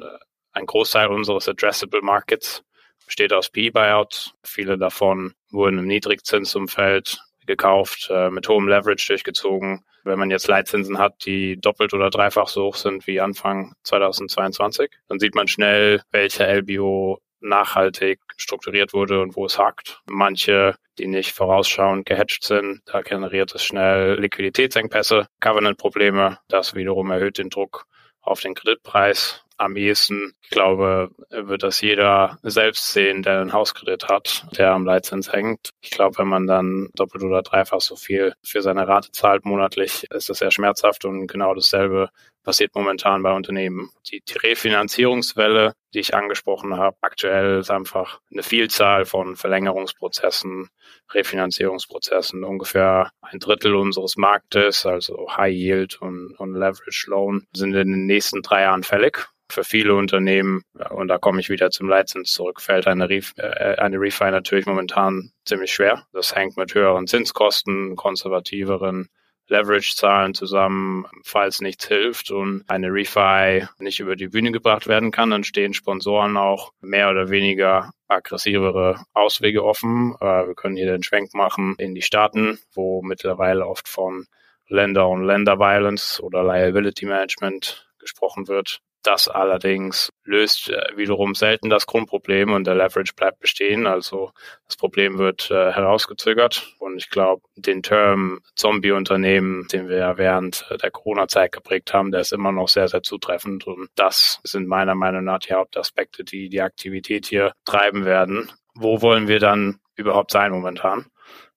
ein 0.59 0.65
Großteil 0.65 1.07
unseres 1.07 1.47
Addressable 1.47 2.01
Markets 2.01 2.63
besteht 3.05 3.33
aus 3.33 3.49
P-Buyouts. 3.49 4.33
Viele 4.43 4.77
davon 4.77 5.33
wurden 5.49 5.79
im 5.79 5.87
Niedrigzinsumfeld 5.87 7.19
gekauft, 7.47 8.09
äh, 8.11 8.29
mit 8.29 8.47
hohem 8.47 8.67
Leverage 8.67 9.07
durchgezogen. 9.07 9.83
Wenn 10.03 10.19
man 10.19 10.29
jetzt 10.29 10.47
Leitzinsen 10.47 10.99
hat, 10.99 11.25
die 11.25 11.57
doppelt 11.57 11.93
oder 11.93 12.09
dreifach 12.09 12.47
so 12.47 12.65
hoch 12.65 12.75
sind 12.75 13.07
wie 13.07 13.19
Anfang 13.19 13.73
2022, 13.83 14.91
dann 15.07 15.19
sieht 15.19 15.33
man 15.33 15.47
schnell, 15.47 16.01
welche 16.11 16.45
LBO 16.45 17.19
nachhaltig 17.41 18.19
strukturiert 18.37 18.93
wurde 18.93 19.21
und 19.21 19.35
wo 19.35 19.45
es 19.45 19.57
hakt. 19.57 20.01
Manche, 20.05 20.75
die 20.99 21.07
nicht 21.07 21.31
vorausschauend 21.31 22.05
gehatcht 22.05 22.43
sind, 22.43 22.81
da 22.85 23.01
generiert 23.01 23.55
es 23.55 23.63
schnell 23.63 24.19
Liquiditätsengpässe, 24.19 25.27
Covenant-Probleme. 25.39 26.37
Das 26.47 26.75
wiederum 26.75 27.11
erhöht 27.11 27.37
den 27.37 27.49
Druck 27.49 27.85
auf 28.21 28.41
den 28.41 28.53
Kreditpreis 28.53 29.43
am 29.59 29.75
ehesten, 29.75 30.33
ich 30.41 30.49
glaube, 30.49 31.11
wird 31.29 31.63
das 31.63 31.81
jeder 31.81 32.39
selbst 32.43 32.93
sehen, 32.93 33.23
der 33.23 33.41
einen 33.41 33.53
Hauskredit 33.53 34.07
hat, 34.07 34.47
der 34.57 34.71
am 34.71 34.85
Leitzins 34.85 35.31
hängt. 35.31 35.69
Ich 35.81 35.91
glaube, 35.91 36.17
wenn 36.17 36.27
man 36.27 36.47
dann 36.47 36.89
doppelt 36.95 37.23
oder 37.23 37.41
dreifach 37.41 37.81
so 37.81 37.95
viel 37.95 38.33
für 38.43 38.61
seine 38.61 38.87
Rate 38.87 39.11
zahlt 39.11 39.45
monatlich, 39.45 40.05
ist 40.11 40.29
das 40.29 40.39
sehr 40.39 40.51
schmerzhaft 40.51 41.05
und 41.05 41.27
genau 41.27 41.53
dasselbe 41.53 42.09
passiert 42.43 42.75
momentan 42.75 43.23
bei 43.23 43.33
Unternehmen. 43.33 43.89
Die, 44.07 44.21
Refinanzierungswelle, 44.43 45.73
die 45.93 45.99
ich 45.99 46.13
angesprochen 46.15 46.77
habe, 46.77 46.97
aktuell 47.01 47.59
ist 47.59 47.71
einfach 47.71 48.19
eine 48.31 48.43
Vielzahl 48.43 49.05
von 49.05 49.35
Verlängerungsprozessen, 49.35 50.69
Refinanzierungsprozessen. 51.11 52.43
Ungefähr 52.43 53.11
ein 53.21 53.39
Drittel 53.39 53.75
unseres 53.75 54.17
Marktes, 54.17 54.85
also 54.85 55.27
High 55.35 55.53
Yield 55.53 56.01
und, 56.01 56.35
und 56.39 56.53
Leverage 56.53 57.09
Loan, 57.09 57.47
sind 57.53 57.75
in 57.75 57.91
den 57.91 58.05
nächsten 58.05 58.41
drei 58.41 58.61
Jahren 58.61 58.83
fällig 58.83 59.29
für 59.51 59.63
viele 59.63 59.95
Unternehmen, 59.95 60.61
und 60.91 61.07
da 61.07 61.17
komme 61.17 61.39
ich 61.39 61.49
wieder 61.49 61.71
zum 61.71 61.89
Leitzins 61.89 62.31
zurück, 62.31 62.61
fällt 62.61 62.87
eine, 62.87 63.09
Ref, 63.09 63.33
äh, 63.37 63.75
eine 63.77 63.99
Refi 63.99 64.29
natürlich 64.29 64.65
momentan 64.65 65.31
ziemlich 65.45 65.73
schwer. 65.73 66.05
Das 66.13 66.35
hängt 66.35 66.55
mit 66.55 66.75
höheren 66.75 67.07
Zinskosten, 67.07 67.95
konservativeren 67.95 69.09
Leverage-Zahlen 69.49 70.33
zusammen, 70.33 71.05
falls 71.23 71.61
nichts 71.61 71.87
hilft 71.87 72.31
und 72.31 72.63
eine 72.67 72.87
Refi 72.87 73.67
nicht 73.79 73.99
über 73.99 74.15
die 74.15 74.27
Bühne 74.27 74.51
gebracht 74.51 74.87
werden 74.87 75.11
kann, 75.11 75.31
dann 75.31 75.43
stehen 75.43 75.73
Sponsoren 75.73 76.37
auch 76.37 76.71
mehr 76.81 77.09
oder 77.09 77.29
weniger 77.29 77.91
aggressivere 78.07 79.03
Auswege 79.13 79.63
offen. 79.63 80.15
Äh, 80.19 80.47
wir 80.47 80.55
können 80.55 80.75
hier 80.75 80.91
den 80.91 81.03
Schwenk 81.03 81.33
machen 81.33 81.75
in 81.77 81.93
die 81.95 82.01
Staaten, 82.01 82.59
wo 82.73 83.01
mittlerweile 83.01 83.67
oft 83.67 83.87
von 83.87 84.25
Länder 84.67 85.07
und 85.09 85.23
Länder 85.23 85.59
Violence 85.59 86.21
oder 86.21 86.43
Liability 86.43 87.05
Management 87.05 87.89
gesprochen 87.97 88.47
wird. 88.47 88.81
Das 89.01 89.29
allerdings 89.29 90.11
löst 90.25 90.69
äh, 90.69 90.81
wiederum 90.95 91.33
selten 91.33 91.69
das 91.69 91.85
Grundproblem 91.85 92.51
und 92.51 92.67
der 92.67 92.75
Leverage 92.75 93.13
bleibt 93.15 93.39
bestehen. 93.39 93.87
Also 93.87 94.31
das 94.67 94.75
Problem 94.75 95.17
wird 95.17 95.49
äh, 95.51 95.71
herausgezögert. 95.71 96.75
Und 96.79 96.97
ich 96.97 97.09
glaube, 97.09 97.43
den 97.55 97.81
Term 97.81 98.41
Zombie-Unternehmen, 98.55 99.67
den 99.71 99.87
wir 99.87 99.97
ja 99.97 100.17
während 100.17 100.65
der 100.83 100.91
Corona-Zeit 100.91 101.53
geprägt 101.53 101.93
haben, 101.93 102.11
der 102.11 102.21
ist 102.21 102.33
immer 102.33 102.51
noch 102.51 102.67
sehr, 102.67 102.89
sehr 102.89 103.01
zutreffend. 103.01 103.65
Und 103.67 103.89
das 103.95 104.41
sind 104.43 104.67
meiner 104.67 104.95
Meinung 104.95 105.23
nach 105.23 105.39
die 105.39 105.53
Hauptaspekte, 105.53 106.25
die 106.25 106.49
die 106.49 106.61
Aktivität 106.61 107.25
hier 107.27 107.53
treiben 107.65 108.05
werden. 108.05 108.51
wo 108.75 109.01
wollen 109.01 109.27
wir 109.27 109.39
dann 109.39 109.79
überhaupt 109.95 110.31
sein 110.31 110.51
momentan 110.51 111.05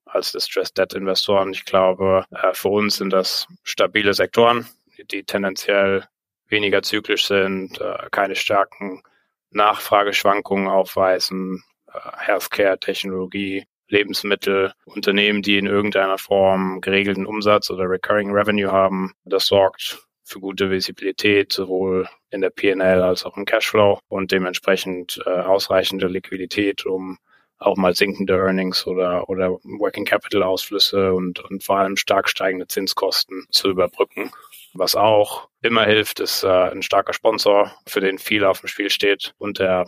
als 0.05 0.32
Distressed 0.32 0.76
Debt 0.76 0.95
Investoren? 0.95 1.53
Ich 1.53 1.64
glaube, 1.64 2.24
äh, 2.30 2.53
für 2.55 2.68
uns 2.68 2.97
sind 2.97 3.12
das 3.12 3.47
stabile 3.62 4.14
Sektoren, 4.14 4.66
die 5.11 5.24
tendenziell 5.24 6.05
weniger 6.53 6.82
zyklisch 6.82 7.26
sind, 7.26 7.80
äh, 7.80 8.09
keine 8.12 8.36
starken 8.36 9.03
Nachfrageschwankungen 9.50 10.68
aufweisen, 10.68 11.64
äh, 11.92 11.98
Healthcare, 12.18 12.78
Technologie, 12.78 13.64
Lebensmittel, 13.88 14.72
Unternehmen, 14.84 15.42
die 15.42 15.59
in 15.59 15.66
irgendeiner 15.66 16.18
Form 16.18 16.80
geregelten 16.80 17.26
Umsatz 17.26 17.70
oder 17.70 17.90
Recurring 17.90 18.30
Revenue 18.30 18.70
haben. 18.72 19.12
Das 19.24 19.46
sorgt 19.46 19.98
für 20.24 20.40
gute 20.40 20.70
Visibilität, 20.70 21.53
sowohl 21.53 22.09
in 22.30 22.40
der 22.40 22.50
PNL 22.50 23.03
als 23.03 23.26
auch 23.26 23.36
im 23.36 23.44
Cashflow 23.44 23.98
und 24.09 24.32
dementsprechend 24.32 25.20
äh, 25.26 25.30
ausreichende 25.30 26.07
Liquidität, 26.07 26.86
um 26.86 27.18
auch 27.59 27.76
mal 27.76 27.94
sinkende 27.94 28.34
Earnings 28.34 28.86
oder, 28.86 29.28
oder 29.28 29.50
Working 29.62 30.05
Capital 30.05 30.42
Ausflüsse 30.42 31.12
und, 31.12 31.40
und 31.40 31.62
vor 31.62 31.78
allem 31.78 31.96
stark 31.96 32.28
steigende 32.28 32.66
Zinskosten 32.66 33.46
zu 33.50 33.68
überbrücken. 33.68 34.32
Was 34.74 34.94
auch 34.94 35.48
immer 35.60 35.84
hilft, 35.84 36.20
ist 36.20 36.44
äh, 36.44 36.48
ein 36.48 36.82
starker 36.82 37.12
Sponsor, 37.12 37.74
für 37.86 38.00
den 38.00 38.18
viel 38.18 38.44
auf 38.44 38.60
dem 38.60 38.68
Spiel 38.68 38.90
steht 38.90 39.34
und 39.38 39.58
der 39.58 39.86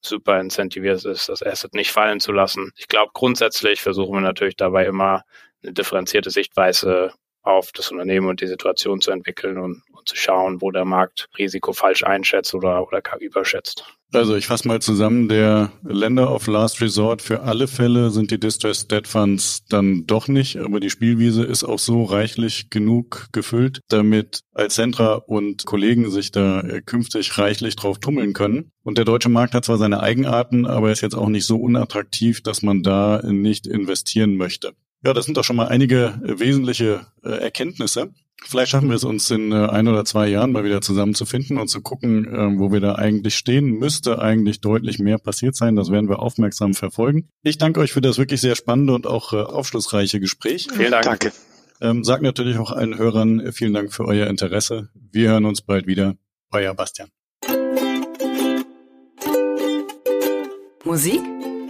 super 0.00 0.38
incentiviert 0.40 1.04
ist, 1.04 1.28
das 1.28 1.42
Asset 1.42 1.74
nicht 1.74 1.90
fallen 1.90 2.20
zu 2.20 2.32
lassen. 2.32 2.72
Ich 2.76 2.88
glaube, 2.88 3.10
grundsätzlich 3.14 3.80
versuchen 3.80 4.14
wir 4.14 4.20
natürlich 4.20 4.56
dabei 4.56 4.86
immer 4.86 5.22
eine 5.62 5.72
differenzierte 5.72 6.30
Sichtweise 6.30 7.12
auf 7.46 7.70
das 7.72 7.90
Unternehmen 7.90 8.28
und 8.28 8.40
die 8.40 8.46
Situation 8.48 9.00
zu 9.00 9.12
entwickeln 9.12 9.58
und, 9.58 9.82
und 9.92 10.08
zu 10.08 10.16
schauen, 10.16 10.60
wo 10.60 10.70
der 10.72 10.84
Markt 10.84 11.28
Risiko 11.38 11.72
falsch 11.72 12.02
einschätzt 12.02 12.54
oder, 12.54 12.86
oder 12.86 13.00
überschätzt. 13.20 13.84
Also 14.12 14.36
ich 14.36 14.46
fasse 14.46 14.66
mal 14.66 14.80
zusammen, 14.80 15.28
der 15.28 15.72
Lender 15.82 16.32
of 16.32 16.46
Last 16.46 16.80
Resort 16.80 17.22
für 17.22 17.42
alle 17.42 17.66
Fälle 17.66 18.10
sind 18.10 18.30
die 18.30 18.38
Distressed 18.38 18.90
Debt 18.90 19.06
Funds 19.06 19.64
dann 19.68 20.06
doch 20.06 20.28
nicht, 20.28 20.56
aber 20.56 20.80
die 20.80 20.90
Spielwiese 20.90 21.44
ist 21.44 21.64
auch 21.64 21.78
so 21.78 22.04
reichlich 22.04 22.70
genug 22.70 23.28
gefüllt, 23.32 23.80
damit 23.88 24.40
Alcentra 24.52 25.14
und 25.14 25.66
Kollegen 25.66 26.10
sich 26.10 26.30
da 26.30 26.62
künftig 26.84 27.36
reichlich 27.38 27.76
drauf 27.76 27.98
tummeln 27.98 28.32
können. 28.32 28.70
Und 28.82 28.98
der 28.98 29.04
deutsche 29.04 29.28
Markt 29.28 29.54
hat 29.54 29.64
zwar 29.64 29.78
seine 29.78 30.00
Eigenarten, 30.00 30.66
aber 30.66 30.92
ist 30.92 31.00
jetzt 31.00 31.16
auch 31.16 31.28
nicht 31.28 31.46
so 31.46 31.56
unattraktiv, 31.56 32.42
dass 32.42 32.62
man 32.62 32.82
da 32.82 33.20
nicht 33.24 33.66
investieren 33.66 34.36
möchte. 34.36 34.72
Ja, 35.06 35.12
das 35.12 35.24
sind 35.24 35.36
doch 35.36 35.44
schon 35.44 35.54
mal 35.54 35.68
einige 35.68 36.18
wesentliche 36.20 37.06
äh, 37.22 37.28
Erkenntnisse. 37.28 38.10
Vielleicht 38.44 38.72
schaffen 38.72 38.88
wir 38.88 38.96
es 38.96 39.04
uns 39.04 39.30
in 39.30 39.52
äh, 39.52 39.68
ein 39.68 39.86
oder 39.86 40.04
zwei 40.04 40.26
Jahren 40.26 40.50
mal 40.50 40.64
wieder 40.64 40.80
zusammenzufinden 40.80 41.58
und 41.58 41.68
zu 41.68 41.80
gucken, 41.80 42.24
äh, 42.24 42.58
wo 42.58 42.72
wir 42.72 42.80
da 42.80 42.96
eigentlich 42.96 43.36
stehen. 43.36 43.66
Müsste 43.66 44.20
eigentlich 44.20 44.60
deutlich 44.60 44.98
mehr 44.98 45.18
passiert 45.18 45.54
sein. 45.54 45.76
Das 45.76 45.92
werden 45.92 46.08
wir 46.08 46.18
aufmerksam 46.18 46.74
verfolgen. 46.74 47.28
Ich 47.44 47.56
danke 47.56 47.78
euch 47.78 47.92
für 47.92 48.00
das 48.00 48.18
wirklich 48.18 48.40
sehr 48.40 48.56
spannende 48.56 48.94
und 48.94 49.06
auch 49.06 49.32
äh, 49.32 49.36
aufschlussreiche 49.36 50.18
Gespräch. 50.18 50.66
Vielen 50.74 50.90
Dank. 50.90 51.04
Danke. 51.04 51.32
Ähm, 51.80 52.02
sagt 52.02 52.24
natürlich 52.24 52.58
auch 52.58 52.72
allen 52.72 52.98
Hörern 52.98 53.38
äh, 53.38 53.52
vielen 53.52 53.74
Dank 53.74 53.92
für 53.92 54.06
euer 54.06 54.26
Interesse. 54.26 54.88
Wir 55.12 55.30
hören 55.30 55.44
uns 55.44 55.62
bald 55.62 55.86
wieder. 55.86 56.16
Euer 56.50 56.74
Bastian. 56.74 57.10
Musik 60.82 61.22